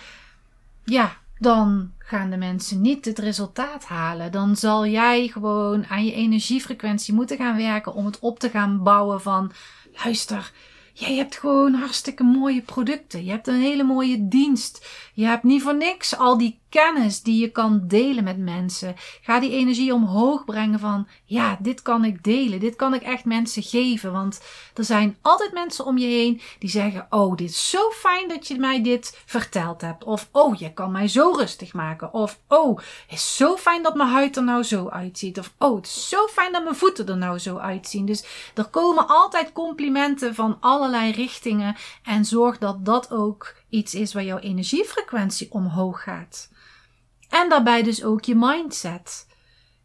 Ja, 0.85 1.17
dan 1.41 1.93
gaan 1.99 2.31
de 2.31 2.37
mensen 2.37 2.81
niet 2.81 3.05
het 3.05 3.19
resultaat 3.19 3.85
halen. 3.85 4.33
Dan 4.33 4.57
zal 4.57 4.87
jij 4.87 5.29
gewoon 5.29 5.87
aan 5.87 6.05
je 6.05 6.13
energiefrequentie 6.13 7.15
moeten 7.15 7.37
gaan 7.37 7.57
werken 7.57 7.95
om 7.95 8.07
het 8.07 8.19
op 8.19 8.39
te 8.39 8.51
gaan 8.51 8.83
bouwen 8.83 9.21
van 9.21 9.53
luister. 10.05 10.53
Jij 10.93 11.15
hebt 11.15 11.37
gewoon 11.37 11.75
hartstikke 11.75 12.23
mooie 12.23 12.63
producten. 12.63 13.25
Je 13.25 13.31
hebt 13.31 13.47
een 13.47 13.61
hele 13.61 13.83
mooie 13.83 14.29
dienst. 14.29 14.87
Je 15.15 15.25
hebt 15.25 15.43
niet 15.43 15.63
voor 15.63 15.77
niks 15.77 16.17
al 16.17 16.39
die 16.39 16.60
kennis 16.71 17.23
die 17.23 17.41
je 17.41 17.51
kan 17.51 17.81
delen 17.87 18.25
met 18.25 18.39
mensen. 18.39 18.95
Ga 19.23 19.41
die 19.41 19.51
energie 19.51 19.95
omhoog 19.95 20.45
brengen 20.45 20.79
van 20.79 21.09
ja, 21.25 21.59
dit 21.61 21.83
kan 21.83 22.05
ik 22.05 22.25
delen. 22.25 22.61
Dit 22.61 22.77
kan 22.77 22.95
ik 22.95 23.03
echt 23.03 23.25
mensen 23.25 23.63
geven. 23.63 24.13
Want 24.13 24.41
er 24.75 24.85
zijn 24.85 25.17
altijd 25.23 25.53
mensen 25.53 25.85
om 25.85 25.99
je 25.99 26.07
heen 26.07 26.41
die 26.59 26.71
zeggen: 26.71 27.07
Oh, 27.11 27.37
dit 27.37 27.51
is 27.51 27.71
zo 27.71 27.91
fijn 27.91 28.29
dat 28.29 28.49
je 28.49 28.59
mij 28.59 28.83
dit 28.83 29.19
verteld 29.27 29.81
hebt. 29.81 30.05
Of 30.05 30.29
oh, 30.33 30.59
je 30.59 30.73
kan 30.73 30.93
mij 30.93 31.09
zo 31.09 31.31
rustig 31.31 31.73
maken. 31.73 32.15
Of 32.15 32.41
oh, 32.49 32.79
het 32.79 33.19
is 33.19 33.37
zo 33.37 33.57
fijn 33.57 33.83
dat 33.83 33.95
mijn 33.95 34.09
huid 34.09 34.37
er 34.37 34.45
nou 34.45 34.63
zo 34.63 34.89
uitziet. 34.89 35.39
Of 35.39 35.53
oh, 35.59 35.77
het 35.77 35.87
is 35.87 36.09
zo 36.09 36.27
fijn 36.27 36.53
dat 36.53 36.63
mijn 36.63 36.77
voeten 36.77 37.09
er 37.09 37.17
nou 37.17 37.39
zo 37.39 37.57
uitzien. 37.57 38.07
Dus 38.07 38.25
er 38.55 38.65
komen 38.65 39.07
altijd 39.09 39.53
complimenten 39.53 40.35
van 40.35 40.57
allerlei 40.61 41.13
richtingen. 41.13 41.77
En 42.03 42.25
zorg 42.25 42.59
dat 42.59 42.85
dat 42.85 43.11
ook 43.11 43.55
iets 43.69 43.95
is 43.95 44.13
waar 44.13 44.25
jouw 44.25 44.39
energiefrequentie 44.39 45.53
omhoog 45.53 46.03
gaat. 46.03 46.49
En 47.31 47.49
daarbij 47.49 47.83
dus 47.83 48.05
ook 48.05 48.25
je 48.25 48.35
mindset. 48.35 49.27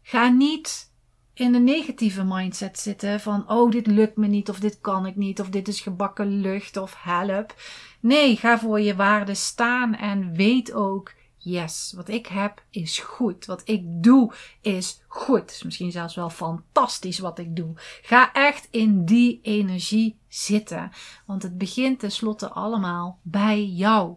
Ga 0.02 0.28
niet 0.28 0.92
in 1.34 1.52
de 1.52 1.58
negatieve 1.58 2.24
mindset 2.24 2.78
zitten 2.78 3.20
van 3.20 3.50
oh 3.50 3.70
dit 3.70 3.86
lukt 3.86 4.16
me 4.16 4.26
niet 4.26 4.48
of 4.48 4.60
dit 4.60 4.80
kan 4.80 5.06
ik 5.06 5.16
niet 5.16 5.40
of 5.40 5.48
dit 5.48 5.68
is 5.68 5.80
gebakken 5.80 6.40
lucht 6.40 6.76
of 6.76 6.94
help. 6.98 7.54
Nee, 8.00 8.36
ga 8.36 8.58
voor 8.58 8.80
je 8.80 8.96
waarde 8.96 9.34
staan 9.34 9.94
en 9.94 10.34
weet 10.34 10.72
ook 10.72 11.12
yes, 11.50 11.92
wat 11.96 12.08
ik 12.08 12.26
heb 12.26 12.64
is 12.70 12.98
goed. 12.98 13.46
Wat 13.46 13.62
ik 13.64 13.82
doe 13.84 14.32
is 14.60 15.02
goed. 15.06 15.50
Is 15.50 15.62
misschien 15.62 15.92
zelfs 15.92 16.14
wel 16.14 16.30
fantastisch 16.30 17.18
wat 17.18 17.38
ik 17.38 17.56
doe. 17.56 17.72
Ga 18.02 18.32
echt 18.32 18.68
in 18.70 19.04
die 19.04 19.40
energie 19.42 20.18
zitten, 20.28 20.90
want 21.26 21.42
het 21.42 21.58
begint 21.58 21.98
tenslotte 21.98 22.48
allemaal 22.48 23.18
bij 23.22 23.64
jou. 23.64 24.16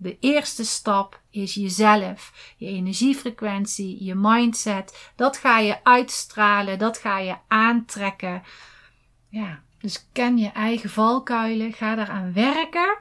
De 0.00 0.16
eerste 0.20 0.64
stap 0.64 1.20
is 1.30 1.54
jezelf, 1.54 2.54
je 2.56 2.66
energiefrequentie, 2.66 4.04
je 4.04 4.14
mindset. 4.14 5.10
Dat 5.16 5.36
ga 5.36 5.58
je 5.58 5.84
uitstralen, 5.84 6.78
dat 6.78 6.98
ga 6.98 7.18
je 7.18 7.36
aantrekken. 7.48 8.42
Ja, 9.28 9.62
dus 9.80 10.08
ken 10.12 10.38
je 10.38 10.48
eigen 10.48 10.90
valkuilen, 10.90 11.72
ga 11.72 11.94
daaraan 11.94 12.32
werken. 12.32 12.98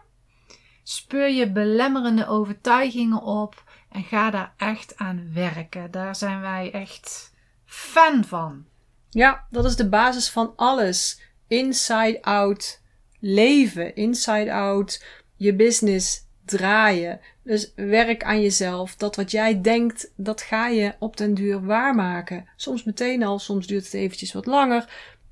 Speur 0.84 1.30
je 1.30 1.52
belemmerende 1.52 2.28
overtuigingen 2.28 3.22
op 3.22 3.64
en 3.90 4.04
ga 4.04 4.30
daar 4.30 4.54
echt 4.58 4.98
aan 4.98 5.34
werken. 5.34 5.92
Daar 5.92 6.16
zijn 6.16 6.42
wij 6.42 6.72
echt 6.72 7.34
fan 7.66 8.26
van. 8.26 8.66
Ja, 9.10 9.48
dat 9.50 9.66
is 9.66 9.76
de 9.76 9.90
basis 9.90 10.30
van 10.30 10.54
alles. 10.56 11.22
Inside 11.48 12.22
out 12.22 12.82
leven, 13.20 13.96
inside 13.96 14.54
out 14.54 15.06
je 15.36 15.56
business 15.56 16.27
draaien. 16.48 17.20
Dus 17.44 17.72
werk 17.76 18.24
aan 18.24 18.42
jezelf. 18.42 18.96
Dat 18.96 19.16
wat 19.16 19.32
jij 19.32 19.62
denkt, 19.62 20.12
dat 20.16 20.42
ga 20.42 20.68
je 20.68 20.96
op 21.00 21.18
den 21.18 21.34
duur 21.34 21.66
waarmaken. 21.66 22.48
Soms 22.56 22.84
meteen 22.84 23.24
al, 23.24 23.40
soms 23.40 23.68
duurt 23.68 23.84
het 23.84 23.94
eventjes 23.94 24.34
wat 24.34 24.46
langer. 24.46 24.86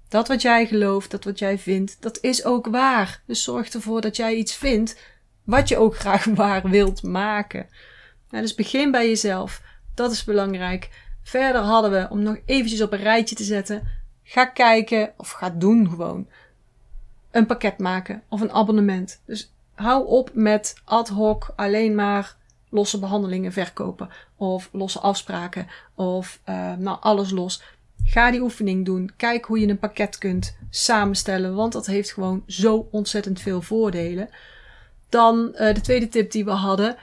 Dat 0.09 0.27
wat 0.27 0.41
jij 0.41 0.65
gelooft, 0.65 1.11
dat 1.11 1.23
wat 1.23 1.39
jij 1.39 1.57
vindt, 1.57 1.97
dat 1.99 2.17
is 2.21 2.45
ook 2.45 2.67
waar. 2.67 3.21
Dus 3.25 3.43
zorg 3.43 3.69
ervoor 3.69 4.01
dat 4.01 4.15
jij 4.15 4.35
iets 4.35 4.55
vindt 4.55 4.99
wat 5.43 5.67
je 5.67 5.77
ook 5.77 5.95
graag 6.05 6.25
waar 6.25 6.69
wilt 6.69 7.03
maken. 7.03 7.69
Nou, 8.29 8.43
dus 8.43 8.55
begin 8.55 8.91
bij 8.91 9.07
jezelf. 9.07 9.61
Dat 9.93 10.11
is 10.11 10.23
belangrijk. 10.23 10.89
Verder 11.23 11.61
hadden 11.61 11.91
we, 11.91 12.07
om 12.09 12.23
nog 12.23 12.37
eventjes 12.45 12.81
op 12.81 12.91
een 12.91 12.99
rijtje 12.99 13.35
te 13.35 13.43
zetten, 13.43 13.87
ga 14.23 14.45
kijken 14.45 15.13
of 15.17 15.31
ga 15.31 15.49
doen 15.49 15.89
gewoon. 15.89 16.27
Een 17.31 17.45
pakket 17.45 17.77
maken 17.77 18.23
of 18.29 18.41
een 18.41 18.51
abonnement. 18.51 19.21
Dus 19.25 19.54
hou 19.75 20.07
op 20.07 20.29
met 20.33 20.75
ad 20.83 21.07
hoc 21.07 21.53
alleen 21.55 21.95
maar 21.95 22.35
losse 22.69 22.99
behandelingen 22.99 23.51
verkopen. 23.51 24.09
Of 24.35 24.69
losse 24.71 24.99
afspraken. 24.99 25.67
Of 25.95 26.39
uh, 26.49 26.73
nou 26.73 26.97
alles 27.01 27.31
los. 27.31 27.63
Ga 28.03 28.31
die 28.31 28.41
oefening 28.41 28.85
doen. 28.85 29.11
Kijk 29.17 29.45
hoe 29.45 29.59
je 29.59 29.67
een 29.67 29.79
pakket 29.79 30.17
kunt 30.17 30.57
samenstellen. 30.69 31.55
Want 31.55 31.73
dat 31.73 31.85
heeft 31.85 32.13
gewoon 32.13 32.43
zo 32.47 32.87
ontzettend 32.91 33.41
veel 33.41 33.61
voordelen. 33.61 34.29
Dan 35.09 35.49
uh, 35.51 35.73
de 35.73 35.81
tweede 35.81 36.07
tip 36.07 36.31
die 36.31 36.45
we 36.45 36.51
hadden. 36.51 36.95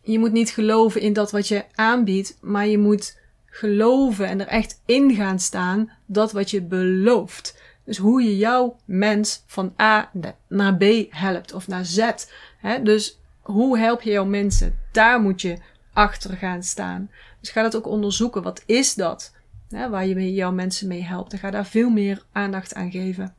Je 0.00 0.18
moet 0.18 0.32
niet 0.32 0.50
geloven 0.50 1.00
in 1.00 1.12
dat 1.12 1.30
wat 1.30 1.48
je 1.48 1.64
aanbiedt. 1.74 2.38
Maar 2.40 2.66
je 2.66 2.78
moet 2.78 3.20
geloven 3.46 4.26
en 4.26 4.40
er 4.40 4.46
echt 4.46 4.80
in 4.86 5.14
gaan 5.14 5.38
staan 5.38 5.90
dat 6.06 6.32
wat 6.32 6.50
je 6.50 6.62
belooft. 6.62 7.60
Dus 7.84 7.96
hoe 7.96 8.22
je 8.22 8.36
jouw 8.36 8.76
mens 8.84 9.42
van 9.46 9.74
A 9.80 10.10
naar 10.48 10.76
B 10.76 10.84
helpt 11.10 11.52
of 11.52 11.68
naar 11.68 11.84
Z. 11.84 12.10
Hè? 12.58 12.82
Dus 12.82 13.18
hoe 13.40 13.78
help 13.78 14.02
je 14.02 14.10
jouw 14.10 14.24
mensen? 14.24 14.78
Daar 14.92 15.20
moet 15.20 15.40
je 15.40 15.56
achter 15.92 16.36
gaan 16.36 16.62
staan. 16.62 17.10
Dus 17.40 17.50
ga 17.50 17.62
dat 17.62 17.76
ook 17.76 17.86
onderzoeken. 17.86 18.42
Wat 18.42 18.62
is 18.66 18.94
dat? 18.94 19.34
Hè? 19.68 19.88
Waar 19.88 20.06
je 20.06 20.32
jouw 20.32 20.52
mensen 20.52 20.88
mee 20.88 21.02
helpt. 21.02 21.32
En 21.32 21.38
ga 21.38 21.50
daar 21.50 21.66
veel 21.66 21.90
meer 21.90 22.22
aandacht 22.32 22.74
aan 22.74 22.90
geven. 22.90 23.34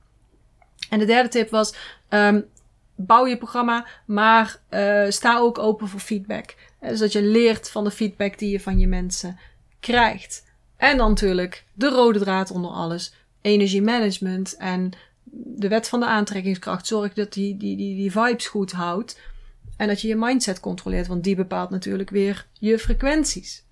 En 0.90 1.00
de 1.00 1.06
derde 1.06 1.30
tip 1.30 1.50
was: 1.50 1.76
um, 2.10 2.46
bouw 2.96 3.28
je 3.28 3.38
programma, 3.38 3.88
maar 4.06 4.60
uh, 4.70 5.10
sta 5.10 5.38
ook 5.38 5.58
open 5.58 5.88
voor 5.88 6.00
feedback. 6.00 6.56
Dus 6.80 7.00
dat 7.00 7.12
je 7.12 7.24
leert 7.24 7.70
van 7.70 7.84
de 7.84 7.92
feedback 7.92 8.38
die 8.38 8.50
je 8.50 8.60
van 8.60 8.80
je 8.80 8.88
mensen 8.88 9.40
krijgt. 9.80 10.44
En 10.78 10.98
dan 10.98 11.10
natuurlijk 11.10 11.66
de 11.74 11.90
rode 11.90 12.20
draad 12.20 12.52
onder 12.52 12.72
alles 12.72 13.14
energiemanagement 13.44 14.56
en 14.58 14.92
de 15.56 15.68
wet 15.68 15.90
van 15.90 16.00
de 16.00 16.06
aantrekkingskracht. 16.06 16.88
Zorg 16.88 17.14
dat 17.14 17.34
die, 17.34 17.58
die, 17.58 17.78
die, 17.78 17.96
die 17.96 18.12
vibes 18.12 18.48
goed 18.48 18.72
houdt. 18.72 19.20
En 19.78 19.88
dat 19.88 20.02
je 20.02 20.08
je 20.08 20.16
mindset 20.16 20.60
controleert, 20.60 21.08
want 21.08 21.24
die 21.24 21.36
bepaalt 21.36 21.70
natuurlijk 21.70 22.10
weer 22.10 22.48
je 22.60 22.80
frequenties. 22.80 23.64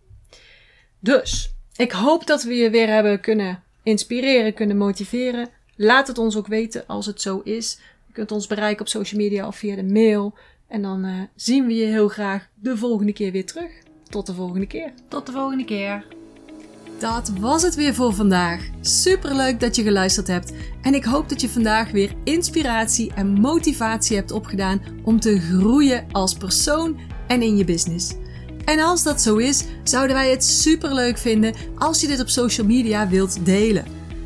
Dus, 0.99 1.53
ik 1.75 1.91
hoop 1.91 2.27
dat 2.27 2.43
we 2.43 2.53
je 2.53 2.69
weer 2.69 2.87
hebben 2.87 3.19
kunnen 3.19 3.63
inspireren, 3.83 4.53
kunnen 4.53 4.77
motiveren. 4.77 5.49
Laat 5.75 6.07
het 6.07 6.17
ons 6.17 6.35
ook 6.35 6.47
weten 6.47 6.87
als 6.87 7.05
het 7.05 7.21
zo 7.21 7.41
is. 7.43 7.79
Je 8.07 8.13
kunt 8.13 8.31
ons 8.31 8.47
bereiken 8.47 8.81
op 8.81 8.87
social 8.87 9.21
media 9.21 9.47
of 9.47 9.55
via 9.55 9.75
de 9.75 9.83
mail. 9.83 10.33
En 10.67 10.81
dan 10.81 11.05
uh, 11.05 11.21
zien 11.35 11.65
we 11.65 11.73
je 11.73 11.85
heel 11.85 12.07
graag 12.07 12.47
de 12.53 12.77
volgende 12.77 13.13
keer 13.13 13.31
weer 13.31 13.45
terug. 13.45 13.71
Tot 14.09 14.25
de 14.25 14.33
volgende 14.33 14.67
keer. 14.67 14.93
Tot 15.07 15.25
de 15.25 15.31
volgende 15.31 15.65
keer. 15.65 16.05
Dat 17.01 17.31
was 17.39 17.61
het 17.61 17.75
weer 17.75 17.93
voor 17.93 18.13
vandaag. 18.13 18.61
Super 18.81 19.35
leuk 19.35 19.59
dat 19.59 19.75
je 19.75 19.83
geluisterd 19.83 20.27
hebt. 20.27 20.51
En 20.81 20.93
ik 20.93 21.03
hoop 21.03 21.29
dat 21.29 21.41
je 21.41 21.49
vandaag 21.49 21.91
weer 21.91 22.13
inspiratie 22.23 23.11
en 23.13 23.27
motivatie 23.33 24.15
hebt 24.15 24.31
opgedaan 24.31 24.81
om 25.03 25.19
te 25.19 25.39
groeien 25.39 26.05
als 26.11 26.33
persoon 26.33 26.99
en 27.27 27.41
in 27.41 27.57
je 27.57 27.65
business. 27.65 28.13
En 28.65 28.79
als 28.79 29.03
dat 29.03 29.21
zo 29.21 29.37
is, 29.37 29.63
zouden 29.83 30.15
wij 30.15 30.31
het 30.31 30.43
super 30.43 30.93
leuk 30.93 31.17
vinden 31.17 31.53
als 31.75 32.01
je 32.01 32.07
dit 32.07 32.19
op 32.19 32.29
social 32.29 32.67
media 32.67 33.07
wilt 33.07 33.45
delen. 33.45 33.85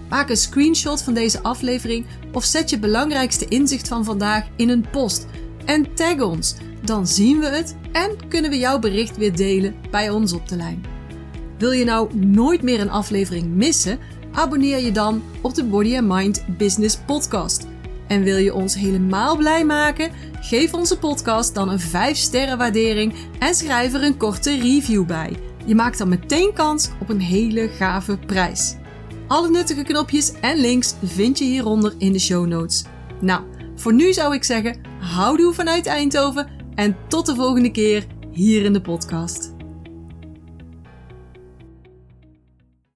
Maak 0.09 0.29
een 0.29 0.37
screenshot 0.37 1.01
van 1.01 1.13
deze 1.13 1.43
aflevering 1.43 2.05
of 2.31 2.43
zet 2.43 2.69
je 2.69 2.79
belangrijkste 2.79 3.47
inzicht 3.47 3.87
van 3.87 4.05
vandaag 4.05 4.45
in 4.55 4.69
een 4.69 4.85
post 4.91 5.25
en 5.65 5.93
tag 5.93 6.19
ons. 6.19 6.55
Dan 6.81 7.07
zien 7.07 7.39
we 7.39 7.47
het 7.47 7.75
en 7.91 8.27
kunnen 8.27 8.51
we 8.51 8.57
jouw 8.57 8.79
bericht 8.79 9.17
weer 9.17 9.35
delen 9.35 9.75
bij 9.91 10.09
ons 10.09 10.33
op 10.33 10.47
de 10.47 10.55
lijn. 10.55 10.94
Wil 11.57 11.71
je 11.71 11.85
nou 11.85 12.15
nooit 12.15 12.61
meer 12.61 12.79
een 12.79 12.89
aflevering 12.89 13.55
missen? 13.55 13.99
Abonneer 14.31 14.79
je 14.79 14.91
dan 14.91 15.23
op 15.41 15.55
de 15.55 15.63
Body 15.63 15.97
and 15.97 16.07
Mind 16.07 16.45
Business 16.57 16.97
Podcast. 16.97 17.67
En 18.07 18.23
wil 18.23 18.37
je 18.37 18.53
ons 18.53 18.75
helemaal 18.75 19.37
blij 19.37 19.65
maken? 19.65 20.11
Geef 20.41 20.73
onze 20.73 20.97
podcast 20.97 21.55
dan 21.55 21.69
een 21.69 21.79
5 21.79 22.17
sterren 22.17 22.57
waardering 22.57 23.13
en 23.39 23.55
schrijf 23.55 23.93
er 23.93 24.03
een 24.03 24.17
korte 24.17 24.57
review 24.57 25.05
bij. 25.05 25.35
Je 25.65 25.75
maakt 25.75 25.97
dan 25.97 26.09
meteen 26.09 26.53
kans 26.53 26.89
op 27.01 27.09
een 27.09 27.21
hele 27.21 27.67
gave 27.67 28.17
prijs. 28.17 28.75
Alle 29.27 29.49
nuttige 29.49 29.83
knopjes 29.83 30.33
en 30.41 30.57
links 30.57 30.95
vind 31.03 31.37
je 31.37 31.45
hieronder 31.45 31.93
in 31.97 32.11
de 32.11 32.19
show 32.19 32.47
notes. 32.47 32.83
Nou, 33.21 33.43
voor 33.75 33.93
nu 33.93 34.13
zou 34.13 34.33
ik 34.33 34.43
zeggen, 34.43 34.81
houdoe 34.99 35.53
vanuit 35.53 35.85
Eindhoven 35.85 36.47
en 36.75 36.95
tot 37.07 37.25
de 37.25 37.35
volgende 37.35 37.71
keer 37.71 38.05
hier 38.31 38.63
in 38.63 38.73
de 38.73 38.81
podcast. 38.81 39.54